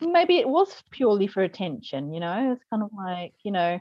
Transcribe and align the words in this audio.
maybe 0.00 0.38
it 0.38 0.48
was 0.48 0.82
purely 0.90 1.26
for 1.26 1.42
attention. 1.42 2.12
You 2.12 2.20
know, 2.20 2.52
it's 2.52 2.64
kind 2.70 2.82
of 2.82 2.90
like 2.96 3.32
you 3.42 3.52
know, 3.52 3.80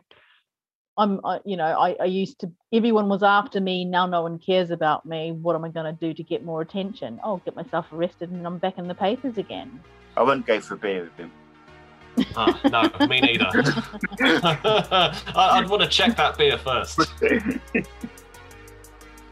I'm, 0.97 1.19
I, 1.25 1.39
you 1.45 1.57
know, 1.57 1.65
I, 1.65 1.95
I 1.99 2.05
used 2.05 2.39
to. 2.41 2.51
Everyone 2.73 3.09
was 3.09 3.23
after 3.23 3.61
me. 3.61 3.85
Now 3.85 4.05
no 4.05 4.21
one 4.21 4.37
cares 4.39 4.69
about 4.71 5.05
me. 5.05 5.31
What 5.31 5.55
am 5.55 5.63
I 5.63 5.69
going 5.69 5.85
to 5.85 5.99
do 5.99 6.13
to 6.13 6.23
get 6.23 6.43
more 6.43 6.61
attention? 6.61 7.19
Oh, 7.23 7.37
get 7.37 7.55
myself 7.55 7.85
arrested, 7.91 8.31
and 8.31 8.45
I'm 8.45 8.57
back 8.57 8.77
in 8.77 8.87
the 8.87 8.95
papers 8.95 9.37
again. 9.37 9.79
I 10.17 10.23
wouldn't 10.23 10.45
go 10.45 10.59
for 10.59 10.73
a 10.73 10.77
beer 10.77 11.03
with 11.03 11.15
him. 11.15 11.31
Ah, 12.35 12.59
no, 12.65 13.07
me 13.07 13.21
neither. 13.21 13.45
I- 14.21 15.21
I'd 15.35 15.69
want 15.69 15.81
to 15.83 15.87
check 15.87 16.17
that 16.17 16.37
beer 16.37 16.57
first. 16.57 16.99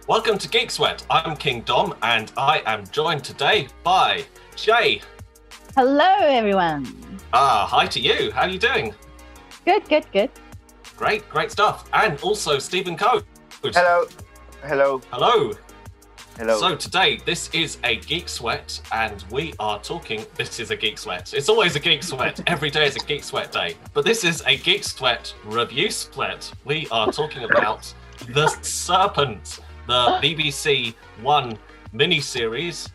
Welcome 0.07 0.37
to 0.37 0.47
Geek 0.47 0.71
Sweat. 0.71 1.05
I'm 1.09 1.35
King 1.35 1.63
Dom, 1.63 1.93
and 2.01 2.31
I 2.37 2.61
am 2.65 2.87
joined 2.87 3.25
today 3.25 3.67
by 3.83 4.23
Jay. 4.55 5.01
Hello, 5.77 6.15
everyone. 6.21 6.87
Ah, 7.33 7.67
hi 7.69 7.85
to 7.85 7.99
you. 7.99 8.31
How 8.31 8.41
are 8.41 8.49
you 8.49 8.57
doing? 8.57 8.95
Good, 9.63 9.87
good, 9.87 10.11
good. 10.11 10.31
Great, 10.95 11.29
great 11.29 11.51
stuff. 11.51 11.87
And 11.93 12.19
also 12.21 12.57
Stephen 12.57 12.97
Coe. 12.97 13.21
Hello. 13.61 14.07
Hello. 14.63 14.99
Hello. 15.11 15.53
Hello. 16.35 16.59
So 16.59 16.75
today, 16.75 17.19
this 17.27 17.51
is 17.53 17.77
a 17.83 17.97
Geek 17.97 18.27
Sweat, 18.27 18.81
and 18.91 19.23
we 19.29 19.53
are 19.59 19.79
talking. 19.79 20.25
This 20.33 20.59
is 20.59 20.71
a 20.71 20.75
Geek 20.75 20.97
Sweat. 20.97 21.35
It's 21.35 21.47
always 21.47 21.75
a 21.75 21.79
Geek 21.79 22.01
Sweat. 22.01 22.41
Every 22.47 22.71
day 22.71 22.87
is 22.87 22.95
a 22.95 23.05
Geek 23.05 23.23
Sweat 23.23 23.51
day. 23.51 23.75
But 23.93 24.03
this 24.03 24.23
is 24.23 24.41
a 24.47 24.57
Geek 24.57 24.83
Sweat 24.83 25.31
review 25.45 25.91
split. 25.91 26.51
We 26.65 26.87
are 26.89 27.11
talking 27.11 27.43
about 27.43 27.93
The 28.29 28.47
Serpent, 28.63 29.59
the 29.85 30.17
BBC 30.23 30.95
One 31.21 31.59
miniseries, 31.93 32.89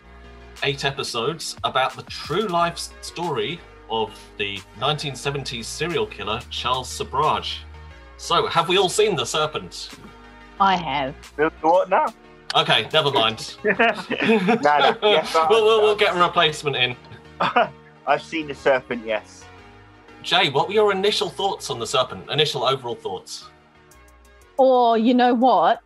eight 0.62 0.84
episodes 0.84 1.56
about 1.64 1.94
the 1.94 2.02
true 2.04 2.46
life 2.46 2.78
story 3.00 3.60
of 3.90 4.18
the 4.38 4.58
1970s 4.78 5.64
serial 5.64 6.06
killer 6.06 6.40
Charles 6.50 6.88
Sobhraj. 6.88 7.58
So, 8.16 8.46
have 8.46 8.69
we 8.69 8.78
all 8.78 8.88
seen 8.88 9.16
The 9.16 9.24
Serpent? 9.24 9.91
I 10.60 10.77
have. 10.77 11.14
what 11.60 11.91
now? 11.91 12.06
Okay, 12.54 12.88
never 12.92 13.10
mind. 13.10 13.56
no, 13.64 13.72
no. 13.72 14.96
Yes, 15.02 15.34
we'll, 15.48 15.64
we'll, 15.64 15.82
we'll 15.82 15.96
get 15.96 16.14
a 16.14 16.20
replacement 16.20 16.76
in. 16.76 16.97
I've 18.06 18.22
seen 18.22 18.48
the 18.48 18.54
serpent. 18.54 19.06
Yes. 19.06 19.44
Jay, 20.22 20.50
what 20.50 20.69
were 20.69 20.74
your 20.74 20.92
initial 20.92 21.28
thoughts 21.28 21.70
on 21.70 21.78
the 21.78 21.86
serpent? 21.86 22.30
Initial 22.30 22.64
overall 22.64 22.94
thoughts? 22.94 23.48
Or 24.56 24.98
you 24.98 25.14
know 25.14 25.34
what? 25.34 25.80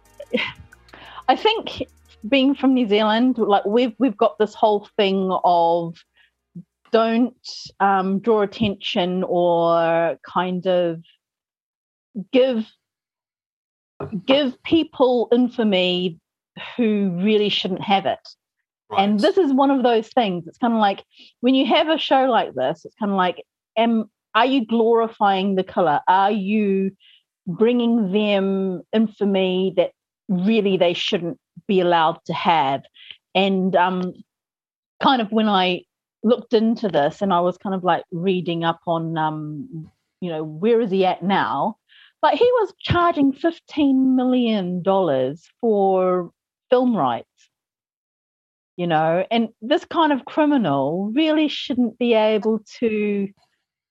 I 1.28 1.36
think 1.36 1.86
being 2.28 2.54
from 2.54 2.74
New 2.74 2.88
Zealand, 2.88 3.38
like 3.38 3.64
we've 3.64 3.94
we've 3.98 4.16
got 4.16 4.38
this 4.38 4.54
whole 4.54 4.88
thing 4.96 5.30
of 5.44 5.96
don't 6.92 7.48
um, 7.80 8.20
draw 8.20 8.42
attention 8.42 9.24
or 9.26 10.18
kind 10.26 10.66
of 10.66 11.02
give 12.32 12.66
give 14.24 14.62
people 14.62 15.28
infamy 15.32 16.18
who 16.76 17.18
really 17.22 17.48
shouldn't 17.48 17.82
have 17.82 18.06
it. 18.06 18.28
And 18.96 19.18
this 19.18 19.36
is 19.36 19.52
one 19.52 19.70
of 19.70 19.82
those 19.82 20.08
things. 20.08 20.46
It's 20.46 20.58
kind 20.58 20.72
of 20.72 20.78
like 20.78 21.04
when 21.40 21.54
you 21.54 21.66
have 21.66 21.88
a 21.88 21.98
show 21.98 22.24
like 22.26 22.54
this, 22.54 22.84
it's 22.84 22.94
kind 22.96 23.10
of 23.10 23.16
like, 23.16 23.42
am 23.76 24.10
are 24.34 24.46
you 24.46 24.66
glorifying 24.66 25.54
the 25.54 25.64
color? 25.64 26.00
Are 26.06 26.30
you 26.30 26.92
bringing 27.46 28.12
them 28.12 28.82
infamy 28.92 29.72
that 29.76 29.92
really 30.28 30.76
they 30.76 30.94
shouldn't 30.94 31.38
be 31.66 31.80
allowed 31.80 32.18
to 32.26 32.34
have? 32.34 32.82
And 33.34 33.74
um, 33.76 34.14
kind 35.02 35.20
of 35.20 35.30
when 35.32 35.48
I 35.48 35.82
looked 36.22 36.54
into 36.54 36.88
this 36.88 37.22
and 37.22 37.32
I 37.32 37.40
was 37.40 37.58
kind 37.58 37.74
of 37.74 37.84
like 37.84 38.04
reading 38.10 38.64
up 38.64 38.80
on, 38.86 39.16
um, 39.18 39.90
you 40.20 40.30
know, 40.30 40.42
where 40.42 40.80
is 40.80 40.90
he 40.90 41.04
at 41.04 41.22
now? 41.22 41.76
Like 42.22 42.38
he 42.38 42.44
was 42.44 42.72
charging 42.80 43.32
fifteen 43.32 44.16
million 44.16 44.82
dollars 44.82 45.48
for 45.60 46.30
film 46.70 46.96
rights 46.96 47.28
you 48.76 48.86
know 48.86 49.24
and 49.30 49.48
this 49.60 49.84
kind 49.84 50.12
of 50.12 50.24
criminal 50.24 51.10
really 51.14 51.48
shouldn't 51.48 51.98
be 51.98 52.14
able 52.14 52.60
to 52.78 53.28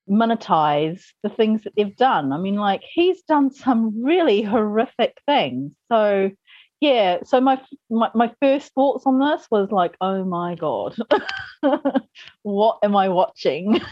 monetize 0.09 1.01
the 1.23 1.29
things 1.29 1.63
that 1.63 1.73
they've 1.75 1.95
done 1.97 2.31
i 2.31 2.37
mean 2.37 2.55
like 2.55 2.81
he's 2.93 3.21
done 3.23 3.51
some 3.51 4.03
really 4.03 4.41
horrific 4.41 5.17
things 5.25 5.73
so 5.91 6.29
yeah 6.79 7.17
so 7.23 7.41
my 7.41 7.59
my, 7.89 8.09
my 8.13 8.31
first 8.41 8.71
thoughts 8.73 9.03
on 9.05 9.19
this 9.19 9.47
was 9.49 9.71
like 9.71 9.95
oh 10.01 10.23
my 10.23 10.53
god 10.55 10.95
what 12.43 12.77
am 12.83 12.95
i 12.95 13.09
watching 13.09 13.79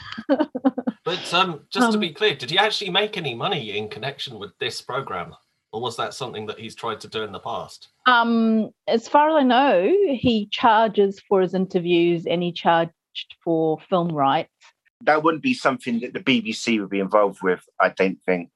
But 1.06 1.34
um, 1.34 1.62
just 1.70 1.92
to 1.92 1.96
Um, 1.96 2.00
be 2.00 2.14
clear, 2.14 2.34
did 2.34 2.50
he 2.50 2.58
actually 2.58 2.90
make 2.90 3.18
any 3.18 3.36
money 3.36 3.78
in 3.78 3.90
connection 3.90 4.40
with 4.40 4.58
this 4.60 4.82
program? 4.82 5.36
Or 5.74 5.82
was 5.82 5.98
that 5.98 6.14
something 6.14 6.46
that 6.46 6.60
he's 6.60 6.76
tried 6.76 7.02
to 7.02 7.08
do 7.10 7.24
in 7.24 7.32
the 7.32 7.40
past? 7.40 7.90
Um, 8.06 8.70
as 8.88 9.10
far 9.10 9.30
as 9.30 9.36
I 9.36 9.44
know, 9.44 9.92
he 10.14 10.48
charges 10.52 11.20
for 11.28 11.42
his 11.42 11.54
interviews 11.54 12.26
and 12.26 12.42
he 12.42 12.54
charged 12.54 12.94
for 13.44 13.80
film 13.90 14.10
rights. 14.10 14.50
That 15.04 15.24
wouldn't 15.24 15.44
be 15.44 15.54
something 15.54 16.00
that 16.02 16.14
the 16.14 16.20
BBC 16.20 16.80
would 16.80 16.90
be 16.90 17.00
involved 17.00 17.40
with. 17.42 17.62
I 17.80 17.90
don't 17.90 18.20
think. 18.26 18.50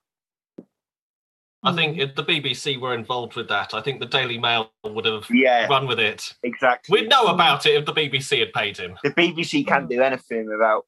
I 1.64 1.74
think 1.74 1.98
if 1.98 2.16
the 2.16 2.24
BBC 2.24 2.80
were 2.80 2.94
involved 2.94 3.36
with 3.36 3.50
that, 3.50 3.74
I 3.74 3.82
think 3.82 4.00
the 4.00 4.06
Daily 4.06 4.38
Mail 4.38 4.72
would 4.84 5.06
have 5.06 5.28
Yeah. 5.30 5.68
run 5.68 5.88
with 5.88 6.00
it. 6.00 6.34
Exactly. 6.44 7.02
We'd 7.02 7.10
know 7.10 7.26
about 7.28 7.66
it 7.66 7.76
if 7.76 7.86
the 7.86 7.94
BBC 7.94 8.40
had 8.40 8.54
paid 8.54 8.78
him. 8.78 8.98
the 9.04 9.10
BBC 9.12 9.66
can't 9.68 9.90
do 9.90 10.02
anything 10.02 10.48
without 10.48 10.86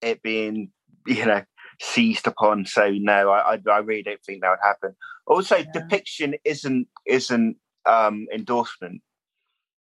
it 0.00 0.22
being, 0.22 0.70
you 1.06 1.26
know, 1.26 1.42
seized 1.80 2.26
upon. 2.26 2.64
So 2.66 2.88
no, 2.90 3.30
I, 3.30 3.54
I, 3.54 3.58
I 3.70 3.78
really 3.78 4.02
don't 4.04 4.22
think 4.24 4.40
that 4.42 4.50
would 4.50 4.58
happen. 4.62 4.96
Also, 5.26 5.56
Yeah. 5.56 5.64
depiction 5.74 6.34
isn't 6.44 6.88
isn't 7.06 7.56
um 7.84 8.26
endorsement. 8.32 9.02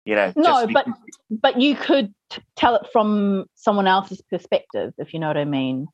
You 0.07 0.16
know, 0.16 0.31
No, 0.38 0.44
just 0.44 0.73
but- 0.73 0.85
because- 0.85 1.01
But 1.29 1.62
you 1.62 1.75
could 1.75 2.13
tell 2.56 2.75
it 2.75 2.88
from 2.94 3.45
someone 3.56 3.88
else's 3.88 4.22
perspective, 4.22 4.94
if 4.97 5.13
you 5.13 5.19
know 5.19 5.28
what 5.28 5.35
I 5.38 5.44
mean. 5.44 5.88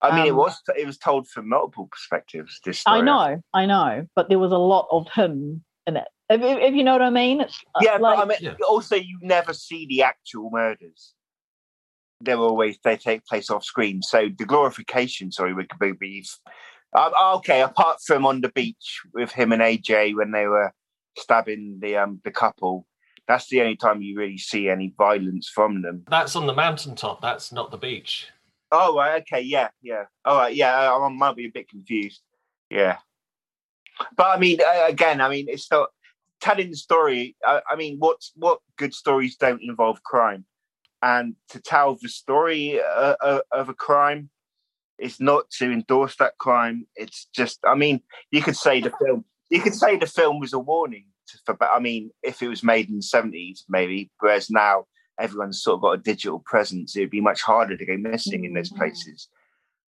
I 0.00 0.16
mean, 0.16 0.26
it 0.26 0.30
um, 0.30 0.36
was 0.38 0.60
it 0.76 0.86
was 0.86 0.96
told 0.96 1.28
from 1.28 1.50
multiple 1.50 1.86
perspectives. 1.92 2.58
This 2.64 2.82
I 2.86 3.02
know, 3.02 3.40
I 3.52 3.66
know, 3.66 4.06
but 4.16 4.30
there 4.30 4.38
was 4.38 4.50
a 4.52 4.58
lot 4.58 4.88
of 4.90 5.06
him 5.14 5.62
in 5.86 5.98
it. 5.98 6.08
If, 6.30 6.40
if, 6.40 6.58
if 6.58 6.74
you 6.74 6.82
know 6.82 6.92
what 6.92 7.02
I 7.02 7.10
mean, 7.10 7.42
it's 7.42 7.60
Yeah, 7.82 7.98
like, 7.98 8.16
but 8.16 8.18
I 8.18 8.24
mean, 8.24 8.38
Yeah. 8.40 8.54
also 8.66 8.96
you 8.96 9.18
never 9.20 9.52
see 9.52 9.86
the 9.86 10.02
actual 10.02 10.48
murders. 10.50 11.14
They're 12.22 12.38
always 12.38 12.78
they 12.82 12.96
take 12.96 13.26
place 13.26 13.50
off 13.50 13.64
screen. 13.64 14.00
So 14.02 14.28
the 14.36 14.46
glorification, 14.46 15.30
sorry, 15.30 15.52
would 15.52 15.70
be. 15.78 15.92
be 15.92 16.24
um, 16.94 17.12
okay, 17.36 17.60
apart 17.62 17.98
from 18.04 18.24
on 18.24 18.40
the 18.40 18.48
beach 18.50 19.02
with 19.12 19.30
him 19.32 19.52
and 19.52 19.60
AJ 19.62 20.16
when 20.16 20.30
they 20.32 20.46
were 20.46 20.72
stabbing 21.18 21.78
the 21.80 21.96
um 21.98 22.20
the 22.24 22.30
couple, 22.32 22.86
that's 23.28 23.48
the 23.48 23.60
only 23.60 23.76
time 23.76 24.02
you 24.02 24.16
really 24.18 24.38
see 24.38 24.68
any 24.68 24.94
violence 24.96 25.48
from 25.48 25.82
them. 25.82 26.04
That's 26.10 26.36
on 26.36 26.46
the 26.46 26.54
mountaintop. 26.54 27.20
That's 27.20 27.52
not 27.52 27.70
the 27.70 27.76
beach. 27.76 28.28
Oh, 28.70 28.96
right, 28.96 29.22
okay, 29.22 29.42
yeah, 29.42 29.68
yeah. 29.82 30.04
All 30.24 30.38
right, 30.38 30.54
yeah, 30.54 30.92
I, 30.92 31.08
might 31.08 31.36
be 31.36 31.46
a 31.46 31.50
bit 31.50 31.68
confused. 31.68 32.22
Yeah, 32.70 32.96
but 34.16 34.26
I 34.26 34.38
mean, 34.38 34.60
uh, 34.60 34.86
again, 34.88 35.20
I 35.20 35.28
mean, 35.28 35.46
it's 35.48 35.70
not 35.70 35.90
telling 36.40 36.70
the 36.70 36.76
story. 36.76 37.36
I, 37.44 37.60
I 37.70 37.76
mean, 37.76 37.98
what's 37.98 38.32
what 38.34 38.60
good 38.78 38.94
stories 38.94 39.36
don't 39.36 39.62
involve 39.62 40.02
crime, 40.02 40.46
and 41.02 41.34
to 41.50 41.60
tell 41.60 41.98
the 42.00 42.08
story 42.08 42.80
uh, 42.80 43.16
uh, 43.20 43.40
of 43.52 43.68
a 43.68 43.74
crime 43.74 44.30
is 44.98 45.20
not 45.20 45.50
to 45.58 45.70
endorse 45.70 46.16
that 46.16 46.38
crime. 46.38 46.86
It's 46.94 47.26
just, 47.34 47.58
I 47.64 47.74
mean, 47.74 48.00
you 48.30 48.40
could 48.40 48.56
say 48.56 48.80
the 48.80 48.92
film. 49.04 49.24
You 49.50 49.60
could 49.60 49.74
say 49.74 49.96
the 49.96 50.06
film 50.06 50.40
was 50.40 50.52
a 50.52 50.58
warning. 50.58 51.06
For, 51.44 51.54
but 51.54 51.70
I 51.72 51.78
mean, 51.78 52.10
if 52.22 52.42
it 52.42 52.48
was 52.48 52.62
made 52.62 52.88
in 52.88 52.96
the 52.96 53.02
seventies, 53.02 53.64
maybe, 53.68 54.10
whereas 54.20 54.50
now 54.50 54.84
everyone's 55.18 55.62
sort 55.62 55.76
of 55.76 55.82
got 55.82 55.92
a 55.92 55.98
digital 55.98 56.42
presence, 56.44 56.96
it'd 56.96 57.10
be 57.10 57.20
much 57.20 57.42
harder 57.42 57.76
to 57.76 57.86
go 57.86 57.96
missing 57.96 58.44
in 58.44 58.54
those 58.54 58.70
Mhm. 58.70 58.76
places. 58.78 59.28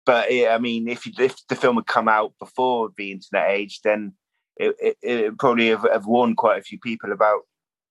But 0.04 0.32
yeah, 0.32 0.54
I 0.54 0.58
mean, 0.58 0.88
if 0.88 1.06
you, 1.06 1.12
if 1.18 1.36
the 1.46 1.54
film 1.54 1.76
had 1.76 1.86
come 1.86 2.08
out 2.08 2.32
before 2.38 2.90
the 2.96 3.12
internet 3.12 3.50
age, 3.50 3.80
then 3.82 4.14
it, 4.56 4.74
it, 4.80 4.96
it 5.02 5.38
probably 5.38 5.68
have, 5.68 5.86
have 5.90 6.06
warned 6.06 6.36
quite 6.36 6.58
a 6.58 6.62
few 6.62 6.78
people 6.78 7.12
about 7.12 7.42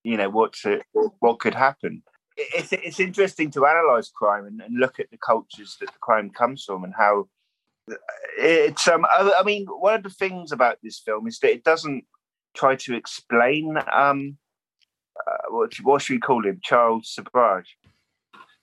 you 0.04 0.18
know 0.18 0.30
what 0.30 0.54
to, 0.54 0.82
what 1.20 1.40
could 1.40 1.54
happen. 1.54 2.04
It's 2.38 2.74
it's 2.74 3.00
interesting 3.00 3.52
to 3.52 3.66
analyze 3.66 4.10
crime 4.10 4.46
and, 4.46 4.62
and 4.62 4.80
look 4.80 5.00
at 5.00 5.12
the 5.12 5.18
cultures 5.18 5.78
that 5.80 5.88
the 5.88 6.00
crime 6.00 6.30
comes 6.32 6.64
from 6.64 6.84
and 6.84 6.94
how 6.98 7.28
it's 8.38 8.88
um 8.88 9.06
I, 9.06 9.34
I 9.40 9.44
mean 9.44 9.68
one 9.68 9.96
of 9.96 10.04
the 10.04 10.10
things 10.10 10.52
about 10.52 10.78
this 10.82 11.00
film 11.00 11.28
is 11.28 11.40
that 11.40 11.52
it 11.52 11.64
doesn't 11.64 12.06
try 12.54 12.76
to 12.76 12.96
explain 12.96 13.78
um 13.92 14.38
uh, 15.28 15.38
what 15.50 15.74
what 15.84 16.02
should 16.02 16.14
we 16.16 16.20
call 16.20 16.46
him 16.46 16.60
Charles 16.64 17.16
Sobhraj 17.18 17.66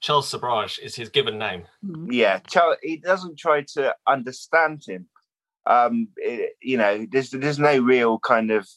Charles 0.01 0.31
Sobhraj 0.31 0.79
is 0.79 0.95
his 0.95 1.09
given 1.09 1.37
name. 1.37 1.65
Mhm. 1.85 2.07
yeah 2.11 2.39
Charles 2.39 2.77
he 2.81 2.97
doesn't 2.97 3.37
try 3.37 3.63
to 3.75 3.95
understand 4.07 4.83
him 4.87 5.07
um 5.65 6.07
it- 6.17 6.55
you 6.61 6.77
know 6.77 7.05
there's 7.11 7.31
there's 7.31 7.59
no 7.59 7.77
real 7.79 8.19
kind 8.19 8.51
of 8.51 8.67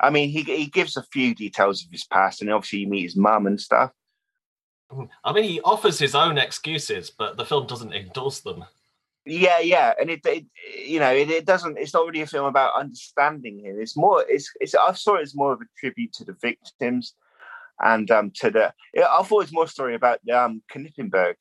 I 0.00 0.10
mean 0.10 0.28
he 0.30 0.42
he 0.42 0.66
gives 0.66 0.96
a 0.96 1.02
few 1.12 1.34
details 1.34 1.84
of 1.84 1.90
his 1.90 2.04
past 2.04 2.40
and 2.40 2.50
obviously 2.50 2.80
you 2.80 2.88
meet 2.88 3.02
his 3.02 3.16
mum 3.16 3.46
and 3.46 3.60
stuff 3.60 3.92
I 5.22 5.32
mean, 5.34 5.44
he 5.44 5.60
offers 5.60 5.98
his 5.98 6.14
own 6.14 6.38
excuses, 6.38 7.10
but 7.10 7.36
the 7.36 7.44
film 7.44 7.66
doesn't 7.66 7.92
endorse 7.92 8.40
them. 8.40 8.64
Yeah, 9.28 9.58
yeah, 9.58 9.92
and 10.00 10.08
it, 10.08 10.24
it 10.24 10.46
you 10.86 10.98
know, 10.98 11.12
it, 11.12 11.28
it, 11.28 11.44
doesn't. 11.44 11.76
It's 11.76 11.92
not 11.92 12.06
really 12.06 12.22
a 12.22 12.26
film 12.26 12.46
about 12.46 12.78
understanding 12.78 13.58
him. 13.58 13.76
It's 13.78 13.94
more. 13.94 14.24
It's. 14.26 14.50
It's. 14.58 14.74
I 14.74 14.92
saw 14.94 15.16
it 15.16 15.22
as 15.22 15.34
more 15.34 15.52
of 15.52 15.60
a 15.60 15.66
tribute 15.78 16.14
to 16.14 16.24
the 16.24 16.32
victims, 16.40 17.14
and 17.80 18.10
um 18.10 18.32
to 18.36 18.50
the. 18.50 18.72
I 18.96 19.22
thought 19.22 19.40
it 19.40 19.44
was 19.44 19.52
more 19.52 19.64
a 19.64 19.68
story 19.68 19.94
about 19.94 20.20
um 20.30 20.62
Knippenberg. 20.72 21.34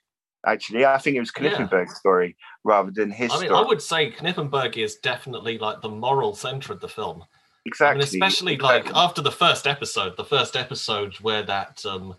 Actually, 0.46 0.86
I 0.86 0.98
think 0.98 1.16
it 1.16 1.22
was 1.22 1.32
Knippenberg's 1.32 1.92
yeah. 1.92 2.00
story 2.00 2.36
rather 2.66 2.92
than 2.92 3.10
his. 3.10 3.32
I 3.32 3.36
mean, 3.36 3.48
story. 3.48 3.64
I 3.64 3.68
would 3.68 3.82
say 3.82 4.12
Knippenberg 4.12 4.76
is 4.76 4.98
definitely 4.98 5.58
like 5.58 5.82
the 5.82 5.90
moral 5.90 6.36
center 6.36 6.74
of 6.74 6.82
the 6.82 6.90
film. 6.90 7.24
Exactly. 7.66 7.88
I 7.88 7.94
mean, 7.94 8.04
especially 8.04 8.54
exactly. 8.56 8.92
like 8.92 8.98
after 8.98 9.22
the 9.22 9.32
first 9.32 9.66
episode, 9.66 10.18
the 10.18 10.26
first 10.26 10.58
episode 10.58 11.16
where 11.16 11.44
that 11.44 11.86
um 11.86 12.16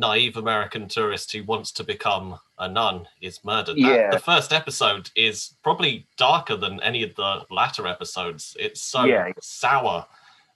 naive 0.00 0.36
American 0.36 0.88
tourist 0.88 1.30
who 1.32 1.44
wants 1.44 1.70
to 1.72 1.84
become 1.84 2.38
a 2.58 2.68
nun 2.68 3.06
is 3.20 3.44
murdered. 3.44 3.76
That, 3.76 3.80
yeah. 3.80 4.10
the 4.10 4.18
first 4.18 4.52
episode 4.52 5.10
is 5.14 5.54
probably 5.62 6.06
darker 6.16 6.56
than 6.56 6.82
any 6.82 7.02
of 7.02 7.14
the 7.14 7.44
latter 7.50 7.86
episodes. 7.86 8.56
It's 8.58 8.82
so 8.82 9.04
yeah. 9.04 9.30
sour 9.40 10.06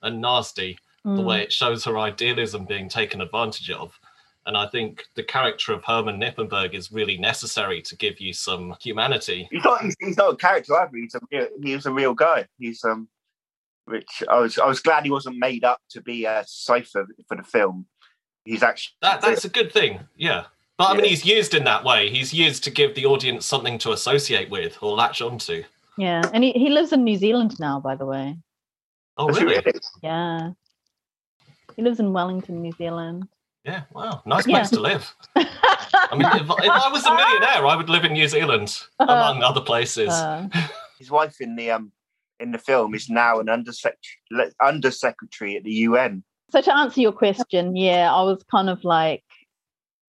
and 0.02 0.20
nasty 0.20 0.78
mm. 1.06 1.16
the 1.16 1.22
way 1.22 1.40
Mm. 1.40 1.44
it 1.44 1.52
shows 1.52 1.84
her 1.84 1.98
idealism 1.98 2.64
being 2.64 2.88
taken 2.88 3.20
advantage 3.20 3.70
of. 3.70 3.98
And 4.46 4.56
I 4.56 4.66
think 4.66 5.04
the 5.14 5.22
character 5.22 5.72
of 5.72 5.84
Herman 5.84 6.20
Knippenberg 6.20 6.74
is 6.74 6.92
really 6.92 7.16
necessary 7.16 7.80
to 7.82 7.96
give 7.96 8.20
you 8.20 8.32
some 8.32 8.74
humanity. 8.80 9.48
He's 9.50 9.64
not. 9.64 9.82
He's, 9.82 9.96
he's 10.00 10.16
not 10.18 10.34
a 10.34 10.36
character 10.36 10.74
either. 10.76 10.96
He's 10.96 11.14
a. 11.14 11.20
Real, 11.32 11.48
he 11.62 11.72
a 11.72 11.90
real 11.90 12.14
guy. 12.14 12.46
He's 12.58 12.84
um, 12.84 13.08
which 13.86 14.22
I 14.28 14.38
was. 14.38 14.58
I 14.58 14.66
was 14.66 14.80
glad 14.80 15.04
he 15.04 15.10
wasn't 15.10 15.38
made 15.38 15.64
up 15.64 15.80
to 15.90 16.02
be 16.02 16.26
a 16.26 16.44
cipher 16.46 17.06
for 17.26 17.36
the 17.38 17.42
film. 17.42 17.86
He's 18.44 18.62
actually 18.62 18.94
That 19.02 19.20
that's 19.20 19.44
a 19.44 19.48
good 19.48 19.72
thing, 19.72 20.00
yeah. 20.16 20.44
But 20.76 20.90
I 20.90 20.94
mean, 20.94 21.04
he's 21.04 21.24
used 21.24 21.54
in 21.54 21.64
that 21.64 21.84
way. 21.84 22.10
He's 22.10 22.34
used 22.34 22.64
to 22.64 22.70
give 22.70 22.94
the 22.94 23.06
audience 23.06 23.46
something 23.46 23.78
to 23.78 23.92
associate 23.92 24.50
with 24.50 24.76
or 24.82 24.96
latch 24.96 25.22
onto. 25.22 25.62
Yeah, 25.96 26.22
and 26.32 26.42
he, 26.42 26.50
he 26.52 26.68
lives 26.68 26.92
in 26.92 27.04
New 27.04 27.16
Zealand 27.16 27.58
now, 27.60 27.78
by 27.78 27.94
the 27.94 28.04
way. 28.04 28.36
Oh, 29.16 29.28
Does 29.28 29.40
really? 29.40 29.62
really? 29.64 29.78
Yeah, 30.02 30.50
he 31.76 31.82
lives 31.82 32.00
in 32.00 32.12
Wellington, 32.12 32.60
New 32.60 32.72
Zealand. 32.72 33.28
Yeah. 33.64 33.82
Wow. 33.92 34.22
Nice 34.26 34.46
Yeah. 34.46 34.58
place 34.58 34.70
to 34.70 34.80
live. 34.80 35.14
I 35.36 36.16
mean, 36.16 36.26
if, 36.34 36.42
if 36.42 36.70
I 36.70 36.90
was 36.92 37.06
a 37.06 37.14
millionaire, 37.14 37.66
I 37.66 37.76
would 37.76 37.88
live 37.88 38.04
in 38.04 38.12
New 38.12 38.28
Zealand, 38.28 38.82
among 38.98 39.42
other 39.42 39.60
places. 39.62 40.10
Uh, 40.10 40.48
His 40.98 41.10
wife 41.10 41.40
in 41.40 41.56
the 41.56 41.70
um 41.70 41.92
in 42.40 42.50
the 42.52 42.58
film 42.58 42.94
is 42.94 43.08
now 43.08 43.38
an 43.40 43.48
undersecretary 43.48 44.52
undersecretary 44.60 45.56
at 45.56 45.64
the 45.64 45.72
UN. 45.88 46.24
So 46.50 46.60
to 46.60 46.76
answer 46.76 47.00
your 47.00 47.12
question, 47.12 47.76
yeah, 47.76 48.12
I 48.12 48.22
was 48.22 48.42
kind 48.50 48.68
of 48.68 48.84
like, 48.84 49.24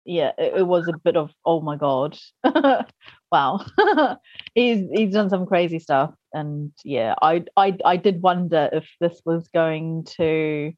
yeah, 0.05 0.31
it, 0.37 0.59
it 0.59 0.67
was 0.67 0.87
a 0.87 0.97
bit 1.03 1.17
of 1.17 1.31
oh 1.45 1.61
my 1.61 1.75
god, 1.75 2.17
wow, 3.31 3.65
he's 4.55 4.87
he's 4.91 5.13
done 5.13 5.29
some 5.29 5.45
crazy 5.45 5.79
stuff, 5.79 6.13
and 6.33 6.71
yeah, 6.83 7.15
I 7.21 7.45
I 7.57 7.77
I 7.83 7.97
did 7.97 8.21
wonder 8.21 8.69
if 8.71 8.87
this 8.99 9.21
was 9.25 9.47
going 9.53 10.05
to. 10.17 10.73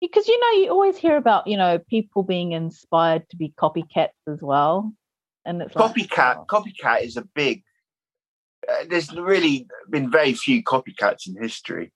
Because 0.00 0.28
you 0.28 0.38
know, 0.38 0.60
you 0.60 0.70
always 0.70 0.98
hear 0.98 1.16
about 1.16 1.46
you 1.46 1.56
know 1.56 1.78
people 1.78 2.22
being 2.22 2.52
inspired 2.52 3.28
to 3.30 3.36
be 3.36 3.54
copycats 3.58 4.10
as 4.28 4.40
well, 4.42 4.92
and 5.44 5.62
it's 5.62 5.74
like, 5.74 5.94
Copycat 5.94 6.36
oh. 6.38 6.44
copycat 6.46 7.02
is 7.02 7.16
a 7.16 7.24
big. 7.34 7.62
Uh, 8.68 8.84
there's 8.88 9.12
really 9.12 9.66
been 9.90 10.10
very 10.10 10.32
few 10.32 10.62
copycats 10.62 11.26
in 11.26 11.40
history. 11.40 11.92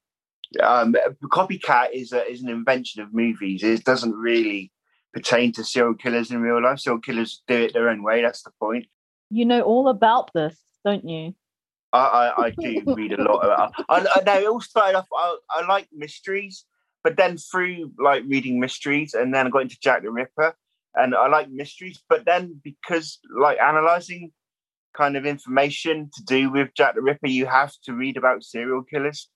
Um, 0.63 0.95
copycat 1.25 1.89
is 1.93 2.13
a, 2.13 2.27
is 2.27 2.43
an 2.43 2.49
invention 2.49 3.03
of 3.03 3.13
movies. 3.13 3.63
It 3.63 3.85
doesn't 3.85 4.15
really 4.15 4.73
pertain 5.13 5.53
to 5.53 5.65
serial 5.65 5.95
killers 5.95 6.31
in 6.31 6.41
real 6.41 6.63
life. 6.63 6.81
Serial 6.81 7.01
killers 7.01 7.43
do 7.47 7.55
it 7.55 7.75
their 7.75 7.89
own 7.89 8.03
way. 8.03 8.23
That's 8.23 8.43
the 8.43 8.51
point. 8.61 8.87
You 9.31 9.45
know 9.45 9.63
all 9.63 9.89
about 9.89 10.31
this, 10.33 10.57
don't 10.85 11.07
you? 11.07 11.35
I, 11.93 11.99
I, 11.99 12.45
I 12.47 12.51
do 12.51 12.83
read 12.95 13.13
a 13.13 13.23
lot. 13.23 13.45
About, 13.45 13.73
I, 13.89 14.07
I 14.15 14.23
know 14.25 14.39
it 14.39 14.49
all 14.49 14.61
started 14.61 14.97
off. 14.97 15.09
I, 15.15 15.37
I 15.51 15.67
like 15.67 15.89
mysteries, 15.93 16.65
but 17.05 17.17
then 17.17 17.37
through 17.37 17.93
like 17.99 18.25
reading 18.27 18.61
mysteries, 18.61 19.15
and 19.15 19.35
then 19.35 19.47
I 19.47 19.51
got 19.51 19.63
into 19.63 19.79
Jack 19.81 20.03
the 20.03 20.11
Ripper, 20.11 20.55
and 20.95 21.15
I 21.15 21.29
like 21.29 21.51
mysteries. 21.51 22.03
But 22.09 22.25
then 22.25 22.61
because 22.63 23.19
like 23.39 23.59
analyzing 23.59 24.33
kind 24.97 25.17
of 25.17 25.27
information 25.27 26.11
to 26.15 26.25
do 26.25 26.51
with 26.51 26.71
Jack 26.75 26.95
the 26.95 27.03
Ripper, 27.03 27.29
you 27.29 27.47
have 27.47 27.73
to 27.85 27.93
read 27.93 28.17
about 28.17 28.43
serial 28.43 28.83
killers 28.83 29.29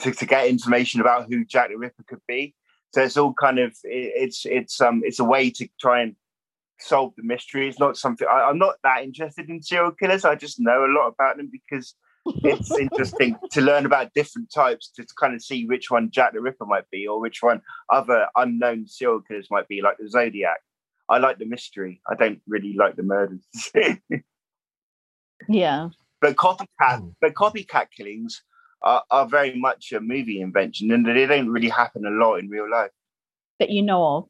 to, 0.00 0.12
to 0.12 0.26
get 0.26 0.46
information 0.46 1.00
about 1.00 1.26
who 1.28 1.44
Jack 1.44 1.68
the 1.70 1.76
Ripper 1.76 2.04
could 2.06 2.20
be. 2.28 2.54
So 2.94 3.02
it's 3.02 3.16
all 3.16 3.34
kind 3.34 3.58
of 3.58 3.70
it, 3.84 4.12
it's 4.16 4.46
it's 4.46 4.80
um 4.80 5.02
it's 5.04 5.18
a 5.18 5.24
way 5.24 5.50
to 5.50 5.68
try 5.80 6.00
and 6.02 6.14
solve 6.78 7.14
the 7.16 7.22
mystery. 7.22 7.68
It's 7.68 7.78
not 7.80 7.96
something 7.96 8.26
I, 8.30 8.42
I'm 8.42 8.58
not 8.58 8.76
that 8.84 9.02
interested 9.02 9.48
in 9.48 9.62
serial 9.62 9.92
killers. 9.92 10.24
I 10.24 10.34
just 10.34 10.60
know 10.60 10.84
a 10.84 10.92
lot 10.92 11.08
about 11.08 11.36
them 11.36 11.50
because 11.50 11.94
it's 12.44 12.70
interesting 12.78 13.36
to 13.52 13.60
learn 13.60 13.86
about 13.86 14.12
different 14.14 14.50
types 14.52 14.90
to 14.96 15.06
kind 15.18 15.34
of 15.34 15.42
see 15.42 15.66
which 15.66 15.90
one 15.90 16.10
Jack 16.10 16.32
the 16.32 16.40
Ripper 16.40 16.66
might 16.66 16.88
be 16.90 17.06
or 17.06 17.20
which 17.20 17.42
one 17.42 17.60
other 17.92 18.26
unknown 18.36 18.86
serial 18.86 19.20
killers 19.20 19.48
might 19.50 19.68
be, 19.68 19.80
like 19.82 19.96
the 19.98 20.08
Zodiac. 20.08 20.58
I 21.08 21.18
like 21.18 21.38
the 21.38 21.46
mystery. 21.46 22.00
I 22.10 22.14
don't 22.16 22.40
really 22.48 22.74
like 22.74 22.96
the 22.96 23.02
murders. 23.04 23.46
Yeah. 25.48 25.90
but 26.20 26.36
copycat, 26.36 26.66
Mm. 26.80 27.14
but 27.20 27.34
copycat 27.34 27.88
killings 27.96 28.42
are, 28.82 29.02
are 29.10 29.26
very 29.26 29.58
much 29.58 29.92
a 29.92 30.00
movie 30.00 30.40
invention, 30.40 30.90
and 30.92 31.04
they 31.06 31.26
don't 31.26 31.48
really 31.48 31.68
happen 31.68 32.04
a 32.06 32.10
lot 32.10 32.36
in 32.36 32.48
real 32.48 32.70
life. 32.70 32.90
that 33.58 33.70
you 33.70 33.82
know 33.82 34.04
of. 34.16 34.24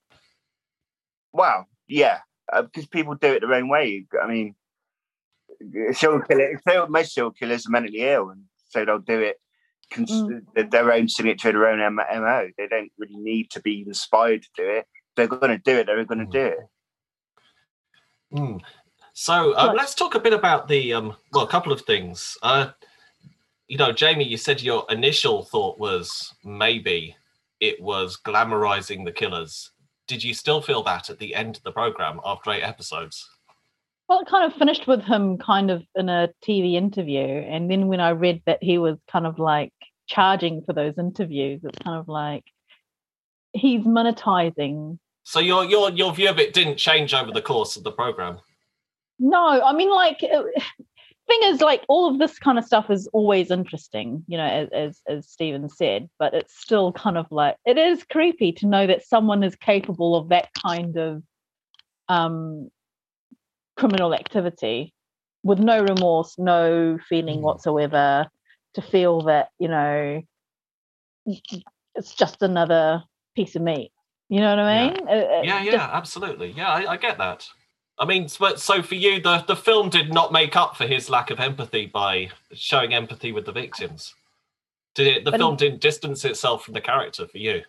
Wow, 1.32 1.66
yeah, 1.88 2.20
uh, 2.52 2.62
because 2.62 2.86
people 2.86 3.14
do 3.14 3.34
it 3.34 3.40
their 3.40 3.52
own 3.54 3.68
way. 3.68 4.06
I 4.22 4.26
mean, 4.26 4.54
serial 5.92 6.20
killer, 6.22 6.60
serial- 6.66 6.88
most 6.88 7.12
serial 7.14 7.32
killers 7.32 7.66
are 7.66 7.70
mentally 7.70 8.00
ill, 8.00 8.30
and 8.30 8.44
so 8.68 8.84
they'll 8.84 8.98
do 8.98 9.20
it 9.20 9.40
cons- 9.90 10.10
Mm. 10.10 10.70
their 10.70 10.92
own 10.92 11.08
signature, 11.08 11.52
their 11.52 11.68
own 11.68 11.80
M- 11.80 11.96
mo. 11.96 12.48
They 12.56 12.66
don't 12.68 12.90
really 12.98 13.16
need 13.16 13.50
to 13.52 13.60
be 13.60 13.82
inspired 13.86 14.42
to 14.42 14.48
do 14.56 14.68
it. 14.68 14.86
They're 15.14 15.28
going 15.28 15.50
to 15.50 15.58
do 15.58 15.76
it. 15.78 15.86
They're 15.86 16.04
going 16.04 16.18
to 16.20 16.24
Mm. 16.26 16.32
do 16.32 16.44
it. 16.46 16.58
Hmm. 18.32 18.56
So 19.12 19.52
uh, 19.52 19.72
let's 19.74 19.94
talk 19.94 20.14
a 20.14 20.20
bit 20.20 20.32
about 20.34 20.68
the 20.68 20.92
um, 20.92 21.16
well, 21.32 21.44
a 21.44 21.48
couple 21.48 21.72
of 21.72 21.82
things. 21.82 22.36
Uh, 22.42 22.70
you 23.68 23.78
know, 23.78 23.92
Jamie, 23.92 24.24
you 24.24 24.36
said 24.36 24.62
your 24.62 24.84
initial 24.90 25.44
thought 25.44 25.78
was 25.78 26.34
maybe 26.44 27.16
it 27.60 27.80
was 27.80 28.18
glamorizing 28.24 29.04
the 29.04 29.12
killers. 29.12 29.72
Did 30.06 30.22
you 30.22 30.34
still 30.34 30.60
feel 30.60 30.82
that 30.84 31.10
at 31.10 31.18
the 31.18 31.34
end 31.34 31.56
of 31.56 31.62
the 31.62 31.72
program 31.72 32.20
after 32.24 32.50
eight 32.52 32.62
episodes? 32.62 33.28
Well, 34.08 34.20
it 34.20 34.28
kind 34.28 34.50
of 34.50 34.56
finished 34.56 34.86
with 34.86 35.02
him 35.02 35.36
kind 35.38 35.70
of 35.70 35.82
in 35.96 36.08
a 36.08 36.28
TV 36.46 36.74
interview. 36.74 37.18
And 37.26 37.68
then 37.68 37.88
when 37.88 37.98
I 37.98 38.10
read 38.10 38.40
that 38.46 38.62
he 38.62 38.78
was 38.78 38.98
kind 39.10 39.26
of 39.26 39.40
like 39.40 39.72
charging 40.06 40.62
for 40.62 40.72
those 40.72 40.94
interviews, 40.96 41.60
it's 41.64 41.78
kind 41.78 41.98
of 41.98 42.06
like 42.06 42.44
he's 43.52 43.82
monetizing. 43.82 44.98
So 45.24 45.40
your 45.40 45.64
your 45.64 45.90
your 45.90 46.14
view 46.14 46.30
of 46.30 46.38
it 46.38 46.54
didn't 46.54 46.76
change 46.76 47.14
over 47.14 47.32
the 47.32 47.42
course 47.42 47.76
of 47.76 47.82
the 47.82 47.90
program. 47.90 48.38
No, 49.18 49.60
I 49.62 49.72
mean, 49.72 49.90
like, 49.90 50.18
it- 50.22 50.62
thing 51.26 51.40
is, 51.44 51.60
like, 51.60 51.84
all 51.88 52.08
of 52.10 52.18
this 52.18 52.38
kind 52.38 52.58
of 52.58 52.64
stuff 52.64 52.90
is 52.90 53.08
always 53.12 53.50
interesting, 53.50 54.24
you 54.28 54.36
know, 54.36 54.44
as, 54.46 54.68
as, 54.72 55.02
as 55.08 55.28
Stephen 55.28 55.68
said, 55.68 56.08
but 56.18 56.34
it's 56.34 56.58
still 56.58 56.92
kind 56.92 57.18
of 57.18 57.26
like, 57.30 57.56
it 57.64 57.76
is 57.78 58.04
creepy 58.04 58.52
to 58.52 58.66
know 58.66 58.86
that 58.86 59.04
someone 59.06 59.42
is 59.42 59.56
capable 59.56 60.14
of 60.16 60.28
that 60.28 60.48
kind 60.54 60.96
of 60.96 61.22
um, 62.08 62.70
criminal 63.76 64.14
activity 64.14 64.92
with 65.42 65.58
no 65.58 65.82
remorse, 65.82 66.38
no 66.38 66.98
feeling 67.08 67.38
Mm. 67.38 67.42
whatsoever, 67.42 68.26
to 68.74 68.82
feel 68.82 69.22
that, 69.22 69.48
you 69.58 69.68
know, 69.68 70.22
it's 71.94 72.14
just 72.14 72.42
another 72.42 73.02
piece 73.34 73.56
of 73.56 73.62
meat. 73.62 73.90
You 74.28 74.40
know 74.40 74.50
what 74.50 74.58
I 74.60 74.74
Yeah. 74.74 74.86
mean? 74.88 75.08
It- 75.08 75.44
Yeah, 75.44 75.62
yeah, 75.62 75.72
just- 75.72 75.90
absolutely. 75.92 76.50
Yeah, 76.50 76.68
I, 76.68 76.92
I 76.92 76.96
get 76.96 77.18
that. 77.18 77.48
I 77.98 78.04
mean, 78.04 78.28
so 78.28 78.82
for 78.82 78.94
you, 78.94 79.20
the 79.20 79.42
the 79.46 79.56
film 79.56 79.88
did 79.88 80.12
not 80.12 80.32
make 80.32 80.54
up 80.54 80.76
for 80.76 80.86
his 80.86 81.08
lack 81.08 81.30
of 81.30 81.40
empathy 81.40 81.86
by 81.86 82.30
showing 82.52 82.92
empathy 82.92 83.32
with 83.32 83.46
the 83.46 83.52
victims. 83.52 84.14
Did 84.94 85.06
it? 85.06 85.24
The 85.24 85.32
film 85.32 85.56
didn't 85.56 85.80
distance 85.80 86.24
itself 86.24 86.64
from 86.64 86.74
the 86.74 86.80
character 86.80 87.26
for 87.26 87.38
you. 87.38 87.62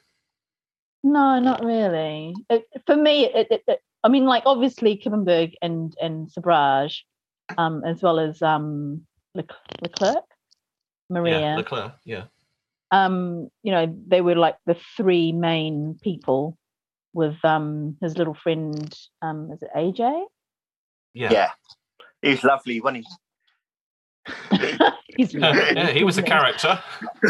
No, 1.04 1.40
not 1.40 1.64
really. 1.64 2.34
It, 2.50 2.66
for 2.86 2.96
me, 2.96 3.26
it, 3.26 3.48
it, 3.52 3.64
it, 3.68 3.80
I 4.04 4.10
mean, 4.10 4.26
like 4.26 4.44
obviously 4.46 4.98
Knippenberg 4.98 5.54
and 5.62 5.96
and 6.02 6.28
Sobhraj, 6.30 6.98
um, 7.58 7.84
as 7.86 8.02
well 8.02 8.20
as 8.20 8.42
um 8.42 9.06
Lec- 9.38 9.52
Leclerc, 9.82 10.26
Maria. 11.10 11.40
Yeah, 11.40 11.56
Leclerc. 11.56 11.94
Yeah. 12.04 12.24
um, 12.92 13.50
you 13.64 13.72
know, 13.72 13.94
they 14.08 14.22
were 14.22 14.36
like 14.36 14.58
the 14.66 14.78
three 14.96 15.32
main 15.32 15.98
people 16.02 16.58
with 17.14 17.38
um 17.44 17.98
his 18.02 18.18
little 18.18 18.34
friend, 18.36 18.94
um, 19.22 19.52
is 19.52 19.62
it 19.62 19.70
AJ? 19.76 20.24
Yeah. 21.14 21.32
Yeah, 21.32 21.50
he's 22.22 22.44
lovely, 22.44 22.82
wasn't 22.82 23.06
he? 23.06 23.14
He's 25.18 25.34
yeah, 25.34 25.90
he 25.90 26.04
was 26.04 26.18
a 26.18 26.22
character. 26.22 26.80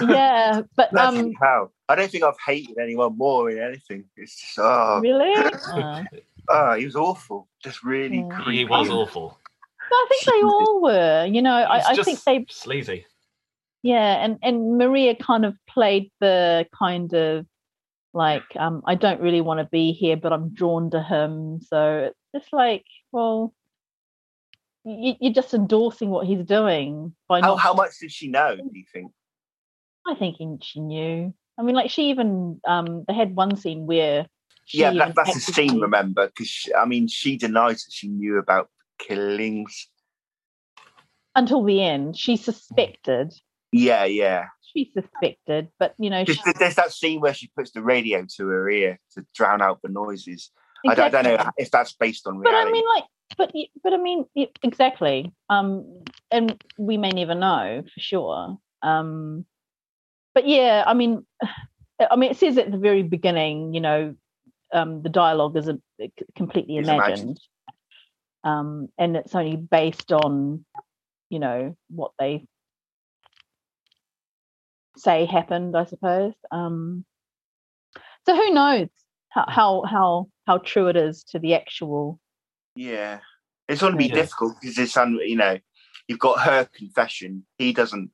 yeah, 0.10 0.62
but 0.76 0.98
um, 0.98 1.32
hell. 1.42 1.72
I 1.88 1.96
don't 1.96 2.12
think 2.12 2.24
I've 2.24 2.36
hated 2.46 2.78
anyone 2.78 3.18
more 3.18 3.50
in 3.50 3.60
anything. 3.60 4.06
It's 4.18 4.36
just 4.42 4.60
oh, 4.60 5.00
really, 5.02 5.34
Uh, 5.72 6.04
Oh, 6.50 6.74
he 6.74 6.86
was 6.86 6.96
awful. 6.96 7.48
Just 7.64 7.84
really 7.84 8.18
Yeah. 8.18 8.40
creepy. 8.42 8.58
He 8.60 8.66
was 8.66 8.90
awful. 8.90 9.38
I 9.92 10.06
think 10.10 10.24
they 10.26 10.44
all 10.44 10.82
were. 10.82 11.26
You 11.26 11.42
know, 11.42 11.56
I, 11.56 11.90
I 11.90 11.96
just 11.96 12.06
think 12.06 12.24
they 12.24 12.46
sleazy. 12.50 13.06
Yeah, 13.84 14.24
and 14.24 14.38
and 14.42 14.78
Maria 14.78 15.16
kind 15.16 15.46
of 15.46 15.56
played 15.70 16.12
the 16.20 16.68
kind 16.78 17.14
of 17.14 17.46
like 18.18 18.44
um 18.58 18.82
I 18.86 18.96
don't 18.96 19.22
really 19.22 19.42
want 19.42 19.60
to 19.60 19.66
be 19.66 19.94
here, 19.94 20.18
but 20.18 20.34
I'm 20.34 20.50
drawn 20.50 20.90
to 20.92 21.02
him. 21.02 21.62
So 21.62 22.10
it's 22.10 22.44
just 22.44 22.52
like, 22.52 22.84
well, 23.12 23.54
you, 24.84 25.14
you're 25.22 25.34
just 25.34 25.54
endorsing 25.54 26.10
what 26.10 26.26
he's 26.26 26.44
doing 26.44 27.16
by 27.30 27.42
How, 27.42 27.50
not. 27.50 27.60
how 27.60 27.74
much 27.74 28.00
did 28.02 28.12
she 28.12 28.28
know? 28.28 28.56
Do 28.56 28.70
you 28.74 28.86
think? 28.92 29.12
I 30.06 30.16
think 30.16 30.64
she 30.64 30.80
knew. 30.80 31.34
I 31.58 31.62
mean, 31.62 31.76
like 31.76 31.92
she 31.92 32.10
even 32.10 32.60
um 32.68 33.06
they 33.08 33.14
had 33.14 33.36
one 33.36 33.56
scene 33.56 33.86
where 33.86 34.28
she 34.66 34.80
yeah, 34.80 34.92
that, 34.92 35.16
that's 35.16 35.36
a 35.36 35.40
scene. 35.40 35.80
Remember, 35.80 36.28
because 36.28 36.70
I 36.78 36.86
mean, 36.86 37.08
she 37.08 37.38
denies 37.38 37.84
that 37.86 37.94
she 37.94 38.08
knew 38.10 38.38
about 38.38 38.70
killings. 39.00 39.88
until 41.36 41.64
the 41.64 41.82
end. 41.84 42.18
She 42.18 42.36
suspected. 42.36 43.34
Yeah, 43.72 44.06
yeah. 44.06 44.46
She 44.78 44.92
suspected, 44.94 45.70
but 45.80 45.96
you 45.98 46.12
know, 46.12 46.24
There's, 46.24 46.38
she, 46.38 46.54
there's 46.60 46.76
that 46.76 46.92
scene 46.92 47.20
where 47.20 47.34
she 47.34 47.50
puts 47.58 47.72
the 47.72 47.82
radio 47.82 48.28
to 48.38 48.48
her 48.48 48.70
ear 48.70 49.00
to 49.16 49.26
drown 49.34 49.60
out 49.60 49.82
the 49.82 49.90
noises. 49.90 50.52
I, 50.88 50.94
don't, 50.94 51.06
I 51.06 51.10
don't 51.10 51.24
know 51.24 51.52
if 51.58 51.72
that's 51.72 51.94
based 51.94 52.28
on 52.28 52.44
but. 52.44 52.54
I 52.54 52.70
mean, 52.70 52.84
like, 52.96 53.06
but 53.40 53.52
but 53.84 53.94
I 53.94 53.98
mean, 53.98 54.26
exactly. 54.62 55.34
Um, 55.50 56.04
and 56.30 56.62
we 56.78 56.98
may 56.98 57.10
never 57.10 57.34
know 57.34 57.82
for 57.92 58.00
sure. 58.00 58.58
Um, 58.84 59.46
but 60.36 60.48
yeah, 60.48 60.84
I 60.86 60.94
mean, 60.94 61.26
I 62.12 62.16
mean, 62.16 62.30
it 62.30 62.38
says 62.38 62.60
at 62.60 62.72
the 62.72 62.78
very 62.78 63.02
beginning, 63.02 63.74
you 63.74 63.82
know, 63.82 64.16
um, 64.72 65.02
the 65.02 65.10
dialogue 65.10 65.58
isn't 65.58 65.82
completely 66.36 66.78
Is 66.78 66.88
imagined, 66.88 67.20
imagined. 67.20 67.40
um, 68.44 68.90
and 69.00 69.18
it's 69.18 69.34
only 69.34 69.56
based 69.56 70.12
on, 70.12 70.64
you 71.32 71.40
know, 71.40 71.76
what 71.90 72.12
they 72.20 72.46
say 74.98 75.26
happened, 75.26 75.76
I 75.76 75.86
suppose. 75.86 76.34
Um, 76.52 77.06
so 78.26 78.36
who 78.36 78.54
knows 78.54 78.90
how 79.30 79.46
how 79.48 79.84
how 79.84 80.30
how 80.46 80.58
true 80.60 80.88
it 80.88 80.96
is 80.96 81.24
to 81.26 81.40
the 81.40 81.54
actual 81.56 82.20
Yeah, 82.76 83.20
it's 83.68 83.82
going 83.82 83.94
to 83.94 83.98
be 83.98 84.08
Yeah. 84.08 84.16
difficult 84.16 84.56
because 84.60 84.78
it's 84.78 84.98
un, 84.98 85.20
you 85.22 85.36
know 85.36 85.58
you've 86.08 86.20
got 86.20 86.40
her 86.42 86.66
confession. 86.66 87.46
He 87.58 87.74
doesn't. 87.74 88.12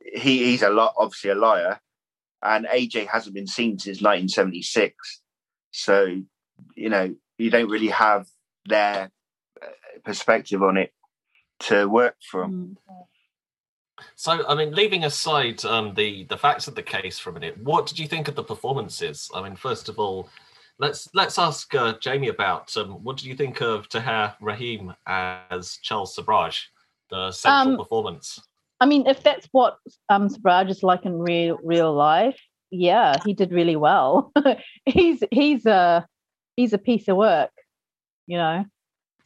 He 0.00 0.44
he's 0.44 0.62
a 0.62 0.70
lot 0.70 0.94
obviously 0.96 1.30
a 1.30 1.34
liar, 1.34 1.80
and 2.42 2.66
AJ 2.66 3.08
hasn't 3.08 3.34
been 3.34 3.46
seen 3.46 3.78
since 3.78 4.00
1976. 4.00 5.22
So 5.72 6.22
you 6.74 6.88
know 6.88 7.14
you 7.38 7.50
don't 7.50 7.70
really 7.70 7.88
have 7.88 8.26
their 8.66 9.10
uh, 9.60 9.66
perspective 10.04 10.62
on 10.62 10.76
it 10.76 10.92
to 11.60 11.86
work 11.86 12.16
from. 12.30 12.52
Mm. 12.52 12.76
So, 14.16 14.46
I 14.48 14.54
mean, 14.54 14.72
leaving 14.74 15.04
aside 15.04 15.64
um, 15.64 15.94
the 15.94 16.24
the 16.24 16.36
facts 16.36 16.68
of 16.68 16.74
the 16.74 16.82
case 16.82 17.18
for 17.18 17.30
a 17.30 17.32
minute, 17.32 17.56
what 17.58 17.86
did 17.86 17.98
you 17.98 18.06
think 18.06 18.28
of 18.28 18.34
the 18.34 18.44
performances? 18.44 19.30
I 19.34 19.42
mean, 19.42 19.56
first 19.56 19.88
of 19.88 19.98
all, 19.98 20.28
let's 20.78 21.08
let's 21.14 21.38
ask 21.38 21.74
uh, 21.74 21.94
Jamie 22.00 22.28
about 22.28 22.76
um, 22.76 23.02
what 23.04 23.16
did 23.16 23.26
you 23.26 23.36
think 23.36 23.60
of 23.60 23.88
Tahar 23.88 24.36
Rahim 24.40 24.94
as 25.06 25.78
Charles 25.82 26.16
Sobhraj, 26.16 26.60
the 27.10 27.32
central 27.32 27.74
Um, 27.74 27.78
performance? 27.78 28.40
I 28.80 28.86
mean, 28.86 29.06
if 29.06 29.22
that's 29.22 29.46
what 29.52 29.76
um 30.08 30.28
Sobhraj 30.28 30.70
is 30.70 30.82
like 30.82 31.04
in 31.04 31.18
real 31.18 31.58
real 31.62 31.92
life, 31.92 32.40
yeah, 32.70 33.16
he 33.24 33.34
did 33.34 33.52
really 33.52 33.76
well. 33.76 34.32
he's 34.86 35.22
he's 35.30 35.66
a 35.66 36.06
he's 36.56 36.72
a 36.72 36.78
piece 36.78 37.08
of 37.08 37.16
work, 37.16 37.50
you 38.26 38.38
know. 38.38 38.64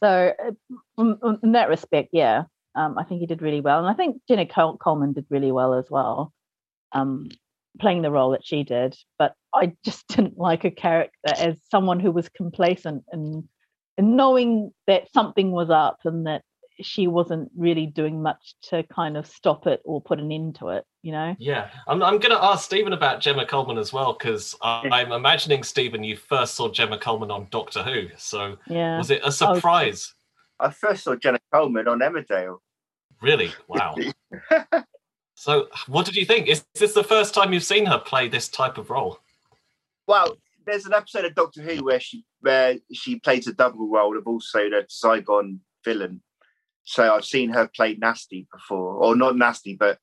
So 0.03 0.33
uh, 0.45 0.51
in, 0.97 1.39
in 1.41 1.51
that 1.53 1.69
respect, 1.69 2.09
yeah, 2.11 2.43
um, 2.75 2.97
I 2.97 3.03
think 3.03 3.21
he 3.21 3.27
did 3.27 3.41
really 3.41 3.61
well, 3.61 3.79
and 3.79 3.87
I 3.87 3.93
think 3.93 4.21
Jenna 4.27 4.45
Col- 4.45 4.77
Coleman 4.77 5.13
did 5.13 5.25
really 5.29 5.51
well 5.51 5.73
as 5.73 5.85
well, 5.89 6.33
um, 6.91 7.29
playing 7.79 8.01
the 8.01 8.11
role 8.11 8.31
that 8.31 8.45
she 8.45 8.63
did. 8.63 8.95
But 9.17 9.33
I 9.53 9.73
just 9.83 10.07
didn't 10.09 10.37
like 10.37 10.63
her 10.63 10.71
character 10.71 11.33
as 11.37 11.57
someone 11.69 11.99
who 11.99 12.11
was 12.11 12.29
complacent 12.29 13.03
and, 13.11 13.47
and 13.97 14.17
knowing 14.17 14.73
that 14.87 15.11
something 15.13 15.51
was 15.51 15.69
up 15.69 15.99
and 16.05 16.27
that 16.27 16.41
she 16.81 17.07
wasn't 17.07 17.49
really 17.57 17.85
doing 17.85 18.21
much 18.21 18.55
to 18.61 18.83
kind 18.83 19.15
of 19.15 19.25
stop 19.25 19.65
it 19.67 19.81
or 19.85 20.01
put 20.01 20.19
an 20.19 20.31
end 20.31 20.55
to 20.55 20.69
it, 20.69 20.83
you 21.03 21.11
know? 21.11 21.35
Yeah, 21.39 21.69
I'm, 21.87 22.03
I'm 22.03 22.19
going 22.19 22.35
to 22.35 22.43
ask 22.43 22.65
Stephen 22.65 22.93
about 22.93 23.21
Jenna 23.21 23.45
Coleman 23.45 23.77
as 23.77 23.93
well 23.93 24.13
because 24.13 24.55
I'm 24.61 25.11
imagining 25.11 25.63
Stephen, 25.63 26.03
you 26.03 26.17
first 26.17 26.55
saw 26.55 26.69
Jenna 26.69 26.97
Coleman 26.97 27.31
on 27.31 27.47
Doctor 27.49 27.83
Who, 27.83 28.07
so 28.17 28.57
Yeah. 28.67 28.97
was 28.97 29.11
it 29.11 29.21
a 29.23 29.31
surprise? 29.31 30.13
I 30.59 30.71
first 30.71 31.03
saw 31.03 31.15
Jenna 31.15 31.39
Coleman 31.51 31.87
on 31.87 31.99
Emmerdale. 31.99 32.57
Really? 33.21 33.51
Wow. 33.67 33.95
so, 35.35 35.67
what 35.87 36.05
did 36.05 36.15
you 36.15 36.25
think? 36.25 36.47
Is 36.47 36.65
this 36.75 36.93
the 36.93 37.03
first 37.03 37.33
time 37.33 37.53
you've 37.53 37.63
seen 37.63 37.85
her 37.85 37.99
play 37.99 38.27
this 38.27 38.47
type 38.47 38.77
of 38.77 38.89
role? 38.89 39.19
Well, 40.07 40.37
there's 40.65 40.85
an 40.85 40.93
episode 40.93 41.25
of 41.25 41.35
Doctor 41.35 41.61
Who 41.61 41.83
where 41.83 41.99
she 41.99 42.25
where 42.41 42.77
she 42.93 43.19
plays 43.19 43.47
a 43.47 43.53
double 43.53 43.89
role 43.89 44.17
of 44.17 44.27
also 44.27 44.69
the 44.69 44.85
Zygon 44.89 45.59
villain. 45.83 46.21
So 46.83 47.13
I've 47.13 47.25
seen 47.25 47.49
her 47.49 47.67
play 47.67 47.95
nasty 47.95 48.47
before, 48.51 48.93
or 48.95 49.15
not 49.15 49.35
nasty, 49.35 49.75
but 49.75 49.99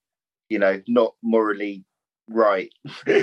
you 0.49 0.59
know, 0.59 0.83
not 0.89 1.15
morally 1.23 1.85
right 2.29 2.73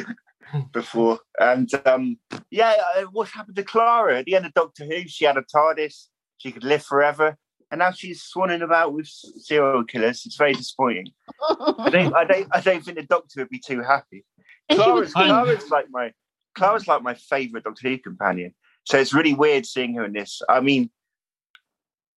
before. 0.71 1.19
And 1.39 1.69
um, 1.86 2.17
yeah, 2.50 2.75
uh, 2.95 3.03
what 3.12 3.29
happened 3.29 3.57
to 3.57 3.63
Clara 3.63 4.19
at 4.19 4.25
the 4.25 4.36
end 4.36 4.45
of 4.45 4.53
Doctor 4.53 4.86
Who? 4.86 5.07
She 5.07 5.25
had 5.25 5.38
a 5.38 5.43
TARDIS, 5.43 6.07
she 6.39 6.51
could 6.51 6.63
live 6.63 6.84
forever, 6.84 7.38
and 7.72 7.79
now 7.79 7.91
she's 7.91 8.24
swanning 8.24 8.63
about 8.63 8.93
with 8.93 9.08
serial 9.08 9.84
killers. 9.84 10.24
It's 10.25 10.36
very 10.38 10.53
disappointing. 10.53 11.12
I 11.50 11.89
don't, 11.91 12.15
I 12.15 12.24
don't, 12.25 12.48
I 12.51 12.62
don't 12.62 12.84
think 12.84 12.98
the 12.98 13.03
Doctor 13.03 13.41
would 13.41 13.50
be 13.50 13.60
too 13.60 13.81
happy. 13.84 14.25
Clara's. 14.72 15.13
Clara's 15.13 15.69
like 15.69 15.86
my 15.91 16.12
Clara's 16.55 16.88
like 16.88 17.03
my 17.03 17.13
favorite 17.13 17.63
Doctor 17.63 17.88
Who 17.89 17.98
companion. 18.00 18.55
So 18.86 18.98
it's 18.98 19.13
really 19.13 19.34
weird 19.36 19.65
seeing 19.65 19.93
her 19.96 20.05
in 20.05 20.13
this. 20.13 20.41
I 20.50 20.62
mean, 20.62 20.89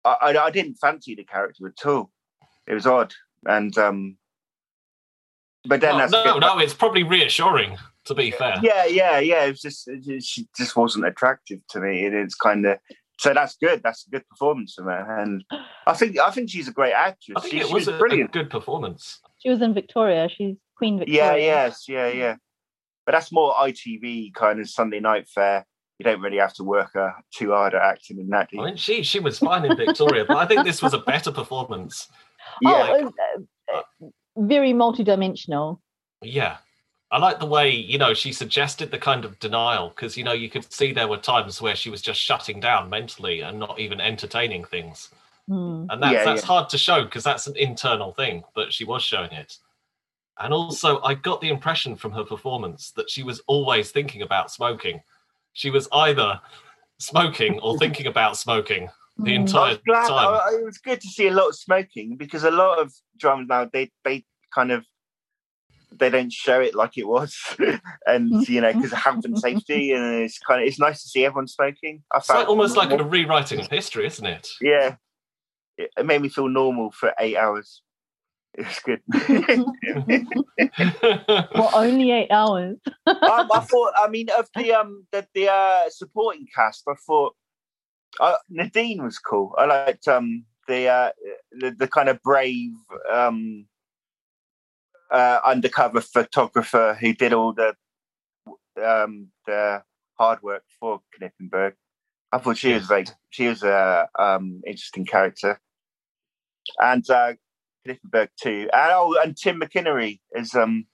I, 0.05 0.17
I, 0.23 0.45
I 0.47 0.51
didn't 0.51 0.77
fancy 0.77 1.15
the 1.15 1.25
character 1.25 1.67
at 1.67 1.87
all. 1.87 2.11
It 2.67 2.75
was 2.75 2.87
odd, 2.87 3.13
and 3.47 3.77
um, 3.77 4.17
but 5.67 5.81
then 5.81 5.99
that's 5.99 6.13
no, 6.13 6.39
no, 6.39 6.59
it's 6.59 6.75
probably 6.75 7.03
reassuring, 7.03 7.77
to 8.07 8.15
be 8.15 8.31
fair. 8.31 8.57
yeah, 8.63 8.85
yeah, 8.87 9.19
yeah. 9.19 9.45
It 9.45 9.51
was 9.51 9.61
just 9.61 9.89
it 9.89 10.03
just- 10.03 10.29
she 10.29 10.49
just 10.57 10.77
wasn't 10.77 11.07
attractive 11.07 11.61
to 11.71 11.81
me. 11.81 12.07
and 12.07 12.15
it's 12.15 12.35
kind 12.35 12.65
of 12.67 12.79
so 13.23 13.33
that's 13.33 13.57
good. 13.57 13.83
That's 13.85 14.05
a 14.09 14.11
good 14.11 14.29
performance 14.29 14.75
from 14.75 14.87
her, 14.87 15.21
and 15.21 15.45
I 15.87 15.93
think 15.95 16.19
I 16.19 16.33
think 16.33 16.51
she's 16.51 16.67
a 16.67 16.73
great 16.73 16.93
actress. 16.93 17.37
I 17.37 17.41
think 17.41 17.53
she, 17.53 17.61
it 17.61 17.67
she 17.69 17.75
was, 17.75 17.87
was 17.87 17.95
a, 17.95 17.97
a 17.97 17.99
brilliant. 17.99 18.33
good 18.33 18.51
performance. 18.51 19.21
she 19.39 19.49
was 19.49 19.63
in 19.63 19.75
Victoria. 19.75 20.29
She's 20.29 20.57
Queen 20.77 20.99
Victoria. 20.99 21.37
Yeah, 21.37 21.37
yes, 21.37 21.85
yeah, 21.89 22.09
yeah. 22.09 22.37
But 23.07 23.13
that's 23.13 23.31
more 23.31 23.55
ITV 23.55 24.35
kind 24.35 24.59
of 24.61 24.69
Sunday 24.69 24.99
night 24.99 25.29
fare. 25.29 25.65
You 26.01 26.05
don't 26.05 26.21
really 26.21 26.39
have 26.39 26.55
to 26.55 26.65
work 26.65 26.97
uh, 26.97 27.11
too 27.33 27.53
hard 27.53 27.75
at 27.75 27.83
acting 27.83 28.19
in 28.19 28.29
that. 28.31 28.49
I 28.59 28.65
mean, 28.65 28.77
she 28.77 29.05
she 29.05 29.21
was 29.21 29.39
fine 29.39 29.65
in 29.65 29.77
Victoria, 29.77 30.25
but 30.27 30.39
I 30.39 30.47
think 30.47 30.65
this 30.65 30.83
was 30.83 30.93
a 30.93 30.99
better 30.99 31.31
performance. 31.31 32.09
yeah, 32.61 32.89
Oh, 32.91 33.13
uh, 33.73 33.79
uh, 33.79 34.09
very 34.37 34.73
multidimensional. 34.73 35.79
Yeah. 36.23 36.57
I 37.13 37.19
like 37.19 37.39
the 37.39 37.47
way, 37.47 37.71
you 37.71 37.99
know, 37.99 38.15
she 38.15 38.33
suggested 38.33 38.91
the 38.91 38.99
kind 38.99 39.25
of 39.27 39.39
denial 39.39 39.91
because, 39.91 40.17
you 40.17 40.25
know, 40.25 40.33
you 40.33 40.49
could 40.49 40.73
see 40.73 40.93
there 40.93 41.07
were 41.09 41.19
times 41.19 41.61
where 41.61 41.77
she 41.77 41.91
was 41.91 42.01
just 42.03 42.19
shutting 42.19 42.59
down 42.59 42.89
mentally 42.89 43.43
and 43.43 43.59
not 43.59 43.79
even 43.79 44.01
entertaining 44.01 44.65
things. 44.65 45.11
Hmm. 45.47 45.85
And 45.91 46.03
that's, 46.03 46.13
Yeah, 46.15 46.25
that's 46.25 46.41
yeah. 46.43 46.47
hard 46.47 46.69
to 46.71 46.79
show 46.79 47.05
because 47.05 47.23
that's 47.23 47.47
an 47.47 47.57
internal 47.57 48.13
thing, 48.13 48.43
but 48.55 48.73
she 48.73 48.85
was 48.85 49.03
showing 49.03 49.31
it. 49.33 49.59
And 50.39 50.55
also, 50.55 51.03
I 51.03 51.13
got 51.15 51.43
the 51.43 51.51
impression 51.51 51.97
from 51.97 52.13
her 52.13 52.25
performance 52.25 52.93
that 52.93 53.11
she 53.11 53.23
was 53.23 53.43
always 53.47 53.91
thinking 53.91 54.23
about 54.23 54.51
smoking. 54.51 55.03
She 55.53 55.69
was 55.69 55.89
either 55.93 56.41
smoking 56.99 57.59
or 57.61 57.77
thinking 57.83 58.07
about 58.07 58.37
smoking 58.39 58.89
the 59.19 59.23
Hmm. 59.25 59.29
I 59.29 59.35
entire 59.43 59.69
was 59.75 59.79
glad. 59.87 60.09
time. 60.09 60.41
I- 60.47 60.57
it 60.61 60.65
was 60.65 60.79
good 60.79 61.01
to 61.03 61.09
see 61.09 61.27
a 61.29 61.33
lot 61.33 61.49
of 61.49 61.57
smoking 61.57 62.17
because 62.17 62.45
a 62.45 62.51
lot 62.51 62.79
of 62.79 62.91
dramas 63.19 63.47
now 63.49 63.69
they 63.71 63.91
they 64.05 64.25
kind 64.55 64.73
of 64.73 64.87
they 65.99 66.11
don't 66.11 66.33
show 66.33 66.61
it 66.61 66.75
like 66.75 66.99
it 66.99 67.07
was, 67.07 67.37
and 68.07 68.47
you 68.49 68.61
know 68.61 68.73
because 68.73 68.93
of 68.93 68.99
health 68.99 69.25
and 69.25 69.39
safety, 69.39 69.93
and 69.93 70.23
it's 70.23 70.39
kind 70.39 70.61
of 70.63 70.69
it's 70.69 70.79
nice 70.79 71.03
to 71.03 71.09
see 71.09 71.25
everyone 71.25 71.49
smoking. 71.49 72.03
I 72.13 72.19
It's 72.19 72.29
like 72.29 72.39
felt 72.39 72.49
almost 72.49 72.77
like 72.77 72.91
a 72.91 73.03
rewriting 73.03 73.61
of 73.61 73.69
history, 73.69 74.07
isn't 74.07 74.27
it? 74.27 74.49
yeah. 74.61 74.97
It, 75.79 75.91
it 75.97 76.05
made 76.05 76.21
me 76.21 76.29
feel 76.29 76.49
normal 76.49 76.91
for 76.91 77.15
eight 77.19 77.37
hours. 77.37 77.81
It 78.55 78.67
was 78.67 78.79
good. 78.85 79.01
well, 81.55 81.71
only 81.75 82.11
eight 82.11 82.31
hours. 82.31 82.77
I, 83.07 83.47
I 83.53 83.61
thought. 83.61 83.93
I 83.97 84.09
mean, 84.09 84.29
of 84.37 84.49
the 84.55 84.73
um 84.73 85.07
the, 85.13 85.27
the 85.35 85.51
uh, 85.51 85.89
supporting 85.89 86.47
cast, 86.55 86.83
I 86.87 86.93
thought 87.07 87.35
uh, 88.21 88.37
Nadine 88.51 89.03
was 89.03 89.19
cool. 89.19 89.55
I 89.57 89.65
liked 89.65 90.07
um 90.09 90.45
the 90.69 90.89
uh 90.89 91.13
the, 91.53 91.71
the 91.71 91.89
kind 91.89 92.11
of 92.11 92.21
brave 92.23 92.73
um 93.11 93.65
uh 95.13 95.41
undercover 95.45 96.01
photographer 96.01 96.97
who 97.01 97.13
did 97.13 97.33
all 97.33 97.53
the 97.53 97.75
um 98.83 99.29
the 99.47 99.83
hard 100.19 100.43
work 100.43 100.65
for 100.81 101.01
Knippenberg. 101.21 101.75
I 102.33 102.39
thought 102.39 102.57
she 102.57 102.73
was 102.73 102.87
very, 102.87 103.05
she 103.31 103.49
was 103.49 103.63
a 103.63 104.09
um, 104.19 104.63
interesting 104.67 105.05
character, 105.05 105.61
and 106.79 107.09
uh, 107.11 107.35
Knippenberg 107.87 108.29
too. 108.41 108.71
And 108.73 108.93
oh, 108.95 109.17
and 109.23 109.37
Tim 109.37 109.61
McInnerny 109.61 110.21
is 110.35 110.55
um 110.55 110.87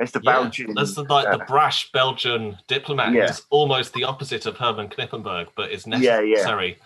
is 0.00 0.10
the 0.10 0.20
Yeah, 0.22 0.32
Belgian. 0.32 0.74
That's 0.74 0.94
the, 0.94 1.04
like 1.04 1.30
the 1.30 1.42
uh, 1.42 1.46
brash 1.46 1.92
Belgian 1.92 2.58
diplomat 2.66 3.14
Yeah. 3.14 3.28
who's 3.28 3.42
almost 3.50 3.94
the 3.94 4.04
opposite 4.04 4.44
of 4.46 4.56
Herman 4.56 4.88
Knippenberg, 4.88 5.48
but 5.56 5.70
is 5.70 5.86
Yeah, 5.86 6.20
yeah. 6.20 6.34
necessary 6.34 6.78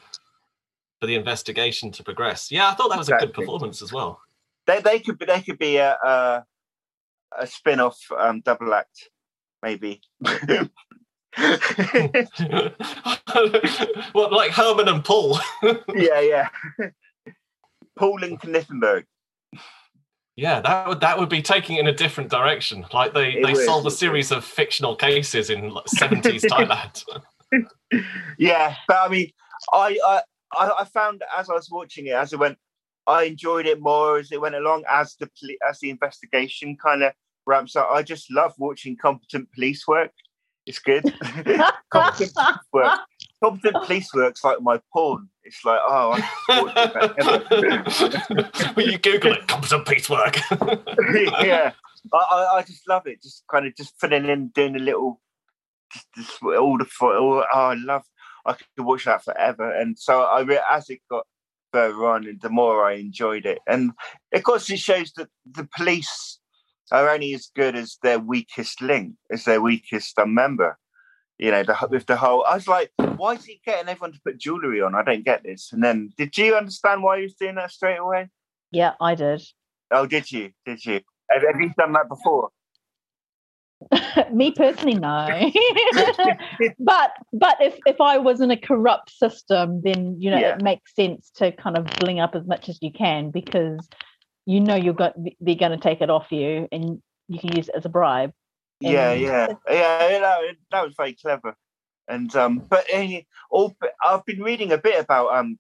for 1.01 1.07
the 1.07 1.15
investigation 1.15 1.91
to 1.93 2.05
progress. 2.05 2.53
Yeah, 2.53 2.69
I 2.69 2.75
thought 2.75 2.91
that 2.91 2.99
was 2.99 3.09
a 3.09 3.17
good 3.17 3.33
performance 3.33 3.81
as 3.81 3.93
well. 3.93 4.21
They 4.67 4.81
they 4.81 5.01
could 5.01 5.19
be 5.19 5.27
they 5.27 5.43
could 5.43 5.59
be 5.59 5.77
a 5.77 5.95
a, 5.95 6.45
a 7.39 7.47
spin 7.47 7.81
off 7.81 7.99
um, 8.19 8.41
double 8.41 8.75
act 8.75 9.11
maybe. 9.63 10.01
what, 14.13 14.33
like 14.33 14.51
Herman 14.51 14.89
and 14.89 15.05
Paul? 15.05 15.39
yeah, 15.95 16.21
yeah. 16.21 16.49
Paul 17.99 18.25
and 18.25 18.41
Knippenberg. 18.41 19.05
yeah, 20.37 20.61
that 20.61 20.89
would 20.89 21.01
that 21.01 21.19
would 21.19 21.29
be 21.29 21.43
taking 21.43 21.77
it 21.77 21.81
in 21.81 21.87
a 21.87 21.93
different 21.93 22.31
direction. 22.31 22.85
Like 22.93 23.15
they 23.15 23.33
It 23.33 23.47
they 23.47 23.53
would, 23.53 23.65
solve 23.65 23.87
a 23.87 23.91
series 23.91 24.33
of 24.33 24.45
fictional 24.45 24.97
cases 24.97 25.51
in 25.51 25.71
like, 25.71 25.87
70s 25.87 26.45
Thailand. 26.45 27.05
Yeah, 28.39 28.77
but 28.87 28.99
I 28.99 29.09
mean, 29.09 29.33
I, 29.73 29.99
I 30.07 30.23
I 30.53 30.71
I 30.79 30.85
found 30.85 31.25
as 31.37 31.51
I 31.51 31.55
was 31.55 31.69
watching 31.69 32.07
it, 32.07 32.13
as 32.13 32.33
it 32.33 32.39
went, 32.39 32.57
I 33.11 33.25
enjoyed 33.25 33.67
it 33.67 33.81
more 33.81 34.19
as 34.19 34.31
it 34.31 34.41
went 34.41 34.55
along. 34.55 34.85
As 34.89 35.17
the 35.17 35.29
poli- 35.39 35.59
as 35.69 35.81
the 35.81 35.91
investigation 35.91 36.77
kind 36.77 37.03
of 37.03 37.13
ramps 37.47 37.75
up, 37.77 37.89
I 37.91 38.03
just 38.03 38.31
love 38.31 38.55
watching 38.59 38.97
competent 38.97 39.53
police 39.53 39.87
work. 39.89 40.13
It's 40.67 40.79
good. 40.79 41.03
competent 41.91 42.35
police 42.35 42.59
work. 42.73 43.01
Competent 43.43 43.85
police 43.85 44.15
work's 44.15 44.45
like 44.45 44.61
my 44.61 44.81
porn. 44.93 45.29
It's 45.43 45.65
like, 45.65 45.81
oh, 45.83 46.13
I 46.13 46.21
can 46.47 46.65
watch 46.65 47.89
it 47.89 47.93
forever. 48.29 48.73
when 48.75 48.87
you 48.87 48.99
Google 48.99 49.33
it, 49.33 49.49
competent 49.49 49.87
police 49.87 50.09
work. 50.09 50.37
yeah, 51.43 51.73
I, 52.13 52.17
I, 52.17 52.57
I 52.59 52.63
just 52.63 52.89
love 52.89 53.07
it. 53.07 53.23
Just 53.23 53.45
kind 53.51 53.67
of 53.67 53.75
just 53.75 53.99
filling 53.99 54.27
in, 54.27 54.49
doing 54.49 54.77
a 54.77 54.79
little, 54.79 55.21
just, 55.93 56.07
just 56.15 56.43
all 56.43 56.79
the 56.79 56.85
fo- 56.85 57.19
all, 57.19 57.45
oh, 57.53 57.59
I 57.59 57.75
love. 57.75 58.05
I 58.47 58.53
could 58.53 58.85
watch 58.87 59.05
that 59.05 59.25
forever, 59.25 59.71
and 59.71 59.99
so 59.99 60.23
I 60.23 60.41
re- 60.41 60.63
as 60.71 60.89
it 60.89 61.01
got 61.11 61.27
further 61.73 62.07
on, 62.07 62.27
and 62.27 62.41
the 62.41 62.51
more 62.51 62.85
I 62.85 62.95
enjoyed 62.95 63.47
it, 63.47 63.59
and 63.67 63.93
of 64.33 64.43
course 64.43 64.69
it 64.71 64.79
shows 64.79 65.13
that 65.17 65.29
the 65.51 65.69
police 65.77 66.39
are 66.93 67.09
only 67.09 67.35
as 67.35 67.51
good 67.55 67.77
as 67.77 67.99
their 68.03 68.19
weakest 68.19 68.83
link, 68.83 69.15
as 69.31 69.45
their 69.45 69.61
weakest 69.61 70.17
member. 70.27 70.79
You 71.39 71.51
know, 71.53 71.63
the, 71.63 71.75
with 71.89 72.05
the 72.05 72.17
whole, 72.17 72.45
I 72.45 72.55
was 72.55 72.69
like, 72.69 72.91
why 73.17 73.33
is 73.33 73.45
he 73.47 73.63
getting 73.65 73.89
everyone 73.89 74.13
to 74.13 74.21
put 74.23 74.39
jewelry 74.39 74.83
on? 74.83 74.95
I 74.95 75.03
don't 75.03 75.25
get 75.25 75.43
this. 75.43 75.71
And 75.73 75.83
then, 75.83 76.13
did 76.19 76.37
you 76.37 76.55
understand 76.55 77.03
why 77.03 77.17
he 77.17 77.23
was 77.23 77.35
doing 77.35 77.55
that 77.55 77.71
straight 77.71 77.97
away? 77.97 78.29
yeah, 78.73 78.93
I 79.01 79.15
did. 79.15 79.43
Oh, 79.91 80.07
did 80.07 80.31
you? 80.31 80.51
Did 80.65 80.85
you? 80.85 81.01
Have, 81.31 81.43
have 81.43 81.61
you 81.61 81.73
done 81.77 81.93
that 81.93 82.09
before? 82.09 82.51
Me 84.33 84.51
personally, 84.53 84.95
no. 84.95 85.27
but 86.79 87.13
but 87.33 87.57
if 87.61 87.79
if 87.87 88.01
I 88.01 88.19
was 88.19 88.41
in 88.41 88.51
a 88.51 88.57
corrupt 88.57 89.11
system, 89.11 89.81
then 89.83 90.17
you 90.21 90.31
know 90.31 90.39
Yeah. 90.39 90.57
it 90.57 90.63
makes 90.63 90.95
sense 90.95 91.31
to 91.37 91.53
kind 91.53 91.77
of 91.77 91.87
bling 91.99 92.21
up 92.21 92.35
as 92.35 92.47
much 92.47 92.69
as 92.69 92.79
you 92.83 92.93
can 92.93 93.31
because 93.31 93.89
you 94.47 94.61
know 94.61 94.75
you're 94.75 94.95
got 94.95 95.15
they're 95.41 95.55
going 95.55 95.73
to 95.73 95.79
take 95.79 96.01
it 96.01 96.11
off 96.11 96.31
you 96.31 96.69
and 96.73 97.01
you 97.29 97.39
can 97.39 97.57
use 97.57 97.69
it 97.69 97.75
as 97.75 97.85
a 97.85 97.89
bribe. 97.89 98.33
Yeah, 98.81 99.11
And- 99.13 99.21
yeah, 99.21 99.49
yeah. 99.69 100.09
you 100.15 100.21
know, 100.21 100.43
that 100.73 100.85
was 100.85 100.95
very 100.97 101.15
clever. 101.15 101.55
And 102.09 102.35
um, 102.35 102.59
but 102.69 102.85
uh, 102.93 103.07
all 103.51 103.77
I've 104.05 104.25
been 104.27 104.43
reading 104.43 104.73
a 104.73 104.79
bit 104.79 104.99
about 105.03 105.33
um, 105.33 105.59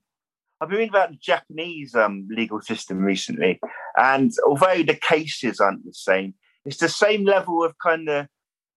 I've 0.61 0.69
been 0.69 0.79
reading 0.79 0.91
about 0.91 1.11
the 1.11 1.17
Japanese 1.17 1.95
um 1.95 2.27
legal 2.31 2.61
system 2.61 2.99
recently, 2.99 3.61
and 3.97 4.33
although 4.47 4.83
the 4.83 4.95
cases 5.01 5.61
aren't 5.61 5.85
the 5.85 5.95
same, 5.95 6.35
it's 6.65 6.79
the 6.79 6.89
same 6.89 7.25
level 7.25 7.65
of 7.65 7.75
kind 7.79 8.09
of 8.09 8.27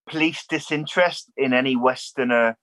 police 0.10 0.46
disinterest 0.48 1.32
in 1.38 1.54
any 1.54 1.76
Westerner 1.76 2.56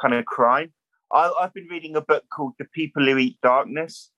kind 0.00 0.14
of 0.14 0.24
crime. 0.24 0.72
I, 1.12 1.32
I've 1.40 1.54
been 1.54 1.68
reading 1.70 1.96
a 1.96 2.00
book 2.00 2.24
called 2.34 2.54
The 2.58 2.66
People 2.72 3.04
Who 3.04 3.18
Eat 3.18 3.38
Darkness, 3.42 4.10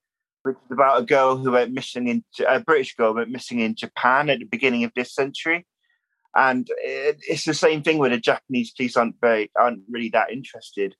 which 0.42 0.56
is 0.56 0.72
about 0.72 1.00
a 1.00 1.04
girl 1.04 1.36
who 1.36 1.52
went 1.52 1.72
missing 1.72 2.08
in 2.08 2.24
a 2.46 2.60
British 2.60 2.94
girl 2.94 3.14
went 3.14 3.30
missing 3.30 3.60
in 3.60 3.74
Japan 3.74 4.30
at 4.30 4.38
the 4.38 4.44
beginning 4.44 4.84
of 4.84 4.92
this 4.94 5.14
century 5.14 5.66
and 6.34 6.68
it, 6.78 7.18
it's 7.28 7.44
the 7.44 7.54
same 7.54 7.82
thing 7.82 7.98
where 7.98 8.10
the 8.10 8.18
Japanese 8.18 8.72
police 8.72 8.96
aren't 8.96 9.20
very 9.20 9.50
aren't 9.58 9.82
really 9.90 10.08
that 10.10 10.32
interested 10.32 10.94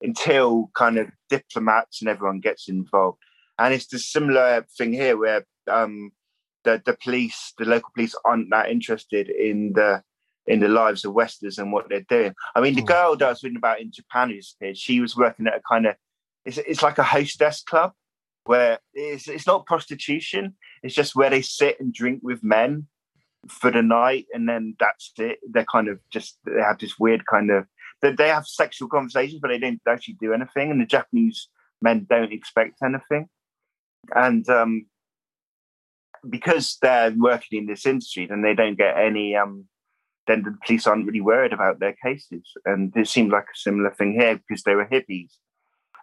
until 0.00 0.70
kind 0.74 0.98
of 0.98 1.08
diplomats 1.28 2.00
and 2.00 2.08
everyone 2.08 2.40
gets 2.40 2.68
involved. 2.68 3.18
And 3.58 3.74
it's 3.74 3.88
the 3.88 3.98
similar 3.98 4.64
thing 4.76 4.92
here 4.92 5.16
where 5.16 5.44
um, 5.68 6.12
the 6.64 6.82
the 6.84 6.94
police, 7.02 7.52
the 7.58 7.64
local 7.64 7.90
police, 7.94 8.14
aren't 8.24 8.50
that 8.50 8.70
interested 8.70 9.28
in 9.30 9.72
the 9.74 10.02
in 10.46 10.60
the 10.60 10.68
lives 10.68 11.04
of 11.04 11.12
Westerners 11.12 11.58
and 11.58 11.72
what 11.72 11.88
they're 11.88 12.00
doing. 12.08 12.34
I 12.54 12.60
mean, 12.60 12.74
the 12.74 12.80
Hmm. 12.80 12.86
girl 12.86 13.16
that 13.16 13.26
I 13.26 13.30
was 13.30 13.42
reading 13.42 13.58
about 13.58 13.80
in 13.80 13.92
Japan 13.92 14.30
who 14.30 14.36
disappeared, 14.36 14.78
she 14.78 15.00
was 15.00 15.16
working 15.16 15.46
at 15.46 15.56
a 15.56 15.62
kind 15.68 15.86
of 15.86 15.96
it's 16.44 16.58
it's 16.58 16.82
like 16.82 16.98
a 16.98 17.02
hostess 17.02 17.62
club 17.62 17.92
where 18.44 18.78
it's 18.94 19.28
it's 19.28 19.46
not 19.46 19.66
prostitution. 19.66 20.56
It's 20.82 20.94
just 20.94 21.16
where 21.16 21.30
they 21.30 21.42
sit 21.42 21.80
and 21.80 21.92
drink 21.92 22.20
with 22.22 22.42
men 22.42 22.86
for 23.48 23.70
the 23.70 23.82
night 23.82 24.26
and 24.34 24.48
then 24.48 24.74
that's 24.80 25.12
it 25.18 25.38
they're 25.50 25.64
kind 25.64 25.88
of 25.88 25.98
just 26.10 26.38
they 26.44 26.60
have 26.60 26.78
this 26.78 26.98
weird 26.98 27.24
kind 27.26 27.50
of 27.50 27.64
they, 28.02 28.12
they 28.12 28.28
have 28.28 28.46
sexual 28.46 28.88
conversations 28.88 29.40
but 29.40 29.48
they 29.48 29.58
don't 29.58 29.80
actually 29.88 30.16
do 30.20 30.32
anything 30.32 30.70
and 30.70 30.80
the 30.80 30.86
japanese 30.86 31.48
men 31.80 32.06
don't 32.10 32.32
expect 32.32 32.78
anything 32.82 33.28
and 34.14 34.48
um 34.48 34.86
because 36.28 36.78
they're 36.80 37.12
working 37.16 37.60
in 37.60 37.66
this 37.66 37.86
industry 37.86 38.26
then 38.26 38.42
they 38.42 38.54
don't 38.54 38.78
get 38.78 38.96
any 38.96 39.36
um 39.36 39.66
then 40.28 40.42
the 40.42 40.56
police 40.64 40.86
aren't 40.86 41.06
really 41.06 41.22
worried 41.22 41.52
about 41.52 41.80
their 41.80 41.96
cases. 42.04 42.52
And 42.64 42.94
it 42.94 43.08
seemed 43.08 43.32
like 43.32 43.44
a 43.44 43.58
similar 43.58 43.90
thing 43.90 44.12
here 44.12 44.36
because 44.36 44.62
they 44.62 44.74
were 44.74 44.86
hippies. 44.86 45.32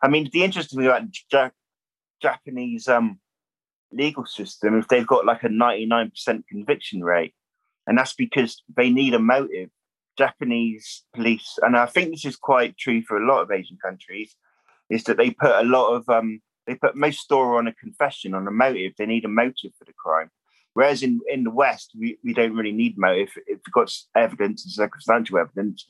I 0.02 0.10
mean 0.10 0.30
the 0.34 0.44
interesting 0.44 0.80
thing 0.80 0.88
about 0.88 1.04
ja- 1.32 1.50
japanese 2.22 2.88
um 2.88 3.20
legal 3.92 4.26
system 4.26 4.78
if 4.78 4.88
they've 4.88 5.08
got 5.08 5.26
like 5.26 5.44
a 5.44 5.48
99% 5.48 6.12
conviction 6.50 7.04
rate. 7.04 7.34
And 7.88 7.98
that's 7.98 8.14
because 8.14 8.62
they 8.76 8.90
need 8.90 9.14
a 9.14 9.20
motive. 9.20 9.70
Japanese 10.18 11.04
police 11.14 11.60
and 11.62 11.76
i 11.76 11.86
think 11.86 12.10
this 12.10 12.24
is 12.24 12.38
quite 12.38 12.78
true 12.78 13.02
for 13.02 13.18
a 13.18 13.28
lot 13.28 13.42
of 13.42 13.52
asian 13.52 13.78
countries 13.84 14.34
is 14.90 15.04
that 15.04 15.18
they 15.18 15.30
put 15.30 15.52
a 15.52 15.68
lot 15.68 15.90
of 15.90 16.08
um 16.08 16.40
they 16.68 16.76
put 16.76 16.96
most 16.96 17.20
store 17.20 17.58
on 17.58 17.68
a 17.68 17.74
confession 17.74 18.34
on 18.34 18.48
a 18.48 18.52
motive 18.52 18.94
they 18.98 19.06
need 19.06 19.26
a 19.26 19.30
motive 19.30 19.72
for 19.78 19.86
the 19.86 19.94
crime 19.94 20.30
whereas 20.74 21.04
in 21.04 21.20
in 21.28 21.44
the 21.44 21.52
west 21.52 21.92
we, 21.98 22.18
we 22.24 22.34
don't 22.34 22.56
really 22.56 22.72
need 22.72 22.98
motive 22.98 23.30
if 23.48 23.60
you've 23.66 23.74
got 23.74 23.92
evidence 24.16 24.64
and 24.64 24.74
circumstantial 24.74 25.38
evidence 25.38 25.88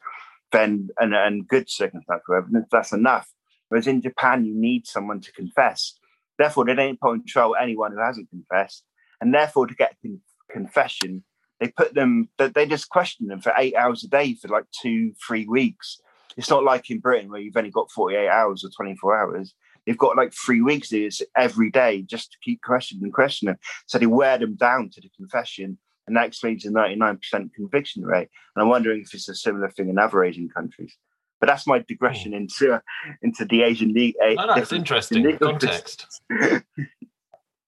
then 0.51 0.89
and, 0.99 1.13
and 1.13 1.47
good 1.47 1.69
circumstantial 1.69 2.35
evidence 2.35 2.67
that's 2.71 2.93
enough 2.93 3.29
whereas 3.69 3.87
in 3.87 4.01
japan 4.01 4.45
you 4.45 4.53
need 4.53 4.85
someone 4.85 5.19
to 5.19 5.31
confess 5.31 5.97
Therefore, 6.37 6.65
they 6.65 6.75
don't 6.75 6.99
put 6.99 7.11
on 7.11 7.23
trial 7.25 7.55
anyone 7.59 7.93
who 7.93 7.99
hasn't 7.99 8.29
confessed, 8.29 8.83
and 9.21 9.33
therefore, 9.33 9.67
to 9.67 9.75
get 9.75 9.95
con- 10.01 10.21
confession, 10.51 11.23
they 11.59 11.69
put 11.69 11.93
them. 11.93 12.29
They 12.37 12.49
they 12.49 12.65
just 12.65 12.89
question 12.89 13.27
them 13.27 13.41
for 13.41 13.53
eight 13.57 13.75
hours 13.75 14.03
a 14.03 14.07
day 14.07 14.35
for 14.35 14.49
like 14.49 14.65
two, 14.81 15.13
three 15.25 15.45
weeks. 15.45 15.99
It's 16.37 16.49
not 16.49 16.65
like 16.65 16.89
in 16.89 16.99
Britain 16.99 17.29
where 17.29 17.39
you've 17.39 17.55
only 17.55 17.71
got 17.71 17.91
forty-eight 17.91 18.27
hours 18.27 18.65
or 18.65 18.69
twenty-four 18.69 19.17
hours. 19.17 19.53
They've 19.85 19.97
got 19.97 20.17
like 20.17 20.33
three 20.33 20.61
weeks 20.61 20.91
it's 20.91 21.21
every 21.37 21.69
day 21.69 22.01
just 22.01 22.31
to 22.31 22.37
keep 22.43 22.61
questioning 22.61 23.03
and 23.03 23.13
questioning. 23.13 23.55
So 23.85 23.97
they 23.97 24.07
wear 24.07 24.37
them 24.37 24.55
down 24.55 24.89
to 24.91 25.01
the 25.01 25.09
confession, 25.15 25.77
and 26.07 26.15
that 26.15 26.25
explains 26.25 26.63
the 26.63 26.71
ninety-nine 26.71 27.17
percent 27.17 27.53
conviction 27.53 28.03
rate. 28.03 28.29
And 28.55 28.63
I'm 28.63 28.69
wondering 28.69 29.01
if 29.01 29.13
it's 29.13 29.29
a 29.29 29.35
similar 29.35 29.69
thing 29.69 29.89
in 29.89 29.99
other 29.99 30.23
Asian 30.23 30.49
countries. 30.49 30.95
But 31.39 31.47
that's 31.47 31.67
my 31.67 31.79
digression 31.79 32.31
hmm. 32.31 32.37
into 32.37 32.81
into 33.21 33.45
the 33.45 33.63
Asian 33.63 33.93
league. 33.93 34.15
Oh, 34.21 34.33
no, 34.33 34.53
it's 34.55 34.73
interesting 34.73 35.37
context. 35.37 36.21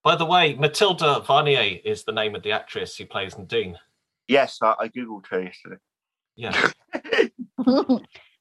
By 0.03 0.15
the 0.15 0.25
way, 0.25 0.55
Matilda 0.55 1.21
Varnier 1.27 1.81
is 1.83 2.05
the 2.05 2.13
name 2.13 2.33
of 2.33 2.41
the 2.41 2.53
actress 2.53 2.95
who 2.95 3.05
plays 3.05 3.37
Nadine. 3.37 3.77
Yes, 4.27 4.59
I, 4.61 4.73
I 4.79 4.87
googled 4.87 5.27
her 5.27 5.41
yesterday. 5.41 5.77
Yeah. 6.37 6.69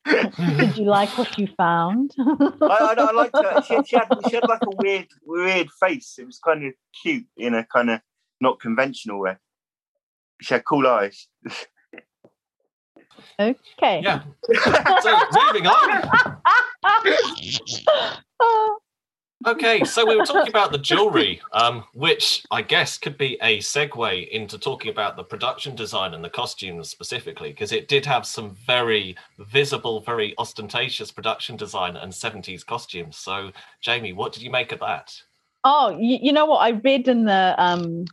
Did 0.06 0.76
you 0.78 0.84
like 0.84 1.16
what 1.18 1.36
you 1.38 1.48
found? 1.56 2.14
I, 2.18 2.54
I, 2.62 2.94
I 2.98 3.12
liked 3.12 3.36
her. 3.36 3.62
She, 3.62 3.74
had- 3.74 3.88
she 3.88 3.96
had 3.96 4.08
she 4.28 4.34
had 4.36 4.48
like 4.48 4.62
a 4.62 4.70
weird 4.76 5.06
weird 5.24 5.68
face. 5.80 6.16
It 6.18 6.26
was 6.26 6.38
kind 6.38 6.64
of 6.64 6.72
cute 7.02 7.26
in 7.36 7.54
a 7.54 7.64
kind 7.64 7.90
of 7.90 8.00
not 8.40 8.60
conventional 8.60 9.18
way. 9.20 9.36
She 10.42 10.54
had 10.54 10.64
cool 10.64 10.86
eyes. 10.86 11.26
okay. 13.40 14.00
Yeah. 14.02 14.22
So 15.02 15.18
moving 15.32 15.66
on. 15.66 16.40
Okay, 19.46 19.84
so 19.84 20.04
we 20.04 20.16
were 20.16 20.26
talking 20.26 20.48
about 20.52 20.72
the 20.72 20.78
jewelry, 20.78 21.40
um, 21.52 21.84
which 21.94 22.44
I 22.50 22.62
guess 22.62 22.98
could 22.98 23.16
be 23.16 23.38
a 23.40 23.58
segue 23.58 24.28
into 24.30 24.58
talking 24.58 24.90
about 24.90 25.16
the 25.16 25.22
production 25.22 25.76
design 25.76 26.14
and 26.14 26.24
the 26.24 26.30
costumes 26.30 26.90
specifically, 26.90 27.50
because 27.50 27.70
it 27.70 27.86
did 27.86 28.04
have 28.06 28.26
some 28.26 28.56
very 28.66 29.14
visible, 29.38 30.00
very 30.00 30.34
ostentatious 30.38 31.12
production 31.12 31.56
design 31.56 31.94
and 31.96 32.12
70s 32.12 32.66
costumes. 32.66 33.16
So, 33.16 33.52
Jamie, 33.80 34.12
what 34.12 34.32
did 34.32 34.42
you 34.42 34.50
make 34.50 34.72
of 34.72 34.80
that? 34.80 35.14
Oh, 35.62 35.96
you, 35.96 36.18
you 36.20 36.32
know 36.32 36.46
what? 36.46 36.58
I 36.58 36.70
read 36.70 37.06
in 37.06 37.24
the 37.24 37.54
um, 37.56 38.04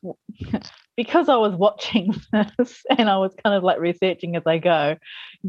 because 0.95 1.29
I 1.29 1.35
was 1.35 1.55
watching 1.55 2.13
this 2.57 2.83
and 2.95 3.09
I 3.09 3.17
was 3.17 3.33
kind 3.43 3.55
of 3.55 3.63
like 3.63 3.79
researching 3.79 4.35
as 4.35 4.43
I 4.45 4.59
go. 4.59 4.97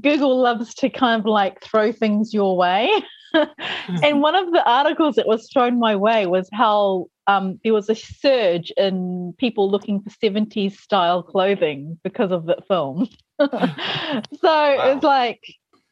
Google 0.00 0.40
loves 0.40 0.74
to 0.76 0.88
kind 0.88 1.20
of 1.20 1.26
like 1.26 1.60
throw 1.60 1.92
things 1.92 2.32
your 2.32 2.56
way. 2.56 2.90
and 4.02 4.20
one 4.20 4.34
of 4.34 4.52
the 4.52 4.62
articles 4.64 5.16
that 5.16 5.26
was 5.26 5.48
thrown 5.52 5.78
my 5.78 5.96
way 5.96 6.26
was 6.26 6.48
how 6.52 7.06
um, 7.26 7.58
there 7.64 7.72
was 7.72 7.88
a 7.88 7.94
surge 7.94 8.72
in 8.76 9.34
people 9.38 9.70
looking 9.70 10.00
for 10.02 10.10
70s 10.10 10.76
style 10.76 11.22
clothing 11.22 11.98
because 12.04 12.30
of 12.30 12.46
the 12.46 12.56
film. 12.68 13.08
so 13.40 13.48
wow. 13.50 14.92
it's 14.94 15.04
like, 15.04 15.40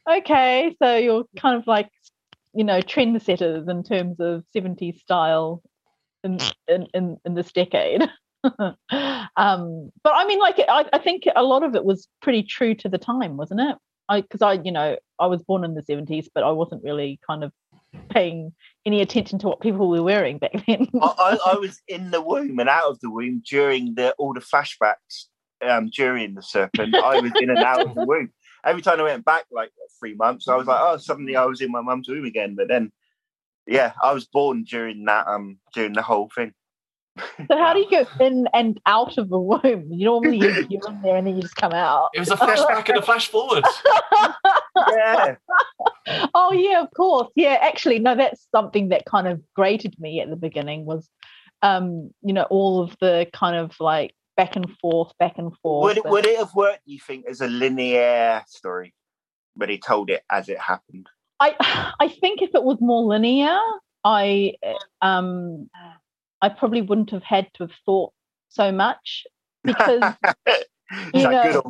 okay, 0.09 0.77
so 0.83 0.97
you're 0.97 1.25
kind 1.37 1.57
of 1.57 1.67
like, 1.67 1.91
you 2.55 2.65
know, 2.65 2.81
trendsetters 2.81 3.69
in 3.69 3.83
terms 3.83 4.21
of 4.21 4.45
70s 4.55 4.99
style 4.99 5.63
in, 6.23 6.39
in, 6.69 6.87
in, 6.95 7.17
in 7.25 7.35
this 7.35 7.53
decade. 7.53 8.03
um, 8.45 9.91
but 10.03 10.13
I 10.15 10.27
mean, 10.27 10.39
like, 10.39 10.59
I, 10.59 10.87
I 10.93 10.99
think 10.99 11.25
a 11.35 11.43
lot 11.43 11.63
of 11.63 11.75
it 11.75 11.85
was 11.85 12.09
pretty 12.21 12.43
true 12.43 12.75
to 12.77 12.89
the 12.89 12.99
time, 12.99 13.37
wasn't 13.37 13.61
it? 13.61 13.77
Because 14.11 14.43
I, 14.43 14.51
I, 14.51 14.53
you 14.63 14.73
know, 14.73 14.97
I 15.19 15.27
was 15.27 15.43
born 15.43 15.65
in 15.65 15.75
the 15.75 15.83
70s, 15.83 16.27
but 16.35 16.45
I 16.45 16.51
wasn't 16.51 16.83
really 16.83 17.21
kind 17.27 17.45
of 17.45 17.53
paying 18.09 18.53
any 18.87 19.01
attention 19.01 19.39
to 19.41 19.49
what 19.49 19.61
people 19.61 19.89
were 19.89 20.03
wearing 20.03 20.39
back 20.39 20.53
then. 20.67 20.89
I, 21.01 21.39
I, 21.47 21.55
was 21.57 21.81
in 21.89 22.11
the 22.11 22.21
womb 22.21 22.59
and 22.59 22.69
out 22.69 22.91
of 22.91 23.01
the 23.01 23.11
womb 23.11 23.43
during 23.49 23.95
the 23.95 24.13
all 24.13 24.35
the 24.35 24.41
flashbacks 24.41 25.27
um, 25.67 25.91
during 25.95 26.35
the 26.35 26.43
serpent. 26.43 26.95
I 26.95 27.21
was 27.21 27.33
in 27.41 27.51
and 27.51 27.59
out 27.59 27.87
of 27.87 27.95
the 27.95 28.05
womb. 28.05 28.33
Every 28.65 28.83
time 28.83 29.01
I 29.01 29.05
went 29.05 29.25
back 29.25 29.45
like 29.51 29.71
three 29.99 30.15
months, 30.15 30.49
I 30.49 30.57
was 30.57 30.67
like, 30.67 30.81
oh, 30.81 30.97
suddenly 30.97 31.37
I 31.37 31.45
was 31.45 31.61
in 31.61 31.71
my 31.71 31.81
mum's 31.81 32.09
womb 32.09 32.25
again. 32.25 32.55
But 32.55 32.69
then, 32.69 32.93
yeah, 33.67 33.93
I 34.03 34.13
was 34.13 34.25
born 34.25 34.65
during 34.65 35.05
that 35.07 35.27
um 35.27 35.59
during 35.75 35.93
the 35.93 36.03
whole 36.03 36.31
thing. 36.35 36.53
So 37.19 37.59
how 37.59 37.75
do 37.75 37.81
you 37.81 37.91
go 37.91 38.07
in 38.25 38.47
and 38.55 38.81
out 38.87 39.19
of 39.19 39.29
the 39.29 39.39
womb? 39.39 39.89
You 39.91 40.07
normally 40.07 40.39
you're 40.69 40.89
in 40.89 41.03
there 41.03 41.17
and 41.17 41.27
then 41.27 41.37
you 41.37 41.43
just 41.43 41.57
come 41.57 41.73
out. 41.73 42.09
It 42.15 42.21
was 42.21 42.31
a 42.31 42.37
flashback 42.37 42.89
and 42.89 42.99
a 42.99 43.03
flash 43.03 43.29
forward. 43.29 43.65
yeah. 44.91 45.37
Oh 46.35 46.53
yeah, 46.53 46.83
of 46.83 46.89
course. 46.97 47.29
Yeah, 47.37 47.59
actually, 47.61 47.99
no, 48.01 48.17
that's 48.17 48.47
something 48.55 48.89
that 48.89 49.05
kind 49.05 49.29
of 49.29 49.41
grated 49.55 49.95
me 50.01 50.21
at 50.21 50.29
the 50.29 50.37
beginning 50.37 50.85
was, 50.85 51.09
um, 51.63 52.11
you 52.23 52.33
know, 52.33 52.43
all 52.51 52.83
of 52.83 52.97
the 53.01 53.29
kind 53.33 53.57
of 53.57 53.79
like 53.79 54.15
back 54.37 54.57
and 54.57 54.69
forth, 54.79 55.13
back 55.19 55.35
and 55.39 55.57
forth. 55.59 55.85
Would 55.85 55.99
it, 55.99 56.05
would 56.11 56.27
it 56.27 56.39
have 56.39 56.55
worked? 56.55 56.83
You 56.87 56.99
think 56.99 57.27
as 57.27 57.41
a 57.41 57.47
linear 57.47 58.43
story, 58.49 58.95
but 59.57 59.69
he 59.69 59.79
told 59.79 60.11
it 60.11 60.23
as 60.31 60.49
it 60.49 60.59
happened? 60.59 61.09
I 61.39 61.55
I 62.01 62.09
think 62.09 62.43
if 62.43 62.55
it 62.55 62.65
was 62.65 62.79
more 62.81 63.03
linear, 63.03 63.59
I 64.05 64.55
um 65.01 65.71
I 66.43 66.49
probably 66.49 66.83
wouldn't 66.83 67.11
have 67.11 67.23
had 67.23 67.49
to 67.55 67.65
have 67.65 67.73
thought 67.87 68.13
so 68.49 68.73
much 68.73 69.25
because 69.65 70.15
you 71.15 71.23
know 71.23 71.63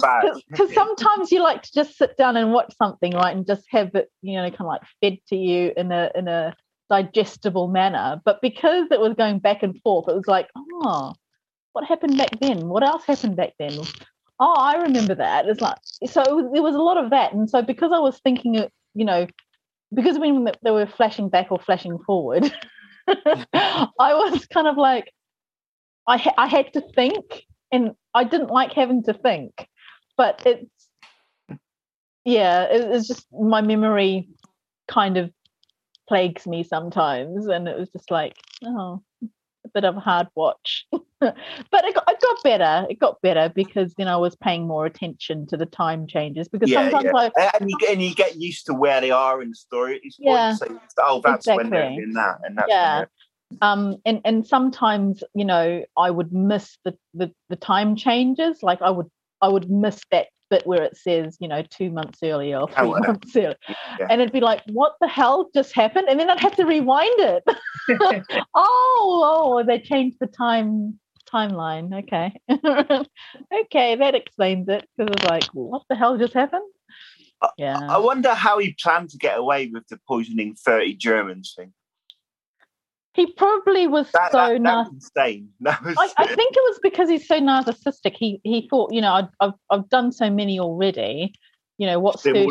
because 0.50 0.74
sometimes 0.74 1.30
you 1.30 1.42
like 1.42 1.62
to 1.62 1.72
just 1.72 1.96
sit 1.96 2.16
down 2.16 2.36
and 2.36 2.52
watch 2.52 2.74
something 2.76 3.12
right 3.12 3.36
and 3.36 3.46
just 3.46 3.64
have 3.70 3.94
it 3.94 4.10
you 4.22 4.34
know 4.34 4.48
kind 4.50 4.62
of 4.62 4.66
like 4.66 4.82
fed 5.00 5.18
to 5.28 5.36
you 5.36 5.72
in 5.76 5.92
a 5.92 6.10
in 6.14 6.26
a 6.26 6.56
digestible 6.90 7.68
manner. 7.68 8.20
But 8.24 8.42
because 8.42 8.88
it 8.90 9.00
was 9.00 9.14
going 9.14 9.38
back 9.38 9.62
and 9.62 9.80
forth 9.82 10.08
it 10.08 10.14
was 10.14 10.26
like 10.26 10.48
oh 10.56 11.12
what 11.72 11.84
happened 11.84 12.18
back 12.18 12.38
then? 12.40 12.68
What 12.68 12.82
else 12.82 13.04
happened 13.04 13.36
back 13.36 13.52
then? 13.58 13.78
Oh 14.40 14.54
i 14.58 14.76
remember 14.82 15.14
that. 15.14 15.46
It's 15.46 15.60
like 15.60 15.78
so 16.06 16.22
it 16.22 16.34
was, 16.34 16.50
there 16.52 16.62
was 16.62 16.74
a 16.74 16.82
lot 16.82 16.96
of 16.96 17.10
that. 17.10 17.32
And 17.32 17.48
so 17.48 17.62
because 17.62 17.92
i 17.92 17.98
was 17.98 18.18
thinking 18.20 18.54
you 18.94 19.04
know 19.04 19.26
because 19.94 20.18
when 20.18 20.50
they 20.62 20.70
were 20.70 20.86
flashing 20.86 21.28
back 21.28 21.48
or 21.50 21.58
flashing 21.58 21.98
forward 21.98 22.52
I 23.54 23.88
was 23.98 24.46
kind 24.46 24.66
of 24.66 24.76
like, 24.76 25.12
I 26.06 26.16
ha- 26.18 26.34
I 26.36 26.46
had 26.46 26.72
to 26.74 26.82
think, 26.94 27.44
and 27.70 27.92
I 28.14 28.24
didn't 28.24 28.50
like 28.50 28.72
having 28.72 29.02
to 29.04 29.14
think, 29.14 29.68
but 30.16 30.42
it's 30.46 30.68
yeah, 32.24 32.64
it, 32.64 32.82
it's 32.94 33.08
just 33.08 33.26
my 33.32 33.60
memory 33.60 34.28
kind 34.88 35.16
of 35.16 35.32
plagues 36.08 36.46
me 36.46 36.62
sometimes, 36.62 37.46
and 37.46 37.68
it 37.68 37.78
was 37.78 37.90
just 37.90 38.10
like, 38.10 38.34
oh, 38.64 39.02
bit 39.74 39.84
of 39.84 39.96
a 39.96 40.00
hard 40.00 40.28
watch. 40.34 40.86
but 40.92 41.04
it 41.20 41.94
got, 41.94 42.04
it 42.08 42.20
got 42.20 42.42
better. 42.42 42.86
It 42.90 42.98
got 42.98 43.20
better 43.22 43.52
because 43.54 43.94
then 43.94 44.08
I 44.08 44.16
was 44.16 44.36
paying 44.36 44.66
more 44.66 44.86
attention 44.86 45.46
to 45.48 45.56
the 45.56 45.66
time 45.66 46.06
changes 46.06 46.48
because 46.48 46.70
yeah, 46.70 46.90
sometimes 46.90 47.32
yeah. 47.36 47.50
I 47.52 47.58
and 47.60 47.70
you, 47.70 47.76
get, 47.78 47.92
and 47.92 48.02
you 48.02 48.14
get 48.14 48.36
used 48.36 48.66
to 48.66 48.74
where 48.74 49.00
they 49.00 49.10
are 49.10 49.42
in 49.42 49.50
the 49.50 49.54
story 49.54 49.96
at 49.96 50.02
this 50.02 50.16
point. 50.16 50.30
Yeah, 50.30 50.54
so 50.54 50.80
oh, 50.98 51.20
that's 51.24 51.46
exactly. 51.46 51.64
when 51.64 51.70
they're 51.70 52.02
in 52.02 52.12
that, 52.14 52.38
and 52.44 52.58
that's 52.58 52.68
yeah. 52.68 53.04
Um, 53.60 53.96
and 54.06 54.20
and 54.24 54.46
sometimes 54.46 55.22
you 55.34 55.44
know 55.44 55.84
I 55.96 56.10
would 56.10 56.32
miss 56.32 56.78
the, 56.84 56.96
the 57.14 57.30
the 57.48 57.56
time 57.56 57.96
changes. 57.96 58.62
Like 58.62 58.80
I 58.82 58.90
would 58.90 59.10
I 59.40 59.48
would 59.48 59.70
miss 59.70 60.00
that 60.10 60.28
bit 60.52 60.66
where 60.66 60.82
it 60.82 60.98
says, 60.98 61.38
you 61.40 61.48
know, 61.48 61.62
two 61.62 61.90
months 61.90 62.18
earlier 62.22 62.58
or 62.58 62.68
oh, 62.76 62.92
three 62.92 63.06
months 63.08 63.34
earlier. 63.34 63.56
Yeah. 63.98 64.06
And 64.10 64.20
it'd 64.20 64.32
be 64.32 64.40
like, 64.40 64.60
what 64.66 64.96
the 65.00 65.08
hell 65.08 65.48
just 65.54 65.74
happened? 65.74 66.08
And 66.10 66.20
then 66.20 66.28
I'd 66.28 66.40
have 66.40 66.56
to 66.56 66.64
rewind 66.64 67.18
it. 67.18 67.42
Oh, 68.54 69.22
oh, 69.24 69.58
oh, 69.58 69.64
they 69.64 69.80
changed 69.80 70.18
the 70.20 70.26
time 70.26 71.00
timeline. 71.32 71.86
Okay. 72.00 72.38
okay, 73.64 73.96
that 73.96 74.14
explains 74.14 74.68
it. 74.68 74.86
Because 74.96 75.12
it's 75.14 75.24
like, 75.24 75.44
what 75.54 75.82
the 75.88 75.96
hell 75.96 76.18
just 76.18 76.34
happened? 76.34 76.70
Yeah. 77.56 77.80
I 77.88 77.98
wonder 77.98 78.34
how 78.34 78.58
he 78.58 78.76
planned 78.80 79.10
to 79.10 79.18
get 79.18 79.38
away 79.38 79.68
with 79.72 79.88
the 79.88 79.98
poisoning 80.06 80.54
30 80.54 80.94
Germans 80.94 81.54
thing. 81.56 81.72
He 83.14 83.30
probably 83.32 83.86
was 83.86 84.10
that, 84.12 84.32
so 84.32 84.38
that, 84.38 84.62
was 84.62 84.88
insane. 84.92 85.50
Was... 85.60 85.74
I, 85.98 86.12
I, 86.16 86.26
think 86.34 86.56
it 86.56 86.70
was 86.70 86.80
because 86.82 87.10
he's 87.10 87.28
so 87.28 87.38
narcissistic. 87.40 88.16
He 88.16 88.40
he 88.42 88.66
thought, 88.70 88.92
you 88.92 89.02
know, 89.02 89.28
I've 89.40 89.52
I've, 89.70 89.88
done 89.90 90.12
so 90.12 90.30
many 90.30 90.58
already. 90.58 91.34
You 91.76 91.88
know, 91.88 92.00
what's 92.00 92.22
thirty 92.22 92.48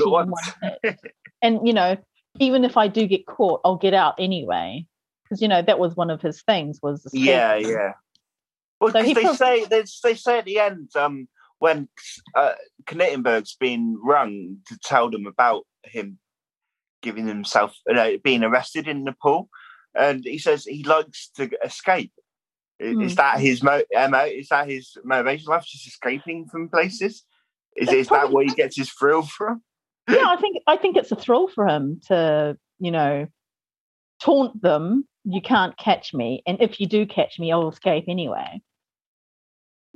And 1.41 1.67
you 1.67 1.73
know, 1.73 1.97
even 2.39 2.63
if 2.63 2.77
I 2.77 2.87
do 2.87 3.07
get 3.07 3.25
caught, 3.25 3.61
I'll 3.65 3.77
get 3.77 3.95
out 3.95 4.15
anyway. 4.19 4.85
Because 5.23 5.41
you 5.41 5.47
know 5.47 5.63
that 5.63 5.79
was 5.79 5.95
one 5.95 6.11
of 6.11 6.21
his 6.21 6.43
things 6.43 6.79
was 6.83 7.07
yeah, 7.11 7.55
yeah. 7.55 7.93
Well, 8.79 8.91
so 8.91 9.01
they 9.01 9.13
probably... 9.13 9.35
say 9.35 9.65
they, 9.65 9.83
they 10.03 10.15
say 10.15 10.39
at 10.39 10.45
the 10.45 10.59
end 10.59 10.89
um, 10.95 11.27
when 11.57 11.87
uh, 12.35 12.53
Knippenberg's 12.85 13.55
been 13.55 13.97
rung 14.03 14.57
to 14.67 14.77
tell 14.83 15.09
them 15.09 15.25
about 15.25 15.65
him 15.85 16.19
giving 17.01 17.25
himself 17.25 17.75
uh, 17.91 18.09
being 18.23 18.43
arrested 18.43 18.87
in 18.87 19.03
Nepal 19.03 19.49
and 19.95 20.23
he 20.23 20.37
says 20.37 20.65
he 20.65 20.83
likes 20.83 21.29
to 21.35 21.49
escape. 21.63 22.11
Mm. 22.81 23.05
Is 23.05 23.11
hmm. 23.11 23.15
that 23.17 23.39
his 23.39 23.61
mo- 23.61 23.83
Is 23.91 24.49
that 24.49 24.67
his 24.67 24.97
motivation? 25.03 25.47
Life 25.47 25.65
just 25.65 25.87
escaping 25.87 26.47
from 26.47 26.69
places. 26.69 27.23
Is, 27.75 27.89
is 27.89 28.07
probably, 28.07 28.27
that 28.27 28.33
where 28.33 28.45
he 28.45 28.51
gets 28.51 28.75
his 28.75 28.89
thrill 28.91 29.21
from? 29.21 29.61
yeah, 30.09 30.25
I 30.27 30.35
think 30.37 30.57
I 30.67 30.77
think 30.77 30.97
it's 30.97 31.11
a 31.11 31.15
thrill 31.15 31.47
for 31.47 31.67
him 31.67 32.01
to 32.07 32.57
you 32.79 32.91
know 32.91 33.27
taunt 34.21 34.61
them. 34.61 35.07
You 35.23 35.41
can't 35.41 35.77
catch 35.77 36.13
me, 36.13 36.41
and 36.47 36.59
if 36.61 36.79
you 36.79 36.87
do 36.87 37.05
catch 37.05 37.37
me, 37.37 37.51
I'll 37.51 37.69
escape 37.69 38.05
anyway. 38.07 38.61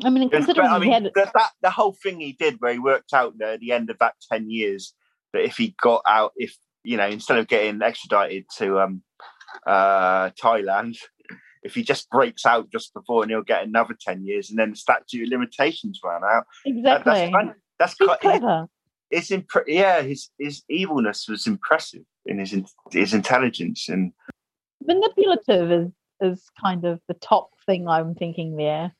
I 0.04 0.10
mean, 0.10 0.30
considering 0.30 0.68
I 0.68 0.78
mean, 0.78 0.92
had... 0.92 1.06
the, 1.06 1.32
that 1.34 1.52
the 1.62 1.70
whole 1.72 1.96
thing 2.04 2.20
he 2.20 2.34
did, 2.34 2.58
where 2.60 2.74
he 2.74 2.80
worked 2.80 3.14
out 3.14 3.34
at 3.42 3.60
the 3.60 3.72
end 3.72 3.90
of 3.90 3.98
that 4.00 4.14
ten 4.32 4.50
years, 4.50 4.94
that 5.34 5.44
if 5.44 5.58
he 5.58 5.76
got 5.82 6.02
out, 6.08 6.34
if 6.36 6.56
you 6.84 6.98
know, 6.98 7.08
instead 7.08 7.38
of 7.38 7.48
getting 7.48 7.82
extradited 7.82 8.46
to 8.58 8.80
um, 8.80 9.02
uh, 9.66 10.30
Thailand. 10.32 10.98
If 11.64 11.74
he 11.74 11.84
just 11.84 12.10
breaks 12.12 12.46
out 12.46 12.70
just 12.72 12.94
before, 12.94 13.24
and 13.24 13.32
he'll 13.32 13.42
get 13.42 13.66
another 13.66 13.96
ten 14.00 14.24
years, 14.24 14.50
and 14.50 14.60
then 14.60 14.72
the 14.72 14.76
statute 14.76 15.24
of 15.24 15.30
limitations 15.30 16.00
run 16.04 16.22
out. 16.24 16.46
Exactly. 16.66 17.34
Uh, 17.34 17.46
that's 17.46 17.60
that's 17.80 17.96
quite, 17.96 18.22
clever. 18.22 18.68
It's 19.10 19.32
imp- 19.32 19.68
yeah, 19.68 20.02
his 20.02 20.30
his 20.38 20.64
evilness 20.70 21.28
was 21.28 21.48
impressive 21.48 22.04
in 22.26 22.40
his 22.40 22.56
his 22.92 23.14
intelligence 23.14 23.88
and 23.90 24.12
manipulative 24.86 25.72
is 25.72 25.92
is 26.22 26.50
kind 26.62 26.86
of 26.86 27.00
the 27.08 27.14
top 27.16 27.50
thing 27.66 27.88
I'm 27.88 28.16
thinking 28.16 28.56
there. 28.56 28.94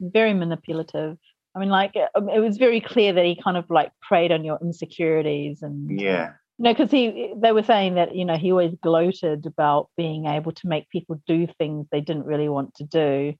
Very 0.00 0.34
manipulative. 0.34 1.16
I 1.54 1.58
mean, 1.58 1.70
like 1.70 1.92
it, 1.94 2.08
it 2.14 2.40
was 2.40 2.58
very 2.58 2.80
clear 2.80 3.12
that 3.14 3.24
he 3.24 3.40
kind 3.42 3.56
of 3.56 3.64
like 3.70 3.90
preyed 4.02 4.30
on 4.30 4.44
your 4.44 4.58
insecurities 4.60 5.62
and 5.62 6.00
yeah, 6.00 6.32
no, 6.58 6.72
because 6.72 6.90
he 6.90 7.32
they 7.36 7.52
were 7.52 7.62
saying 7.62 7.94
that 7.94 8.14
you 8.14 8.24
know 8.24 8.36
he 8.36 8.50
always 8.50 8.74
gloated 8.82 9.46
about 9.46 9.88
being 9.96 10.26
able 10.26 10.52
to 10.52 10.66
make 10.66 10.88
people 10.90 11.20
do 11.26 11.46
things 11.58 11.86
they 11.90 12.00
didn't 12.00 12.26
really 12.26 12.48
want 12.48 12.74
to 12.74 12.84
do, 12.84 13.34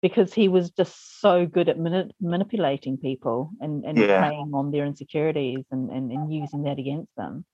because 0.00 0.32
he 0.32 0.48
was 0.48 0.70
just 0.70 1.20
so 1.20 1.46
good 1.46 1.68
at 1.68 1.78
mani- 1.78 2.14
manipulating 2.20 2.96
people 2.96 3.50
and 3.60 3.84
and 3.84 3.98
yeah. 3.98 4.20
preying 4.20 4.52
on 4.54 4.70
their 4.70 4.86
insecurities 4.86 5.64
and, 5.70 5.90
and 5.90 6.10
and 6.10 6.32
using 6.32 6.62
that 6.62 6.78
against 6.78 7.14
them. 7.16 7.44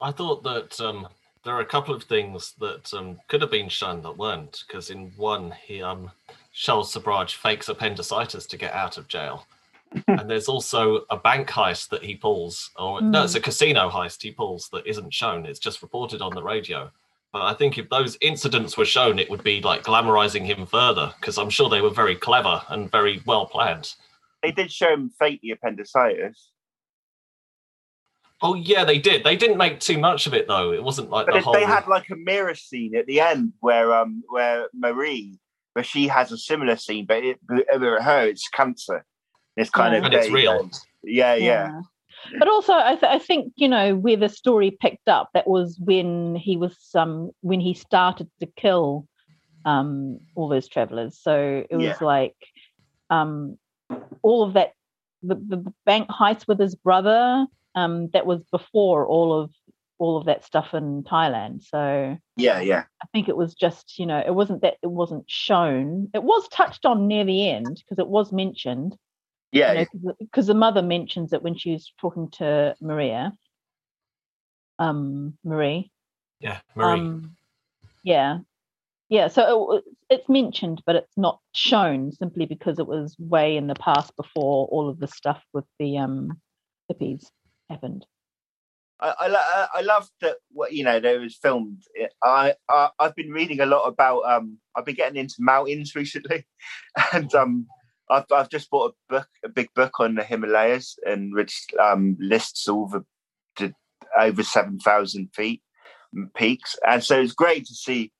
I 0.00 0.12
thought 0.12 0.42
that 0.44 0.80
um, 0.80 1.08
there 1.44 1.54
are 1.54 1.60
a 1.60 1.66
couple 1.66 1.94
of 1.94 2.04
things 2.04 2.54
that 2.58 2.92
um, 2.94 3.18
could 3.28 3.42
have 3.42 3.50
been 3.50 3.68
shown 3.68 4.02
that 4.02 4.16
weren't, 4.16 4.64
because 4.66 4.90
in 4.90 5.12
one, 5.16 5.52
he 5.66 5.82
um, 5.82 6.10
Charles 6.52 6.94
Sobhraj 6.94 7.34
fakes 7.34 7.68
appendicitis 7.68 8.46
to 8.46 8.56
get 8.56 8.72
out 8.72 8.98
of 8.98 9.08
jail. 9.08 9.46
And 10.06 10.30
there's 10.30 10.48
also 10.48 11.04
a 11.10 11.16
bank 11.16 11.48
heist 11.48 11.88
that 11.90 12.02
he 12.02 12.14
pulls, 12.14 12.70
or 12.78 13.00
no, 13.00 13.24
it's 13.24 13.34
a 13.34 13.40
casino 13.40 13.88
heist 13.90 14.22
he 14.22 14.30
pulls 14.30 14.68
that 14.70 14.86
isn't 14.86 15.12
shown. 15.12 15.46
It's 15.46 15.58
just 15.58 15.82
reported 15.82 16.22
on 16.22 16.34
the 16.34 16.42
radio. 16.42 16.90
But 17.32 17.42
I 17.42 17.54
think 17.54 17.78
if 17.78 17.88
those 17.88 18.18
incidents 18.20 18.76
were 18.76 18.84
shown, 18.84 19.18
it 19.18 19.30
would 19.30 19.44
be 19.44 19.60
like 19.60 19.84
glamorizing 19.84 20.44
him 20.46 20.66
further, 20.66 21.12
because 21.20 21.38
I'm 21.38 21.50
sure 21.50 21.68
they 21.68 21.80
were 21.80 21.90
very 21.90 22.16
clever 22.16 22.62
and 22.68 22.90
very 22.90 23.22
well 23.26 23.46
planned. 23.46 23.94
They 24.42 24.50
did 24.52 24.72
show 24.72 24.92
him 24.92 25.10
fake 25.18 25.40
the 25.42 25.50
appendicitis. 25.50 26.50
Oh 28.42 28.54
yeah, 28.54 28.84
they 28.84 28.98
did. 28.98 29.22
They 29.22 29.36
didn't 29.36 29.58
make 29.58 29.80
too 29.80 29.98
much 29.98 30.26
of 30.26 30.32
it 30.34 30.48
though. 30.48 30.72
It 30.72 30.82
wasn't 30.82 31.10
like 31.10 31.26
But 31.26 31.32
the 31.32 31.38
it- 31.38 31.44
whole. 31.44 31.52
they 31.52 31.64
had 31.64 31.86
like 31.88 32.08
a 32.10 32.16
mirror 32.16 32.54
scene 32.54 32.96
at 32.96 33.06
the 33.06 33.20
end 33.20 33.52
where 33.60 33.92
um 33.94 34.22
where 34.30 34.68
Marie, 34.72 35.38
where 35.74 35.84
she 35.84 36.08
has 36.08 36.32
a 36.32 36.38
similar 36.38 36.76
scene, 36.76 37.04
but 37.06 37.22
it, 37.22 37.38
but 37.46 37.66
over 37.72 38.00
her 38.02 38.26
it's 38.26 38.48
cancer. 38.48 39.04
It's 39.56 39.70
kind 39.70 39.92
Yeah. 39.92 39.98
of 40.00 40.04
And 40.06 40.14
it's 40.14 40.26
vague. 40.26 40.34
real. 40.34 40.70
Yeah, 41.02 41.34
yeah, 41.34 41.80
But 42.38 42.48
also, 42.48 42.74
I, 42.74 42.96
th- 42.96 43.10
I 43.12 43.18
think 43.18 43.52
you 43.56 43.68
know 43.68 43.96
where 43.96 44.16
the 44.16 44.28
story 44.28 44.70
picked 44.70 45.08
up. 45.08 45.30
That 45.34 45.48
was 45.48 45.78
when 45.80 46.36
he 46.36 46.56
was 46.56 46.76
um 46.94 47.30
when 47.40 47.60
he 47.60 47.74
started 47.74 48.28
to 48.40 48.46
kill 48.46 49.06
um 49.64 50.20
all 50.34 50.48
those 50.48 50.68
travelers. 50.68 51.18
So 51.20 51.64
it 51.68 51.76
was 51.76 51.96
Yeah. 52.00 52.06
like 52.06 52.36
um 53.08 53.58
all 54.22 54.42
of 54.42 54.52
that 54.54 54.72
the, 55.22 55.34
the 55.34 55.72
bank 55.84 56.08
heist 56.08 56.46
with 56.48 56.58
his 56.58 56.74
brother. 56.74 57.46
Um, 57.74 58.08
that 58.12 58.26
was 58.26 58.42
before 58.50 59.06
all 59.06 59.32
of 59.40 59.50
all 59.98 60.16
of 60.16 60.24
that 60.26 60.44
stuff 60.44 60.74
in 60.74 61.02
Thailand. 61.04 61.62
So 61.62 62.16
yeah, 62.36 62.60
yeah. 62.60 62.84
I 63.02 63.06
think 63.12 63.28
it 63.28 63.36
was 63.36 63.54
just 63.54 63.98
you 63.98 64.06
know 64.06 64.18
it 64.24 64.34
wasn't 64.34 64.62
that 64.62 64.74
it 64.82 64.90
wasn't 64.90 65.24
shown. 65.30 66.10
It 66.14 66.22
was 66.22 66.48
touched 66.48 66.84
on 66.84 67.06
near 67.06 67.24
the 67.24 67.48
end 67.48 67.76
because 67.76 67.98
it 67.98 68.08
was 68.08 68.32
mentioned 68.32 68.96
Yeah, 69.52 69.84
because 70.20 70.46
the 70.46 70.54
mother 70.54 70.82
mentions 70.82 71.32
it 71.32 71.42
when 71.42 71.56
she 71.56 71.72
was 71.72 71.92
talking 72.00 72.30
to 72.32 72.76
Maria. 72.80 73.32
Um, 74.78 75.36
Marie. 75.44 75.90
yeah, 76.38 76.60
Marie. 76.76 77.00
Um, 77.00 77.36
yeah, 78.04 78.38
yeah. 79.08 79.28
So 79.28 79.72
it, 79.72 79.84
it's 80.08 80.28
mentioned, 80.28 80.82
but 80.86 80.96
it's 80.96 81.16
not 81.16 81.40
shown 81.52 82.12
simply 82.12 82.46
because 82.46 82.78
it 82.78 82.86
was 82.86 83.16
way 83.18 83.56
in 83.56 83.66
the 83.66 83.74
past 83.74 84.14
before 84.16 84.66
all 84.68 84.88
of 84.88 85.00
the 85.00 85.08
stuff 85.08 85.42
with 85.52 85.64
the 85.78 85.98
um 85.98 86.40
hippies 86.90 87.26
happened. 87.68 88.06
I, 89.00 89.14
I, 89.18 89.28
lo- 89.28 89.66
I 89.74 89.80
love 89.80 90.08
that. 90.20 90.36
What 90.52 90.72
you 90.72 90.84
know, 90.84 91.00
there 91.00 91.20
was 91.20 91.36
filmed. 91.36 91.82
I, 92.22 92.54
I 92.68 92.90
I've 92.98 93.16
been 93.16 93.30
reading 93.30 93.60
a 93.60 93.66
lot 93.66 93.86
about. 93.86 94.20
Um, 94.20 94.58
I've 94.76 94.84
been 94.84 94.94
getting 94.94 95.18
into 95.18 95.36
mountains 95.38 95.94
recently, 95.94 96.46
and 97.12 97.34
um, 97.34 97.66
I've 98.10 98.24
I've 98.32 98.48
just 98.48 98.70
bought 98.70 98.92
a 98.92 99.12
book, 99.14 99.28
a 99.44 99.48
big 99.48 99.72
book 99.74 100.00
on 100.00 100.16
the 100.16 100.24
Himalayas, 100.24 100.98
and 101.06 101.34
which 101.34 101.66
um 101.80 102.16
lists 102.20 102.68
all 102.68 102.88
the, 102.88 103.04
the 103.56 103.72
over 104.18 104.42
seven 104.42 104.78
thousand 104.78 105.30
feet 105.34 105.62
peaks, 106.34 106.76
and 106.86 107.02
so 107.02 107.20
it's 107.20 107.32
great 107.32 107.66
to 107.66 107.74
see. 107.74 108.12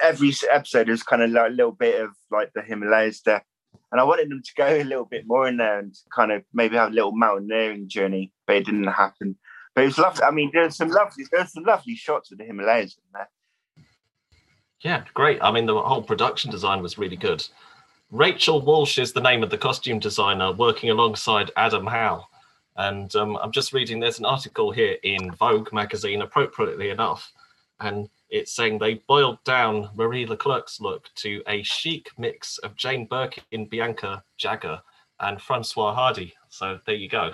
Every 0.00 0.32
episode 0.50 0.88
is 0.88 1.02
kind 1.02 1.22
of 1.22 1.30
like 1.30 1.50
a 1.50 1.54
little 1.54 1.72
bit 1.72 2.00
of 2.00 2.10
like 2.30 2.52
the 2.54 2.62
Himalayas 2.62 3.22
there. 3.22 3.44
And 3.90 4.00
I 4.00 4.04
wanted 4.04 4.30
them 4.30 4.42
to 4.42 4.50
go 4.56 4.66
a 4.66 4.84
little 4.84 5.04
bit 5.04 5.26
more 5.26 5.48
in 5.48 5.56
there 5.56 5.78
and 5.78 5.94
kind 6.14 6.30
of 6.30 6.42
maybe 6.52 6.76
have 6.76 6.92
a 6.92 6.94
little 6.94 7.12
mountaineering 7.12 7.88
journey, 7.88 8.32
but 8.46 8.56
it 8.56 8.66
didn't 8.66 8.86
happen. 8.86 9.36
But 9.74 9.82
it 9.82 9.86
was 9.86 9.98
lovely. 9.98 10.22
I 10.22 10.30
mean, 10.30 10.50
there's 10.52 10.76
some 10.76 10.88
lovely, 10.88 11.24
there's 11.30 11.52
some 11.52 11.64
lovely 11.64 11.94
shots 11.94 12.30
of 12.30 12.38
the 12.38 12.44
Himalayas 12.44 12.96
in 12.96 13.02
there. 13.12 13.30
Yeah, 14.82 15.04
great. 15.14 15.42
I 15.42 15.50
mean, 15.52 15.66
the 15.66 15.80
whole 15.80 16.02
production 16.02 16.50
design 16.50 16.82
was 16.82 16.98
really 16.98 17.16
good. 17.16 17.46
Rachel 18.12 18.60
Walsh 18.60 18.98
is 18.98 19.14
the 19.14 19.22
name 19.22 19.42
of 19.42 19.48
the 19.48 19.56
costume 19.56 19.98
designer 19.98 20.52
working 20.52 20.90
alongside 20.90 21.50
Adam 21.56 21.86
Howe. 21.86 22.26
And 22.76 23.14
um, 23.16 23.38
I'm 23.38 23.52
just 23.52 23.72
reading, 23.72 24.00
there's 24.00 24.18
an 24.18 24.26
article 24.26 24.70
here 24.70 24.98
in 25.02 25.32
Vogue 25.32 25.72
magazine, 25.72 26.20
appropriately 26.20 26.90
enough, 26.90 27.32
and 27.80 28.10
it's 28.28 28.52
saying 28.52 28.78
they 28.78 29.02
boiled 29.08 29.42
down 29.44 29.88
Marie 29.94 30.26
Leclerc's 30.26 30.78
look 30.78 31.08
to 31.16 31.42
a 31.46 31.62
chic 31.62 32.10
mix 32.18 32.58
of 32.58 32.76
Jane 32.76 33.06
Birkin, 33.06 33.64
Bianca 33.64 34.22
Jagger, 34.36 34.82
and 35.20 35.38
Françoise 35.38 35.94
Hardy. 35.94 36.34
So 36.50 36.80
there 36.84 36.94
you 36.94 37.08
go. 37.08 37.32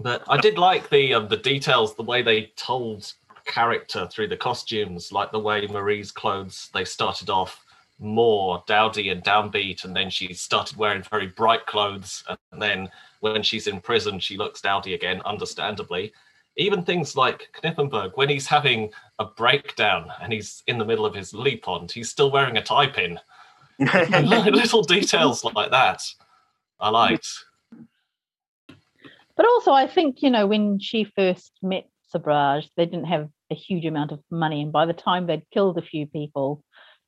But 0.00 0.24
I 0.26 0.38
did 0.38 0.56
like 0.56 0.88
the 0.88 1.12
um, 1.12 1.28
the 1.28 1.36
details, 1.36 1.96
the 1.96 2.02
way 2.02 2.22
they 2.22 2.52
told 2.56 3.12
character 3.44 4.08
through 4.10 4.28
the 4.28 4.36
costumes, 4.38 5.12
like 5.12 5.32
the 5.32 5.38
way 5.38 5.66
Marie's 5.66 6.10
clothes, 6.10 6.70
they 6.72 6.86
started 6.86 7.28
off 7.28 7.63
more 7.98 8.62
dowdy 8.66 9.10
and 9.10 9.22
downbeat, 9.22 9.84
and 9.84 9.94
then 9.94 10.10
she 10.10 10.32
started 10.34 10.76
wearing 10.76 11.02
very 11.02 11.28
bright 11.28 11.66
clothes. 11.66 12.24
And 12.52 12.60
then 12.60 12.88
when 13.20 13.42
she's 13.42 13.66
in 13.66 13.80
prison, 13.80 14.18
she 14.18 14.36
looks 14.36 14.60
dowdy 14.60 14.94
again, 14.94 15.22
understandably. 15.24 16.12
Even 16.56 16.84
things 16.84 17.16
like 17.16 17.48
Knippenberg, 17.62 18.12
when 18.14 18.28
he's 18.28 18.46
having 18.46 18.90
a 19.18 19.24
breakdown 19.24 20.08
and 20.20 20.32
he's 20.32 20.62
in 20.66 20.78
the 20.78 20.84
middle 20.84 21.06
of 21.06 21.14
his 21.14 21.34
lee 21.34 21.56
pond, 21.56 21.90
he's 21.90 22.10
still 22.10 22.30
wearing 22.30 22.56
a 22.56 22.62
tie 22.62 22.86
pin. 22.86 23.18
Little 23.78 24.82
details 24.82 25.44
like 25.44 25.70
that 25.70 26.02
I 26.78 26.90
liked. 26.90 27.28
But 29.36 29.46
also, 29.46 29.72
I 29.72 29.88
think 29.88 30.22
you 30.22 30.30
know 30.30 30.46
when 30.46 30.78
she 30.78 31.04
first 31.04 31.52
met 31.62 31.88
Sobhraj, 32.14 32.68
they 32.76 32.84
didn't 32.84 33.06
have 33.06 33.28
a 33.50 33.54
huge 33.54 33.84
amount 33.84 34.12
of 34.12 34.20
money, 34.30 34.62
and 34.62 34.72
by 34.72 34.86
the 34.86 34.92
time 34.92 35.26
they'd 35.26 35.50
killed 35.52 35.76
a 35.78 35.82
few 35.82 36.06
people, 36.06 36.63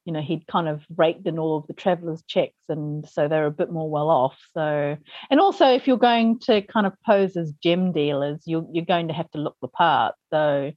you 0.06 0.12
know 0.12 0.22
he'd 0.22 0.46
kind 0.46 0.68
of 0.68 0.82
raked 0.96 1.26
in 1.26 1.38
all 1.38 1.58
of 1.58 1.66
the 1.66 1.74
travelers' 1.74 2.22
checks, 2.26 2.62
and 2.68 3.06
so 3.06 3.28
they're 3.28 3.46
a 3.46 3.50
bit 3.50 3.70
more 3.70 3.90
well 3.90 4.08
off. 4.08 4.38
So, 4.54 4.96
and 5.30 5.40
also 5.40 5.66
if 5.66 5.86
you're 5.86 5.98
going 5.98 6.38
to 6.40 6.62
kind 6.62 6.86
of 6.86 6.94
pose 7.04 7.36
as 7.36 7.52
gem 7.62 7.92
dealers, 7.92 8.42
you're 8.46 8.66
you're 8.72 8.84
going 8.84 9.08
to 9.08 9.14
have 9.14 9.30
to 9.32 9.38
look 9.38 9.56
the 9.60 9.68
part. 9.68 10.14
So, 10.30 10.72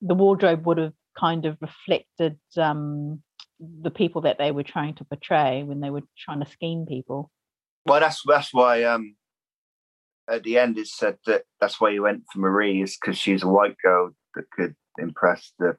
the 0.00 0.14
wardrobe 0.14 0.66
would 0.66 0.78
have 0.78 0.94
kind 1.18 1.44
of 1.44 1.58
reflected 1.60 2.38
um, 2.56 3.22
the 3.60 3.90
people 3.90 4.22
that 4.22 4.38
they 4.38 4.50
were 4.50 4.62
trying 4.62 4.94
to 4.94 5.04
portray 5.04 5.62
when 5.62 5.80
they 5.80 5.90
were 5.90 6.02
trying 6.18 6.40
to 6.40 6.50
scheme 6.50 6.86
people. 6.86 7.30
well, 7.86 8.00
that's 8.00 8.22
that's 8.26 8.52
why 8.52 8.82
um, 8.84 9.14
at 10.28 10.42
the 10.42 10.58
end 10.58 10.78
it 10.78 10.86
said 10.86 11.18
that 11.26 11.42
that's 11.60 11.80
why 11.80 11.92
he 11.92 12.00
went 12.00 12.22
for 12.32 12.38
Marie 12.40 12.82
is 12.82 12.96
because 12.98 13.18
she's 13.18 13.42
a 13.42 13.48
white 13.48 13.76
girl 13.84 14.10
that 14.34 14.50
could 14.50 14.74
impress 14.98 15.52
the 15.58 15.76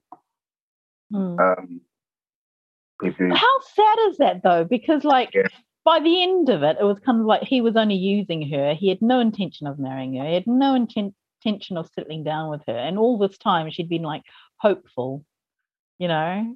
Hmm. 1.11 1.37
um, 1.39 1.81
who- 3.09 3.33
How 3.33 3.59
sad 3.73 3.97
is 4.09 4.17
that 4.17 4.43
though? 4.43 4.63
Because 4.63 5.03
like 5.03 5.33
Yeah. 5.33 5.47
by 5.83 5.99
the 5.99 6.21
end 6.21 6.49
of 6.49 6.63
it, 6.63 6.77
it 6.79 6.83
was 6.83 6.99
kind 6.99 7.19
of 7.19 7.25
like 7.25 7.43
he 7.43 7.61
was 7.61 7.75
only 7.75 7.95
using 7.95 8.47
her. 8.51 8.73
He 8.73 8.89
had 8.89 9.01
no 9.01 9.19
intention 9.19 9.67
of 9.67 9.79
marrying 9.79 10.15
her. 10.15 10.27
He 10.27 10.33
had 10.35 10.47
no 10.47 10.73
inten- 10.73 11.13
intention 11.43 11.77
of 11.77 11.89
settling 11.95 12.23
down 12.23 12.49
with 12.51 12.61
her. 12.67 12.77
And 12.77 12.97
all 12.99 13.17
this 13.17 13.37
time, 13.37 13.69
she'd 13.71 13.89
been 13.89 14.03
like 14.03 14.21
hopeful, 14.57 15.25
you 15.97 16.07
know, 16.07 16.55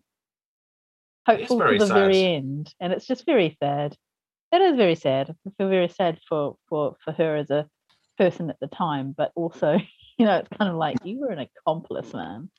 hopeful 1.26 1.58
to 1.60 1.78
the 1.80 1.86
very 1.94 2.24
end. 2.36 2.74
And 2.80 2.94
it's 2.94 3.08
just 3.08 3.26
very 3.26 3.58
sad. 3.60 3.96
It 4.52 4.62
is 4.62 4.76
very 4.78 4.96
sad. 4.96 5.36
I 5.48 5.50
feel 5.58 5.70
very 5.70 5.88
sad 5.90 6.20
for 6.30 6.58
for 6.70 6.96
for 7.04 7.12
her 7.14 7.36
as 7.36 7.50
a 7.50 7.68
person 8.18 8.50
at 8.50 8.60
the 8.62 8.68
time, 8.68 9.12
but 9.18 9.32
also, 9.36 9.78
you 10.18 10.26
know, 10.26 10.38
it's 10.38 10.50
kind 10.58 10.70
of 10.70 10.78
like 10.78 10.98
you 11.04 11.20
were 11.20 11.30
an 11.32 11.40
accomplice, 11.40 12.14
man. 12.14 12.50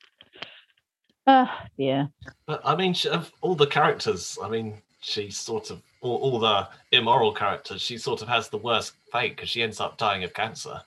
Ah, 1.27 1.67
yeah. 1.77 2.07
But 2.47 2.61
I 2.65 2.77
mean, 2.77 2.95
she, 2.95 3.09
of 3.09 3.33
all 3.41 3.55
the 3.55 3.67
characters, 3.67 4.39
I 4.43 4.49
mean, 4.49 4.81
she 5.01 5.31
sort 5.31 5.71
of, 5.71 5.83
all, 6.01 6.17
all 6.17 6.39
the 6.39 6.69
immoral 6.93 7.33
characters, 7.33 7.83
she 7.83 7.99
sort 7.99 8.23
of 8.23 8.29
has 8.29 8.49
the 8.49 8.59
worst 8.59 8.93
fate 9.13 9.37
because 9.37 9.49
she 9.49 9.63
ends 9.63 9.81
up 9.81 9.99
dying 9.99 10.25
of 10.25 10.33
cancer. 10.35 10.81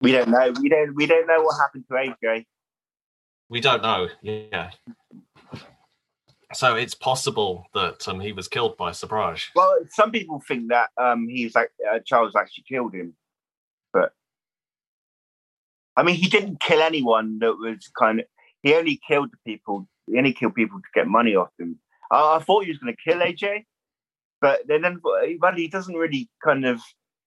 We 0.00 0.12
don't 0.12 0.28
know. 0.28 0.52
We 0.60 0.68
don't. 0.68 0.94
We 0.94 1.06
don't 1.06 1.26
know 1.26 1.42
what 1.42 1.58
happened 1.60 1.84
to 1.88 1.94
AJ. 1.94 2.46
We 3.50 3.60
don't 3.60 3.82
know. 3.82 4.08
Yeah. 4.22 4.70
So 6.52 6.74
it's 6.74 6.94
possible 6.94 7.66
that 7.74 8.08
um, 8.08 8.18
he 8.18 8.32
was 8.32 8.48
killed 8.48 8.76
by 8.76 8.90
Sobhraj. 8.90 9.48
Well, 9.54 9.76
some 9.90 10.10
people 10.10 10.42
think 10.46 10.68
that 10.70 10.88
um, 10.96 11.28
he's 11.28 11.54
like 11.54 11.70
uh, 11.92 11.98
Charles 12.04 12.34
actually 12.34 12.64
killed 12.68 12.94
him, 12.94 13.14
but 13.92 14.12
I 15.96 16.02
mean, 16.02 16.16
he 16.16 16.28
didn't 16.28 16.60
kill 16.60 16.80
anyone 16.80 17.38
that 17.40 17.56
was 17.58 17.90
kind 17.96 18.20
of. 18.20 18.26
He 18.62 18.74
only 18.74 19.00
killed 19.06 19.30
the 19.32 19.38
people. 19.50 19.88
He 20.06 20.18
only 20.18 20.32
killed 20.32 20.54
people 20.54 20.78
to 20.78 20.86
get 20.94 21.06
money 21.06 21.34
off 21.34 21.48
them. 21.58 21.78
I, 22.10 22.36
I 22.36 22.38
thought 22.40 22.64
he 22.64 22.70
was 22.70 22.78
going 22.78 22.94
to 22.94 23.02
kill 23.10 23.20
AJ, 23.20 23.64
but 24.40 24.60
then, 24.66 25.00
but 25.40 25.54
he 25.56 25.68
doesn't 25.68 25.94
really 25.94 26.28
kind 26.44 26.64
of 26.66 26.80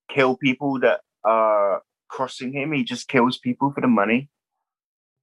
kill 0.09 0.37
people 0.37 0.79
that 0.81 1.01
are 1.23 1.81
crossing 2.09 2.53
him. 2.53 2.71
He 2.73 2.83
just 2.83 3.07
kills 3.07 3.37
people 3.37 3.71
for 3.73 3.81
the 3.81 3.87
money. 3.87 4.29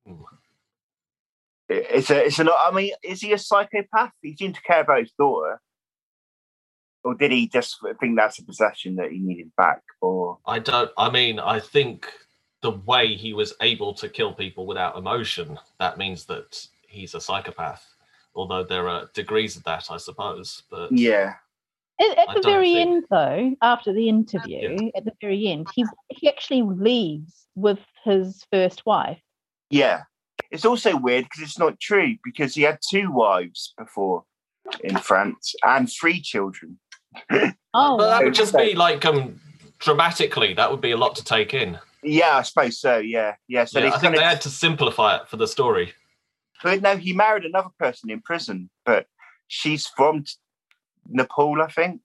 Hmm. 0.07 0.23
It- 1.68 1.87
It's 1.90 2.11
a, 2.11 2.25
it's 2.27 2.38
a. 2.38 2.51
I 2.53 2.70
mean, 2.73 2.92
is 3.05 3.20
he 3.20 3.33
a 3.33 3.38
psychopath? 3.38 4.11
He 4.23 4.35
seemed 4.37 4.57
to 4.57 4.62
care 4.62 4.81
about 4.81 5.01
his 5.01 5.12
daughter, 5.16 5.61
or 7.05 7.14
did 7.14 7.31
he 7.31 7.46
just 7.49 7.77
think 8.01 8.16
that's 8.16 8.38
a 8.40 8.44
possession 8.44 8.96
that 8.96 9.12
he 9.12 9.18
needed 9.18 9.53
back? 9.57 9.83
Or 10.01 10.38
I 10.46 10.59
don't, 10.59 10.90
I 10.99 11.11
mean, 11.11 11.38
I 11.38 11.61
think 11.61 12.11
the 12.62 12.73
way 12.73 13.14
he 13.14 13.33
was 13.33 13.55
able 13.62 13.94
to 13.94 14.09
kill 14.09 14.33
people 14.33 14.66
without 14.66 14.96
emotion, 14.96 15.59
that 15.79 15.99
means 15.99 16.25
that 16.27 16.66
he's 16.87 17.14
a 17.14 17.20
psychopath. 17.20 17.94
Although 18.35 18.64
there 18.64 18.88
are 18.88 19.09
degrees 19.14 19.57
of 19.57 19.64
that, 19.64 19.87
I 19.90 19.96
suppose. 19.96 20.62
But 20.70 20.92
Yeah. 20.92 21.35
At, 22.01 22.18
at 22.18 22.35
the 22.37 22.42
very 22.42 22.75
think- 22.75 22.90
end, 22.90 23.05
though, 23.11 23.57
after 23.62 23.92
the 23.92 24.09
interview, 24.09 24.90
at 24.94 25.05
the 25.05 25.12
very 25.20 25.49
end, 25.49 25.68
he 25.75 25.85
he 26.09 26.29
actually 26.29 26.62
leaves 26.62 27.46
with 27.55 27.81
his 28.05 28.44
first 28.51 28.87
wife. 28.87 29.20
Yeah. 29.70 30.05
It's 30.51 30.64
also 30.64 30.96
weird 30.96 31.25
because 31.25 31.42
it's 31.42 31.59
not 31.59 31.79
true 31.79 32.16
because 32.25 32.55
he 32.55 32.62
had 32.62 32.79
two 32.90 33.11
wives 33.11 33.75
before 33.77 34.25
in 34.83 34.96
France 34.99 35.55
and 35.62 35.90
three 35.90 36.20
children. 36.20 36.79
Oh, 37.75 37.96
but 37.99 38.09
that 38.11 38.25
would 38.25 38.35
just 38.35 38.57
be 38.57 38.75
like 38.75 39.05
um 39.05 39.38
dramatically, 39.79 40.55
that 40.55 40.70
would 40.70 40.81
be 40.81 40.92
a 40.92 40.96
lot 40.96 41.16
to 41.16 41.25
take 41.25 41.53
in. 41.55 41.79
Yeah, 42.02 42.36
I 42.38 42.42
suppose 42.42 42.78
so. 42.80 42.98
Yeah. 42.98 43.34
Yeah. 43.48 43.64
So 43.66 43.78
Yeah, 43.78 43.86
I 43.88 43.90
think 43.92 44.02
kind 44.02 44.16
they 44.16 44.22
had 44.22 44.40
to 44.42 44.48
simplify 44.50 45.16
it 45.16 45.28
for 45.28 45.36
the 45.36 45.46
story. 45.46 45.92
but 46.62 46.82
no, 46.82 46.96
he 46.96 47.12
married 47.12 47.44
another 47.44 47.70
person 47.78 48.10
in 48.10 48.20
prison, 48.22 48.70
but 48.84 49.06
she's 49.48 49.86
from 49.86 50.24
Nepal, 51.08 51.60
I 51.62 51.68
think. 51.68 52.00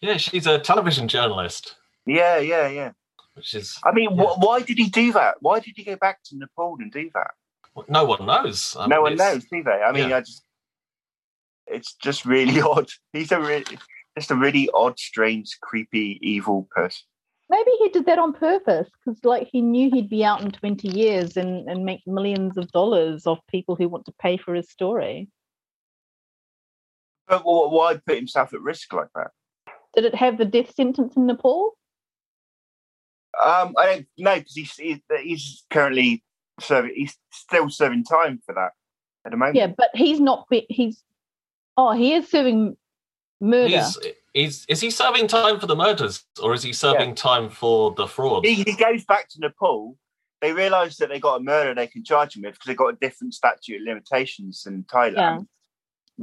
Yeah, 0.00 0.16
she's 0.16 0.46
a 0.46 0.58
television 0.58 1.06
journalist, 1.08 1.76
Yeah, 2.06 2.38
yeah, 2.38 2.66
yeah. 2.68 2.90
which 3.34 3.54
is 3.54 3.78
I 3.84 3.92
mean, 3.92 4.16
Yeah. 4.16 4.24
wh- 4.24 4.38
why 4.38 4.60
did 4.62 4.78
he 4.78 4.88
do 4.90 5.12
that? 5.12 5.36
Why 5.40 5.60
did 5.60 5.74
he 5.76 5.84
go 5.84 5.96
back 5.96 6.22
to 6.24 6.36
Nepal 6.36 6.76
and 6.80 6.92
do 6.92 7.10
that? 7.14 7.30
no 7.88 8.04
one 8.04 8.26
knows. 8.26 8.76
I 8.78 8.86
no 8.86 8.96
mean, 8.96 9.02
one 9.02 9.16
knows, 9.16 9.44
do 9.44 9.62
they? 9.62 9.70
I 9.70 9.92
mean, 9.92 10.10
yeah. 10.10 10.16
I 10.18 10.20
just, 10.20 10.44
it's 11.66 11.94
just 11.94 12.24
really 12.26 12.60
odd. 12.72 12.90
He's 13.12 13.32
a 13.32 13.40
really, 13.40 13.78
just 14.18 14.30
a 14.30 14.36
really 14.36 14.68
odd, 14.74 14.98
strange, 14.98 15.56
creepy, 15.60 16.18
evil 16.20 16.68
person. 16.70 17.04
Maybe 17.52 17.70
he 17.78 17.90
did 17.90 18.06
that 18.06 18.18
on 18.18 18.32
purpose 18.32 18.88
because, 19.04 19.22
like, 19.24 19.48
he 19.52 19.60
knew 19.60 19.90
he'd 19.92 20.08
be 20.08 20.24
out 20.24 20.42
in 20.42 20.50
twenty 20.50 20.88
years 20.88 21.36
and 21.36 21.68
and 21.68 21.84
make 21.84 22.00
millions 22.06 22.56
of 22.56 22.72
dollars 22.72 23.26
off 23.26 23.38
people 23.48 23.76
who 23.76 23.88
want 23.88 24.06
to 24.06 24.12
pay 24.20 24.36
for 24.36 24.54
his 24.54 24.70
story. 24.70 25.28
But 27.28 27.42
why 27.44 28.00
put 28.04 28.16
himself 28.16 28.52
at 28.52 28.60
risk 28.60 28.92
like 28.92 29.08
that? 29.14 29.30
Did 29.94 30.06
it 30.06 30.14
have 30.14 30.38
the 30.38 30.44
death 30.44 30.74
sentence 30.74 31.16
in 31.16 31.26
Nepal? 31.26 31.76
Um, 33.42 33.74
I 33.78 33.86
don't 33.86 34.06
know 34.18 34.34
because 34.36 34.54
he's, 34.54 34.74
he's 34.74 34.98
he's 35.22 35.64
currently 35.70 36.22
serving. 36.60 36.92
He's 36.94 37.16
still 37.32 37.70
serving 37.70 38.04
time 38.04 38.40
for 38.44 38.54
that 38.54 38.72
at 39.24 39.30
the 39.30 39.36
moment. 39.36 39.56
Yeah, 39.56 39.68
but 39.68 39.90
he's 39.94 40.20
not. 40.20 40.48
Be, 40.50 40.66
he's 40.68 41.02
oh, 41.76 41.92
he 41.92 42.14
is 42.14 42.28
serving 42.28 42.76
murder. 43.40 43.78
He's, 43.78 43.98
he's, 44.34 44.64
is 44.68 44.80
he 44.80 44.90
serving 44.90 45.28
time 45.28 45.60
for 45.60 45.66
the 45.66 45.76
murders 45.76 46.24
or 46.42 46.54
is 46.54 46.62
he 46.62 46.72
serving 46.72 47.14
time 47.14 47.50
for 47.50 47.92
the 47.92 48.06
fraud? 48.06 48.44
He, 48.44 48.54
he 48.54 48.74
goes 48.74 49.04
back 49.04 49.28
to 49.30 49.40
Nepal. 49.40 49.96
They 50.40 50.52
realise 50.52 50.96
that 50.96 51.08
they 51.08 51.20
got 51.20 51.40
a 51.40 51.42
murder 51.42 51.74
they 51.74 51.86
can 51.86 52.02
charge 52.04 52.36
him 52.36 52.42
with 52.42 52.54
because 52.54 52.66
they 52.66 52.74
got 52.74 52.94
a 52.94 52.96
different 52.96 53.34
statute 53.34 53.76
of 53.76 53.82
limitations 53.86 54.64
in 54.66 54.84
Thailand. 54.84 55.46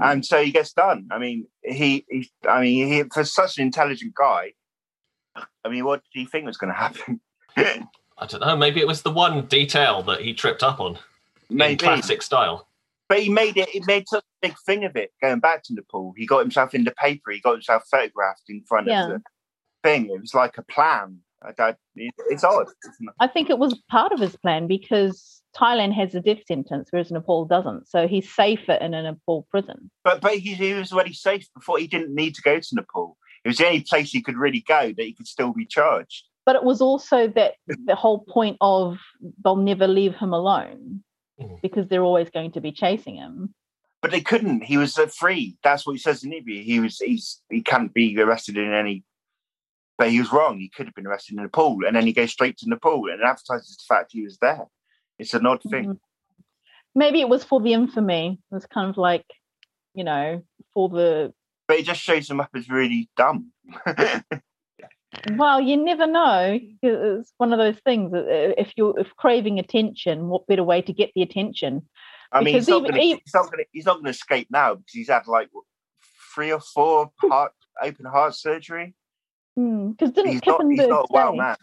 And 0.02 0.26
so 0.26 0.41
he 0.41 0.52
gets 0.52 0.74
done. 0.74 1.08
I 1.12 1.17
mean, 1.17 1.48
he, 1.63 2.06
he 2.10 2.30
I 2.48 2.62
mean, 2.62 2.88
he, 2.88 3.04
for 3.04 3.24
such 3.24 3.58
an 3.58 3.63
intelligent 3.63 4.13
guy, 4.13 4.54
I 5.63 5.69
mean, 5.69 5.86
what 5.86 6.04
do 6.13 6.19
you 6.19 6.28
think 6.28 6.45
was 6.45 6.58
going 6.58 6.74
to 6.74 6.80
happen? 6.80 7.22
I 7.58 8.26
don't 8.26 8.41
know. 8.41 8.56
Maybe 8.56 8.80
it 8.80 8.88
was 8.88 9.02
the 9.02 9.12
one 9.12 9.45
detail 9.45 10.02
that 10.04 10.22
he 10.22 10.34
tripped 10.34 10.63
up 10.63 10.80
on 10.80 10.98
in 11.50 11.58
Maybe, 11.58 11.78
classic 11.78 12.22
style. 12.22 12.67
But 13.10 13.19
he 13.19 13.30
made 13.30 13.58
it. 13.58 13.67
He 13.69 13.82
made 13.88 14.08
such 14.08 14.24
a 14.24 14.48
big 14.48 14.56
thing 14.65 14.86
of 14.86 14.95
it 14.95 15.12
going 15.22 15.39
back 15.39 15.63
to 15.63 15.74
Nepal. 15.74 16.13
He 16.15 16.26
got 16.26 16.39
himself 16.39 16.74
in 16.76 16.84
the 16.84 16.91
paper. 16.91 17.32
He 17.32 17.41
got 17.41 17.54
himself 17.54 17.84
photographed 17.89 18.43
in 18.48 18.63
front 18.67 18.88
Yeah. 18.88 19.06
of 19.06 19.10
the 19.10 19.22
thing. 19.84 20.10
It 20.13 20.22
was 20.22 20.34
like 20.34 20.58
a 20.58 20.63
plan. 20.63 21.19
I 21.41 21.76
it's 21.95 22.43
odd. 22.43 22.67
Isn't 22.86 23.08
it? 23.08 23.15
I 23.19 23.28
think 23.28 23.50
it 23.50 23.58
was 23.58 23.82
part 23.89 24.12
of 24.12 24.19
his 24.19 24.36
plan 24.36 24.67
because 24.67 25.41
Thailand 25.56 25.93
has 25.93 26.13
a 26.13 26.19
death 26.19 26.45
sentence, 26.45 26.89
whereas 26.91 27.12
Nepal 27.12 27.45
doesn't. 27.45 27.88
So 27.88 28.08
he's 28.08 28.32
safer 28.32 28.74
in 28.74 28.93
a 28.93 29.02
Nepal 29.04 29.48
prison. 29.50 29.89
But 30.04 30.22
but 30.22 30.34
he, 30.34 30.54
he 30.54 30.74
was 30.74 30.91
already 30.91 31.13
safe 31.13 31.48
before. 31.56 31.80
He 31.80 31.88
didn't 31.88 32.13
need 32.13 32.36
to 32.36 32.41
go 32.41 32.60
to 32.60 32.76
Nepal. 32.76 33.17
It 33.43 33.48
was 33.48 33.58
the 33.58 33.65
only 33.67 33.82
place 33.82 34.12
he 34.12 34.22
could 34.22 34.38
really 34.38 34.62
go 34.67 34.88
that 34.88 35.02
he 35.04 35.13
could 35.13 35.28
still 35.28 35.54
be 35.54 35.65
charged. 35.65 36.26
But 36.45 36.58
it 36.58 36.63
was 36.63 36.82
also 36.82 37.28
that 37.30 37.54
the 37.86 37.95
whole 37.95 38.19
point 38.19 38.58
of 38.60 38.98
they'll 39.43 39.56
never 39.56 39.88
leave 39.88 40.15
him 40.15 40.34
alone 40.34 41.04
Mhm. 41.39 41.62
because 41.62 41.88
they're 41.88 42.04
always 42.04 42.30
going 42.30 42.52
to 42.52 42.62
be 42.62 42.71
chasing 42.71 43.15
him. 43.15 43.54
But 44.02 44.12
they 44.12 44.21
couldn't. 44.21 44.63
He 44.63 44.78
was 44.78 44.97
uh, 44.97 45.08
free. 45.08 45.58
That's 45.63 45.86
what 45.86 45.93
he 45.93 45.99
says 45.99 46.23
in 46.23 46.30
the 46.30 46.38
interview. 46.38 46.63
He 46.63 46.80
was. 46.80 46.99
He's. 46.99 47.41
He 47.49 47.62
can't 47.62 47.93
be 47.93 48.19
arrested 48.19 48.58
in 48.58 48.73
any. 48.73 49.04
But 49.97 50.12
he 50.12 50.19
was 50.19 50.32
wrong. 50.32 50.58
He 50.60 50.69
could 50.69 50.86
have 50.86 50.95
been 50.95 51.08
arrested 51.08 51.36
in 51.38 51.43
Nepal, 51.43 51.80
and 51.86 51.95
then 51.95 52.06
he 52.06 52.13
goes 52.13 52.32
straight 52.32 52.58
to 52.60 52.69
Nepal 52.69 53.10
and 53.10 53.21
advertises 53.21 53.75
the 53.78 53.93
fact 53.93 54.12
he 54.13 54.23
was 54.23 54.38
there. 54.38 54.65
It's 55.17 55.34
an 55.34 55.45
odd 55.45 55.62
thing. 55.63 55.86
Mhm. 55.86 55.99
Maybe 56.95 57.19
it 57.19 57.28
was 57.28 57.43
for 57.43 57.60
the 57.60 57.73
infamy. 57.73 58.39
It 58.52 58.56
was 58.56 58.65
kind 58.65 58.89
of 58.89 58.97
like, 58.97 59.25
you 59.93 60.06
know, 60.06 60.43
for 60.73 60.88
the 60.88 61.34
But 61.67 61.80
it 61.80 61.86
just 61.86 62.02
shows 62.02 62.30
him 62.30 62.39
up 62.39 62.49
as 62.56 62.69
really 62.69 63.10
dumb. 63.17 63.52
well, 65.36 65.60
you 65.60 65.78
never 65.78 66.06
know. 66.08 66.60
It's 66.82 67.34
one 67.38 67.52
of 67.54 67.60
those 67.60 67.78
things. 67.86 68.13
uh, 68.13 68.24
If 68.58 68.74
you're 68.76 69.00
if 69.00 69.15
craving 69.15 69.60
attention, 69.60 70.28
what 70.28 70.48
better 70.48 70.63
way 70.63 70.82
to 70.82 70.93
get 70.93 71.12
the 71.15 71.22
attention? 71.22 71.88
I 72.32 72.39
mean, 72.43 72.54
Because 72.54 72.67
he's 72.67 72.69
not, 72.69 72.78
even- 72.82 72.91
gonna, 72.91 73.04
even- 73.04 73.19
he's 73.26 73.34
not. 73.34 73.50
He's 73.72 73.86
not 73.86 73.95
gonna 73.98 74.10
escape 74.10 74.48
now 74.52 74.76
because 74.76 74.93
he's 74.93 75.10
had 75.10 75.28
like 75.28 75.50
three 76.36 76.52
or 76.52 76.60
four 76.60 77.12
heart 77.24 77.54
open 77.82 78.06
heart 78.06 78.36
surgery. 78.36 78.95
Because 79.56 80.12
didn't 80.12 80.32
He's 80.34 80.41
not. 80.45 80.62
He's 80.63 80.80
Knippenberg 80.80 80.89
not 80.89 81.06
a 81.10 81.13
well 81.13 81.32
say- 81.34 81.38
man. 81.38 81.58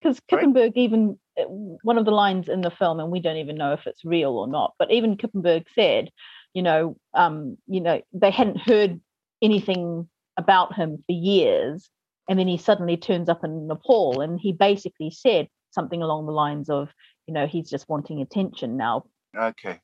because? 0.00 0.20
Knippenberg 0.30 0.72
even 0.76 1.18
uh, 1.38 1.42
one 1.44 1.98
of 1.98 2.04
the 2.06 2.10
lines 2.12 2.48
in 2.48 2.62
the 2.62 2.70
film, 2.70 2.98
and 2.98 3.10
we 3.10 3.20
don't 3.20 3.36
even 3.36 3.56
know 3.56 3.72
if 3.72 3.86
it's 3.86 4.04
real 4.04 4.32
or 4.32 4.48
not, 4.48 4.72
but 4.78 4.90
even 4.90 5.16
Knippenberg 5.16 5.66
said, 5.74 6.10
you 6.54 6.62
know, 6.62 6.96
um, 7.14 7.56
you 7.68 7.80
know, 7.80 8.00
they 8.12 8.30
hadn't 8.30 8.56
heard 8.58 9.00
anything 9.42 10.08
about 10.36 10.74
him 10.74 10.96
for 11.06 11.12
years, 11.12 11.88
and 12.30 12.38
then 12.38 12.48
he 12.48 12.56
suddenly 12.56 12.96
turns 12.96 13.28
up 13.28 13.44
in 13.44 13.66
Nepal, 13.66 14.20
and 14.22 14.40
he 14.40 14.52
basically 14.52 15.10
said 15.10 15.48
something 15.72 16.00
along 16.00 16.26
the 16.26 16.32
lines 16.32 16.70
of, 16.70 16.88
you 17.26 17.34
know, 17.34 17.46
he's 17.46 17.68
just 17.68 17.88
wanting 17.88 18.22
attention 18.22 18.76
now. 18.76 19.04
Okay. 19.36 19.80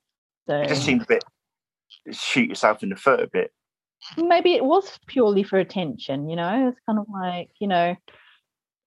So 0.49 0.57
It 0.61 0.69
just 0.69 0.85
seems 0.85 1.03
a 1.03 1.07
bit. 1.07 1.25
Shoot 2.13 2.49
yourself 2.49 2.83
in 2.85 2.89
the 2.91 2.97
foot 2.97 3.21
a 3.21 3.27
bit. 3.27 3.51
maybe 4.17 4.55
it 4.55 4.65
was 4.65 4.99
purely 5.07 5.43
for 5.43 5.59
attention 5.59 6.29
you 6.29 6.37
know 6.37 6.69
it's 6.69 6.79
kind 6.87 6.99
of 6.99 7.07
like 7.11 7.49
you 7.59 7.67
know 7.67 7.97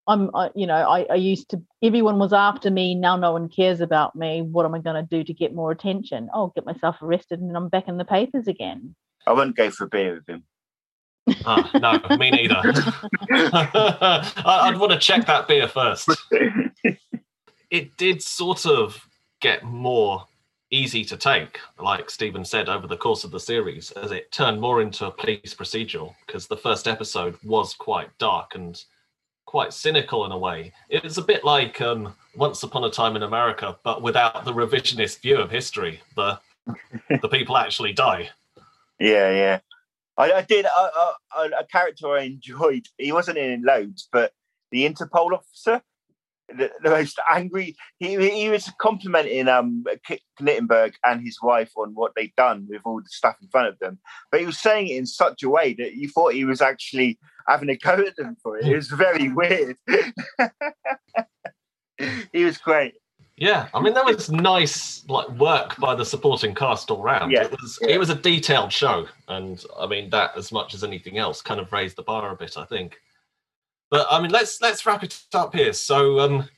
i'm 0.07 0.29
I, 0.35 0.51
you 0.55 0.67
know 0.67 0.75
I, 0.75 1.05
I 1.09 1.15
used 1.15 1.49
to 1.49 1.61
everyone 1.81 2.19
was 2.19 2.31
after 2.31 2.69
me 2.69 2.93
now 2.93 3.17
no 3.17 3.31
one 3.31 3.49
cares 3.49 3.81
about 3.81 4.15
me 4.15 4.41
what 4.43 4.65
am 4.65 4.75
i 4.75 4.79
going 4.79 5.03
to 5.03 5.09
do 5.17 5.23
to 5.23 5.33
get 5.33 5.53
more 5.55 5.71
attention 5.71 6.29
oh 6.33 6.53
get 6.55 6.65
myself 6.65 6.97
arrested 7.01 7.39
and 7.39 7.57
i'm 7.57 7.69
back 7.69 7.87
in 7.87 7.97
the 7.97 8.05
papers 8.05 8.47
again 8.47 8.95
I 9.27 9.33
wouldn't 9.33 9.57
go 9.57 9.69
for 9.69 9.83
a 9.83 9.87
beer 9.87 10.13
with 10.15 10.27
him. 10.27 10.43
Ah, 11.45 11.69
no, 12.09 12.17
me 12.17 12.31
neither. 12.31 12.55
I- 13.31 14.31
I'd 14.45 14.77
want 14.79 14.91
to 14.91 14.97
check 14.99 15.25
that 15.27 15.47
beer 15.47 15.67
first. 15.67 16.09
It 17.71 17.95
did 17.97 18.23
sort 18.23 18.65
of 18.65 19.07
get 19.41 19.63
more 19.63 20.25
easy 20.71 21.05
to 21.05 21.15
take, 21.15 21.59
like 21.79 22.09
Stephen 22.09 22.43
said, 22.43 22.67
over 22.67 22.87
the 22.87 22.97
course 22.97 23.23
of 23.23 23.29
the 23.29 23.39
series, 23.39 23.91
as 23.91 24.11
it 24.11 24.31
turned 24.31 24.59
more 24.59 24.81
into 24.81 25.05
a 25.05 25.11
police 25.11 25.53
procedural, 25.53 26.15
because 26.25 26.47
the 26.47 26.57
first 26.57 26.87
episode 26.87 27.37
was 27.43 27.75
quite 27.75 28.09
dark 28.17 28.55
and 28.55 28.83
quite 29.45 29.71
cynical 29.71 30.25
in 30.25 30.31
a 30.31 30.37
way. 30.37 30.73
It 30.89 31.03
was 31.03 31.19
a 31.19 31.23
bit 31.23 31.43
like 31.43 31.79
um, 31.79 32.15
Once 32.35 32.63
Upon 32.63 32.83
a 32.85 32.89
Time 32.89 33.15
in 33.15 33.21
America, 33.21 33.77
but 33.83 34.01
without 34.01 34.45
the 34.45 34.53
revisionist 34.53 35.21
view 35.21 35.37
of 35.37 35.51
history. 35.51 36.01
The 36.15 36.39
the 37.21 37.29
people 37.29 37.55
actually 37.57 37.93
die. 37.93 38.29
Yeah, 39.01 39.29
yeah. 39.31 39.59
I, 40.19 40.31
I 40.33 40.41
did 40.41 40.65
a 40.65 41.65
character 41.71 42.09
I 42.09 42.23
enjoyed. 42.23 42.85
He 42.97 43.11
wasn't 43.11 43.37
in 43.37 43.63
loads, 43.63 44.09
but 44.11 44.33
the 44.71 44.87
Interpol 44.87 45.31
officer, 45.31 45.81
the, 46.49 46.69
the 46.83 46.89
most 46.89 47.19
angry. 47.31 47.75
He 47.99 48.17
he 48.29 48.49
was 48.49 48.69
complimenting 48.81 49.47
um 49.47 49.85
Knippenberg 50.39 50.93
and 51.05 51.25
his 51.25 51.37
wife 51.41 51.71
on 51.77 51.91
what 51.93 52.11
they'd 52.15 52.35
done 52.35 52.67
with 52.69 52.81
all 52.83 52.99
the 52.99 53.09
stuff 53.09 53.37
in 53.41 53.47
front 53.47 53.69
of 53.69 53.79
them, 53.79 53.97
but 54.29 54.41
he 54.41 54.45
was 54.45 54.59
saying 54.59 54.89
it 54.89 54.97
in 54.97 55.05
such 55.05 55.41
a 55.41 55.49
way 55.49 55.73
that 55.75 55.95
you 55.95 56.09
thought 56.09 56.33
he 56.33 56.45
was 56.45 56.61
actually 56.61 57.17
having 57.47 57.69
a 57.69 57.77
go 57.77 57.93
at 57.93 58.15
them 58.17 58.35
for 58.43 58.57
it. 58.57 58.67
It 58.67 58.75
was 58.75 58.89
very 58.89 59.31
weird. 59.31 59.77
he 62.33 62.43
was 62.43 62.57
great. 62.57 62.95
Yeah, 63.39 63.69
I 63.73 63.81
mean 63.81 63.93
that 63.93 64.05
was 64.05 64.29
nice 64.29 65.07
like 65.07 65.29
work 65.29 65.77
by 65.77 65.95
the 65.95 66.03
supporting 66.03 66.53
cast 66.53 66.91
all 66.91 67.01
round. 67.01 67.31
Yeah, 67.31 67.45
it 67.45 67.51
was 67.51 67.79
yeah. 67.81 67.89
it 67.89 67.97
was 67.97 68.09
a 68.09 68.15
detailed 68.15 68.73
show, 68.73 69.07
and 69.29 69.63
I 69.79 69.87
mean 69.87 70.09
that 70.09 70.37
as 70.37 70.51
much 70.51 70.73
as 70.73 70.83
anything 70.83 71.17
else 71.17 71.41
kind 71.41 71.59
of 71.59 71.71
raised 71.71 71.95
the 71.95 72.03
bar 72.03 72.31
a 72.31 72.35
bit, 72.35 72.57
I 72.57 72.65
think. 72.65 72.99
But 73.89 74.07
I 74.11 74.21
mean 74.21 74.31
let's 74.31 74.61
let's 74.61 74.85
wrap 74.85 75.03
it 75.03 75.17
up 75.33 75.55
here. 75.55 75.71
So 75.71 76.19
um 76.19 76.49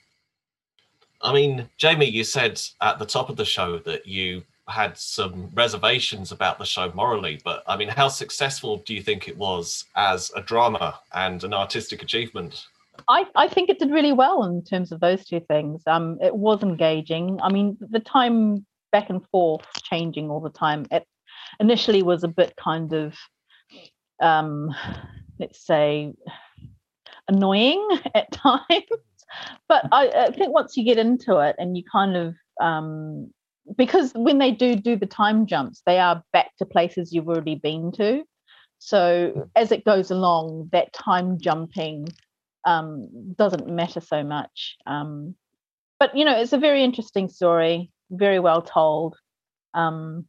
I 1.22 1.34
mean, 1.34 1.70
Jamie, 1.78 2.10
you 2.10 2.24
said 2.24 2.60
at 2.82 2.98
the 2.98 3.06
top 3.06 3.30
of 3.30 3.38
the 3.38 3.46
show 3.46 3.78
that 3.80 4.08
you 4.08 4.44
had 4.68 4.98
some 4.98 5.52
reservations 5.54 6.32
about 6.32 6.58
the 6.58 6.66
show 6.66 6.92
morally, 6.96 7.40
but 7.44 7.64
I 7.68 7.78
mean, 7.78 7.90
how 7.90 8.08
successful 8.08 8.78
do 8.78 8.96
you 8.96 9.04
think 9.04 9.28
it 9.28 9.38
was 9.38 9.86
as 9.96 10.32
a 10.36 10.42
drama 10.42 11.00
and 11.14 11.44
an 11.44 11.54
artistic 11.54 12.02
achievement? 12.02 12.66
I, 13.10 13.26
I 13.36 13.48
think 13.48 13.70
it 13.70 13.80
did 13.80 13.92
really 13.92 14.14
well 14.14 14.44
in 14.44 14.64
terms 14.64 14.92
of 14.92 15.00
those 15.00 15.26
two 15.26 15.40
things. 15.40 15.84
Um, 15.88 16.18
it 16.22 16.36
was 16.36 16.64
engaging. 16.64 17.40
I 17.42 17.52
mean, 17.52 17.78
the 17.80 18.00
time 18.00 18.66
back 18.92 19.10
and 19.10 19.26
forth 19.30 19.66
changing 19.84 20.30
all 20.30 20.42
the 20.42 20.50
time. 20.50 20.86
It 20.92 21.06
initially 21.60 22.04
was 22.04 22.24
a 22.24 22.28
bit 22.28 22.54
kind 22.58 22.94
of, 22.94 23.16
um, 24.22 24.74
let's 25.40 25.66
say, 25.66 26.14
annoying 27.28 27.88
at 28.16 28.32
times. 28.32 28.86
But 29.68 29.88
I, 29.92 30.10
I 30.10 30.32
think 30.32 30.54
once 30.54 30.76
you 30.76 30.84
get 30.84 30.98
into 30.98 31.40
it 31.40 31.56
and 31.58 31.78
you 31.78 31.84
kind 31.90 32.18
of 32.18 32.36
um, 32.60 33.32
because 33.78 34.12
when 34.14 34.38
they 34.40 34.52
do 34.52 34.76
do 34.76 34.96
the 34.96 35.06
time 35.06 35.46
jumps, 35.46 35.82
they 35.86 36.00
are 36.00 36.24
back 36.34 36.52
to 36.58 36.66
places 36.66 37.14
you've 37.14 37.30
already 37.30 37.56
been 37.56 37.92
to. 37.94 38.24
So 38.80 39.50
as 39.56 39.72
it 39.72 39.86
goes 39.86 40.12
along, 40.12 40.70
that 40.72 40.92
time 40.92 41.40
jumping 41.40 42.08
um, 42.66 43.34
doesn't 43.36 43.68
matter 43.68 44.02
so 44.02 44.24
much. 44.24 44.78
Um, 44.86 45.36
but 46.00 46.16
you 46.16 46.26
know, 46.26 46.40
it's 46.40 46.54
a 46.54 46.58
very 46.58 46.84
interesting 46.84 47.30
story, 47.30 47.92
very 48.10 48.40
well 48.40 48.62
told. 48.62 49.18
Um, 49.74 50.26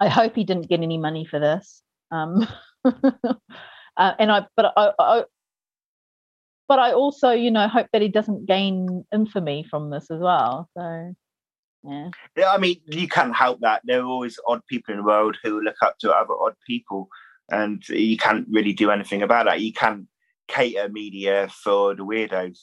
I 0.00 0.08
hope 0.08 0.34
he 0.34 0.44
didn't 0.44 0.68
get 0.68 0.80
any 0.80 0.98
money 0.98 1.24
for 1.24 1.38
this. 1.38 1.82
Um, 2.10 2.46
uh, 2.84 3.34
and 3.96 4.30
I, 4.30 4.46
but 4.56 4.72
I, 4.76 4.92
I, 4.98 5.24
but 6.68 6.78
I 6.78 6.92
also, 6.92 7.30
you 7.30 7.50
know, 7.50 7.68
hope 7.68 7.88
that 7.92 8.02
he 8.02 8.08
doesn't 8.08 8.46
gain 8.46 9.04
infamy 9.12 9.64
from 9.68 9.90
this 9.90 10.10
as 10.10 10.20
well. 10.20 10.68
So, 10.76 11.14
yeah. 11.84 12.08
Yeah, 12.36 12.50
I 12.50 12.58
mean, 12.58 12.80
you 12.86 13.08
can't 13.08 13.34
help 13.34 13.60
that. 13.60 13.82
There 13.84 14.00
are 14.00 14.06
always 14.06 14.38
odd 14.48 14.64
people 14.66 14.92
in 14.92 15.00
the 15.00 15.06
world 15.06 15.36
who 15.42 15.60
look 15.60 15.76
up 15.82 15.98
to 15.98 16.12
other 16.12 16.34
odd 16.40 16.54
people, 16.66 17.08
and 17.50 17.86
you 17.88 18.16
can't 18.16 18.46
really 18.50 18.72
do 18.72 18.90
anything 18.90 19.22
about 19.22 19.46
that. 19.46 19.60
You 19.60 19.72
can 19.72 20.08
cater 20.48 20.88
media 20.88 21.48
for 21.62 21.94
the 21.94 22.04
weirdos, 22.04 22.58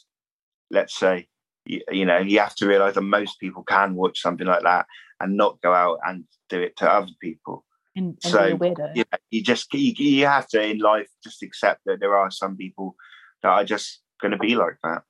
let's 0.70 0.98
say. 0.98 1.28
You, 1.66 1.82
you 1.92 2.06
know, 2.06 2.18
you 2.18 2.40
have 2.40 2.56
to 2.56 2.68
realize 2.68 2.96
that 2.96 3.02
most 3.02 3.40
people 3.40 3.64
can 3.64 3.96
watch 3.96 4.20
something 4.20 4.48
like 4.48 4.64
that 4.64 4.88
and 5.20 5.38
not 5.38 5.62
go 5.62 5.74
out 5.74 6.00
and 6.06 6.24
do 6.50 6.60
it 6.60 6.76
to 6.78 6.92
other 6.92 7.12
people. 7.22 7.64
And, 7.96 8.18
and 8.24 8.32
So, 8.32 8.58
be 8.58 8.70
a 8.70 8.74
weirdo. 8.74 9.06
You 9.30 9.44
just 9.44 9.74
you, 9.74 9.94
you 9.96 10.26
have 10.26 10.48
to 10.50 10.64
in 10.64 10.80
life 10.80 11.08
just 11.24 11.44
accept 11.44 11.82
that 11.86 12.00
there 12.00 12.18
are 12.18 12.32
some 12.32 12.58
people 12.58 12.96
that 13.44 13.50
are 13.50 13.64
just 13.64 14.02
going 14.22 14.32
to 14.32 14.38
be 14.38 14.56
like 14.56 14.78
that. 14.84 15.02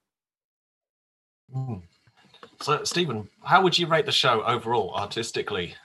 Mm. 1.55 1.83
So, 2.61 2.83
Stephen, 2.83 3.27
how 3.43 3.61
would 3.63 3.77
you 3.77 3.87
rate 3.87 4.05
the 4.05 4.11
show 4.11 4.43
overall, 4.43 4.93
artistically? 4.93 5.75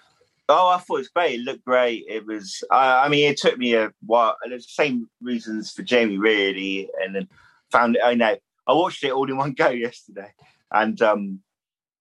Oh, 0.49 0.69
I 0.69 0.79
thought 0.79 0.97
it 0.97 0.99
was 0.99 1.09
great. 1.09 1.41
It 1.41 1.45
looked 1.45 1.65
great. 1.65 2.05
It 2.09 2.25
was. 2.25 2.63
I, 2.71 3.07
I 3.07 3.09
mean, 3.09 3.29
it 3.29 3.37
took 3.37 3.59
me 3.59 3.75
a 3.75 3.93
while. 4.05 4.37
And 4.43 4.53
the 4.53 4.61
same 4.61 5.09
reasons 5.21 5.73
for 5.73 5.83
Jamie, 5.83 6.19
really. 6.19 6.89
And 7.03 7.15
then 7.15 7.29
found 7.73 7.97
it. 7.97 8.03
I 8.05 8.15
know. 8.15 8.37
I 8.67 8.73
watched 8.73 9.03
it 9.05 9.13
all 9.13 9.29
in 9.29 9.37
one 9.37 9.53
go 9.59 9.71
yesterday, 9.71 10.33
and 10.71 11.01
um, 11.03 11.41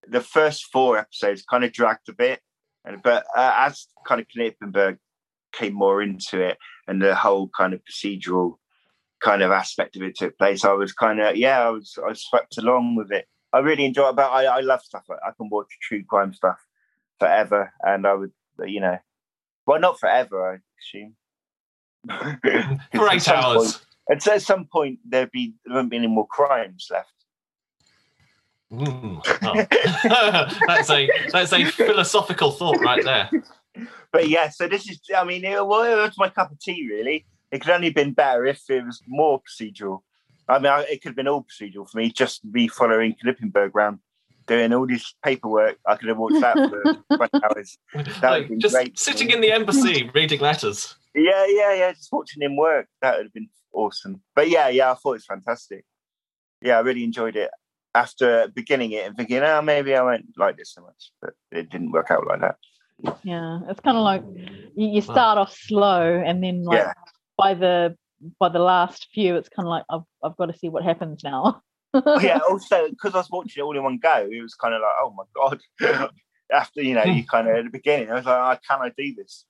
the 0.08 0.22
first 0.22 0.66
four 0.72 0.98
episodes 0.98 1.44
kind 1.44 1.64
of 1.64 1.74
dragged 1.74 2.08
a 2.10 2.14
bit. 2.14 2.40
And 2.84 3.02
but 3.02 3.26
uh, 3.36 3.54
as 3.58 3.88
kind 4.08 4.22
of 4.22 4.28
Knippenberg 4.28 5.00
came 5.52 5.74
more 5.74 6.02
into 6.04 6.40
it, 6.42 6.58
and 6.88 7.02
the 7.02 7.16
whole 7.16 7.50
kind 7.58 7.74
of 7.74 7.82
procedural 7.84 8.58
kind 9.24 9.42
of 9.42 9.50
aspect 9.50 9.96
of 9.96 10.04
it 10.04 10.16
took 10.16 10.38
place, 10.38 10.64
I 10.64 10.74
was 10.74 10.94
kind 10.94 11.20
of 11.20 11.36
yeah, 11.36 11.62
I 11.62 11.70
was 11.70 11.98
I 12.08 12.14
swept 12.14 12.60
along 12.60 12.96
with 12.96 13.12
it. 13.12 13.28
I 13.54 13.60
really 13.60 13.86
enjoy 13.86 14.10
it. 14.10 14.16
But 14.16 14.32
I, 14.32 14.46
I 14.46 14.60
love 14.60 14.82
stuff 14.82 15.06
like 15.10 15.20
I 15.26 15.32
can 15.36 15.50
watch 15.50 15.68
true 15.82 16.04
crime 16.04 16.34
stuff 16.34 16.60
forever, 17.20 17.74
and 17.82 18.06
I 18.06 18.14
would, 18.14 18.32
you 18.66 18.80
know, 18.82 18.98
well, 19.66 19.80
not 19.80 20.00
forever, 20.00 20.54
I 20.54 20.58
assume. 20.82 21.16
For 22.94 23.08
At 23.08 23.16
eight 23.16 23.22
some 23.22 23.36
hours. 23.38 23.82
point- 24.08 24.26
At 24.26 24.42
some 24.42 24.66
point, 24.66 25.00
there'd 25.08 25.32
be 25.32 25.54
there 25.66 25.76
won't 25.76 25.90
be 25.90 25.98
any 25.98 26.08
more 26.08 26.28
crimes 26.28 26.88
left. 26.92 27.12
Mm. 28.72 29.22
Oh. 29.44 30.60
that's 30.68 30.90
a 30.90 31.10
that's 31.32 31.54
a 31.54 31.66
philosophical 31.66 32.52
thought 32.52 32.80
right 32.82 33.04
there. 33.04 33.30
But 34.12 34.30
yeah, 34.30 34.50
so 34.50 34.68
this 34.68 34.90
is, 34.90 35.00
I 35.16 35.24
mean, 35.24 35.44
it, 35.44 35.66
well, 35.66 35.84
it 35.84 35.96
was 35.96 36.18
my 36.18 36.30
cup 36.30 36.52
of 36.52 36.60
tea, 36.60 36.88
really. 36.90 37.26
It 37.52 37.62
could 37.62 37.72
only 37.72 37.88
have 37.88 37.96
been 37.96 38.14
better 38.14 38.46
if 38.46 38.62
it 38.70 38.86
was 38.86 39.02
more 39.08 39.42
procedural. 39.42 40.00
I 40.48 40.60
mean, 40.60 40.68
I, 40.72 40.82
it 40.84 41.02
could 41.02 41.10
have 41.10 41.16
been 41.16 41.28
all 41.28 41.44
procedural 41.46 41.90
for 41.90 41.98
me, 41.98 42.12
just 42.12 42.46
me 42.46 42.68
following 42.68 43.16
Knippenberg 43.24 43.72
around, 43.76 44.00
doing 44.48 44.74
all 44.74 44.86
this 44.88 45.14
paperwork. 45.24 45.78
I 45.88 45.96
could 45.96 46.10
have 46.10 46.18
watched 46.18 46.42
that 46.42 46.56
for 46.70 46.84
20 47.18 47.40
hours. 47.44 47.78
would've 47.94 48.22
Like, 48.24 48.48
been 48.50 48.60
just 48.60 48.76
great. 48.76 48.98
sitting 49.00 49.30
in 49.32 49.42
the 49.42 49.52
embassy 49.52 50.10
reading 50.14 50.40
letters. 50.40 50.96
Yeah, 51.14 51.46
yeah, 51.48 51.74
yeah. 51.74 51.92
Just 51.94 52.12
watching 52.12 52.42
him 52.44 52.56
work. 52.58 52.88
That 53.02 53.18
would 53.18 53.26
have 53.28 53.34
been 53.34 53.50
awesome. 53.74 54.22
But 54.36 54.50
yeah, 54.50 54.68
yeah, 54.70 54.92
I 54.92 54.96
thought 54.96 55.12
it 55.12 55.24
was 55.24 55.26
fantastic. 55.26 55.86
Yeah, 56.62 56.78
I 56.78 56.82
really 56.82 57.04
enjoyed 57.04 57.36
it. 57.36 57.52
After 57.94 58.50
beginning 58.54 58.92
it 58.92 59.06
and 59.08 59.16
thinking, 59.16 59.38
oh, 59.42 59.62
maybe 59.62 59.96
I 59.96 60.02
won't 60.02 60.26
like 60.38 60.58
this 60.58 60.74
so 60.74 60.82
much, 60.82 61.12
but 61.22 61.32
it 61.52 61.70
didn't 61.70 61.92
work 61.92 62.12
out 62.12 62.28
like 62.28 62.42
that. 62.42 62.58
Yeah, 63.24 63.60
it's 63.70 63.80
kind 63.80 63.98
of 63.98 64.04
like 64.04 64.24
you, 64.76 64.88
you 64.88 65.02
start 65.02 65.38
off 65.38 65.54
slow, 65.56 66.22
and 66.26 66.44
then 66.44 66.64
like 66.64 66.80
Yeah. 66.80 66.94
by 67.38 67.54
the 67.54 67.96
by 68.40 68.50
the 68.50 68.60
last 68.60 69.08
few, 69.14 69.36
it's 69.36 69.48
kind 69.50 69.66
of 69.66 69.70
like 69.70 69.84
I've 69.90 70.02
I've 70.24 70.36
got 70.38 70.48
to 70.48 70.58
see 70.58 70.68
what 70.70 70.84
happens 70.84 71.24
now. 71.24 71.62
Yeah, 72.22 72.40
also 72.50 72.90
because 72.90 73.14
I 73.14 73.20
was 73.20 73.30
watching 73.30 73.62
it 73.62 73.64
all 73.64 73.78
in 73.78 73.84
one 73.84 73.98
go, 73.98 74.28
it 74.30 74.42
was 74.42 74.56
kind 74.56 74.74
of 74.74 74.82
like, 74.82 74.92
oh 75.02 75.14
my 75.16 75.24
god. 75.36 75.62
After 76.52 76.84
you 76.84 76.94
know, 76.94 77.04
you 77.04 77.24
hmm. 77.24 77.28
kind 77.28 77.48
of 77.48 77.56
at 77.56 77.64
the 77.64 77.72
beginning, 77.72 78.12
I 78.12 78.16
was 78.16 78.26
like, 78.26 78.58
oh, 78.58 78.60
can 78.68 78.86
I 78.86 78.92
do 78.96 79.16
this? 79.16 79.46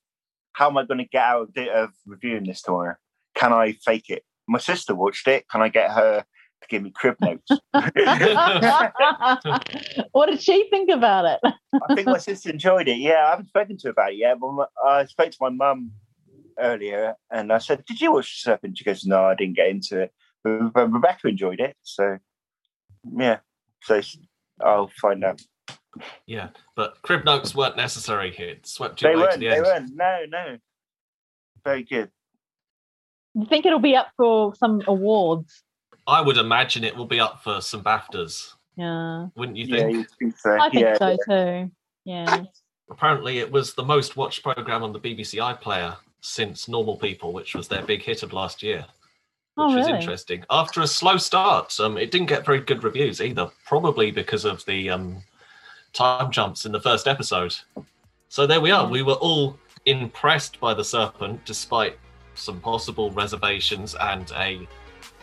How 0.54 0.70
am 0.70 0.78
I 0.78 0.86
going 0.86 1.00
to 1.00 1.06
get 1.06 1.24
out 1.24 1.50
of, 1.58 1.68
of 1.68 1.90
reviewing 2.06 2.46
this 2.46 2.62
tomorrow? 2.62 2.96
Can 3.36 3.52
I 3.52 3.74
fake 3.84 4.10
it? 4.10 4.24
My 4.48 4.60
sister 4.60 4.96
watched 4.96 5.28
it. 5.28 5.46
Can 5.50 5.62
I 5.62 5.68
get 5.68 5.92
her 5.92 6.22
to 6.22 6.68
give 6.70 6.84
me 6.84 6.92
crib 6.92 7.18
notes? 7.20 7.52
what 10.12 10.28
did 10.28 10.42
she 10.42 10.70
think 10.70 10.90
about 10.90 11.26
it? 11.26 11.54
I 11.90 11.96
think 11.96 12.08
my 12.08 12.18
sister 12.18 12.50
enjoyed 12.50 12.88
it. 12.88 12.98
Yeah, 12.98 13.26
I 13.26 13.32
haven't 13.32 13.50
spoken 13.50 13.78
to 13.78 13.88
her 13.88 13.92
about 13.92 14.14
it 14.14 14.18
yet, 14.18 14.38
but 14.40 14.70
I 14.86 15.06
spoke 15.06 15.32
to 15.32 15.38
my 15.42 15.50
mum 15.50 15.92
earlier 16.60 17.16
and 17.32 17.52
I 17.52 17.58
said, 17.58 17.84
Did 17.86 18.02
you 18.02 18.14
watch 18.14 18.42
Serpent? 18.42 18.78
She 18.78 18.84
goes, 18.84 19.06
No, 19.06 19.26
I 19.26 19.36
didn't 19.36 19.56
get 19.56 19.70
into 19.70 20.02
it. 20.02 20.14
But 20.44 20.92
Rebecca 20.92 21.28
enjoyed 21.28 21.60
it. 21.60 21.76
So, 21.84 22.18
yeah. 23.18 23.38
So 23.84 24.02
I'll 24.64 24.92
find 25.02 25.24
out. 25.24 25.42
Yeah, 26.26 26.50
but 26.76 27.02
crib 27.02 27.24
notes 27.26 27.56
weren't 27.56 27.78
necessary. 27.78 28.32
Here. 28.32 28.50
It 28.50 28.68
swept 28.68 29.02
you 29.02 29.08
They 29.10 29.14
away 29.14 29.22
to 29.24 29.28
weren't. 29.30 29.40
the 29.40 29.48
They 29.48 29.56
end. 29.56 29.66
weren't. 29.66 29.96
No, 29.96 30.20
no. 30.30 30.58
Very 31.64 31.84
good. 31.84 32.12
You 33.34 33.46
think 33.46 33.66
it'll 33.66 33.80
be 33.80 33.96
up 33.96 34.10
for 34.18 34.54
some 34.56 34.82
awards? 34.88 35.64
I 36.08 36.22
would 36.22 36.38
imagine 36.38 36.84
it 36.84 36.96
will 36.96 37.06
be 37.08 37.20
up 37.20 37.42
for 37.44 37.62
some 37.62 37.84
BAFTAs, 37.84 38.54
Yeah, 38.78 39.28
wouldn't 39.36 39.58
you 39.58 39.66
Yeah, 39.66 39.78
think? 39.86 39.94
you 39.94 40.06
think 40.20 40.38
so. 40.38 40.58
I 40.60 40.70
think 40.70 40.84
yeah. 40.84 40.98
so 40.98 41.18
too. 41.28 41.72
Yeah, 42.06 42.44
Apparently, 42.92 43.40
it 43.40 43.52
was 43.52 43.74
the 43.74 43.84
most 43.84 44.16
watched 44.16 44.44
program 44.44 44.84
on 44.84 44.94
the 44.94 45.00
BBC 45.00 45.40
iPlayer 45.40 45.98
since 46.22 46.68
Normal 46.68 46.98
People, 46.98 47.34
which 47.34 47.56
was 47.56 47.68
their 47.68 47.82
big 47.82 48.04
hit 48.04 48.22
of 48.22 48.32
last 48.32 48.62
year. 48.62 48.86
Which 49.56 49.64
Oh, 49.72 49.76
was 49.76 49.86
really? 49.88 50.00
interesting. 50.00 50.44
After 50.50 50.82
a 50.82 50.88
slow 50.88 51.18
start, 51.18 51.80
um, 51.80 51.98
it 51.98 52.12
didn't 52.12 52.28
get 52.28 52.46
very 52.46 52.60
good 52.60 52.84
reviews 52.84 53.22
either, 53.22 53.50
probably 53.66 54.12
because 54.12 54.44
of 54.46 54.64
the 54.66 54.90
um, 54.90 55.24
time 55.94 56.30
jumps 56.32 56.66
in 56.66 56.72
the 56.74 56.82
first 56.82 57.08
episode. 57.08 57.56
So 58.28 58.46
there 58.46 58.60
we 58.60 58.72
are. 58.72 58.84
Yeah. 58.84 58.90
We 58.90 59.02
were 59.02 59.14
all 59.14 59.58
impressed 59.86 60.60
by 60.60 60.74
the 60.74 60.84
Serpent, 60.84 61.46
despite 61.46 61.98
some 62.34 62.60
possible 62.60 63.12
reservations 63.12 63.96
and 63.96 64.30
a 64.36 64.68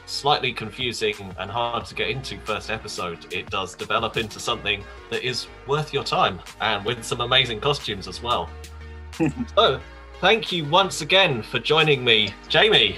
slightly 0.07 0.53
confusing 0.53 1.15
and 1.39 1.51
hard 1.51 1.85
to 1.87 1.95
get 1.95 2.09
into 2.09 2.39
first 2.41 2.71
episode. 2.71 3.31
It 3.33 3.51
does 3.51 3.75
develop 3.75 4.17
into 4.17 4.41
something 4.41 4.83
that 5.11 5.23
is 5.23 5.47
worth 5.67 5.93
your 5.93 6.05
time 6.05 6.41
and 6.63 6.85
with 6.87 7.05
some 7.05 7.21
amazing 7.21 7.61
costumes 7.61 8.09
as 8.09 8.23
well. 8.23 8.49
so, 9.57 9.79
thank 10.23 10.51
you 10.53 10.65
once 10.65 11.03
again 11.03 11.43
for 11.43 11.59
joining 11.59 12.03
me, 12.03 12.33
Jamie. 12.49 12.97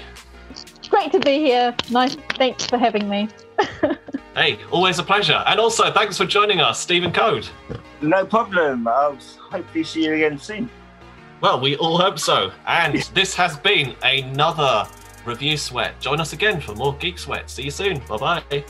It's 0.95 1.11
great 1.11 1.21
to 1.21 1.25
be 1.25 1.39
here. 1.39 1.75
Nice. 1.89 2.15
Thanks 2.37 2.65
for 2.65 2.77
having 2.77 3.09
me. 3.09 3.29
Hey, 4.35 4.59
always 4.69 4.99
a 4.99 5.03
pleasure. 5.03 5.41
And 5.47 5.59
also, 5.59 5.91
thanks 5.93 6.17
for 6.17 6.25
joining 6.25 6.59
us, 6.59 6.79
Stephen 6.79 7.11
Code. 7.11 7.47
No 8.01 8.25
problem. 8.25 8.85
I'll 8.87 9.17
hopefully 9.49 9.85
see 9.85 10.03
you 10.03 10.13
again 10.13 10.37
soon. 10.37 10.69
Well, 11.39 11.59
we 11.61 11.77
all 11.77 11.97
hope 11.97 12.19
so. 12.19 12.51
And 12.67 12.95
this 13.13 13.33
has 13.35 13.57
been 13.57 13.95
another 14.03 14.87
Review 15.25 15.57
Sweat. 15.57 15.99
Join 16.01 16.19
us 16.19 16.33
again 16.33 16.59
for 16.59 16.75
more 16.75 16.95
Geek 16.97 17.17
Sweat. 17.17 17.49
See 17.49 17.63
you 17.63 17.71
soon. 17.71 17.99
Bye 18.09 18.17
bye. 18.17 18.65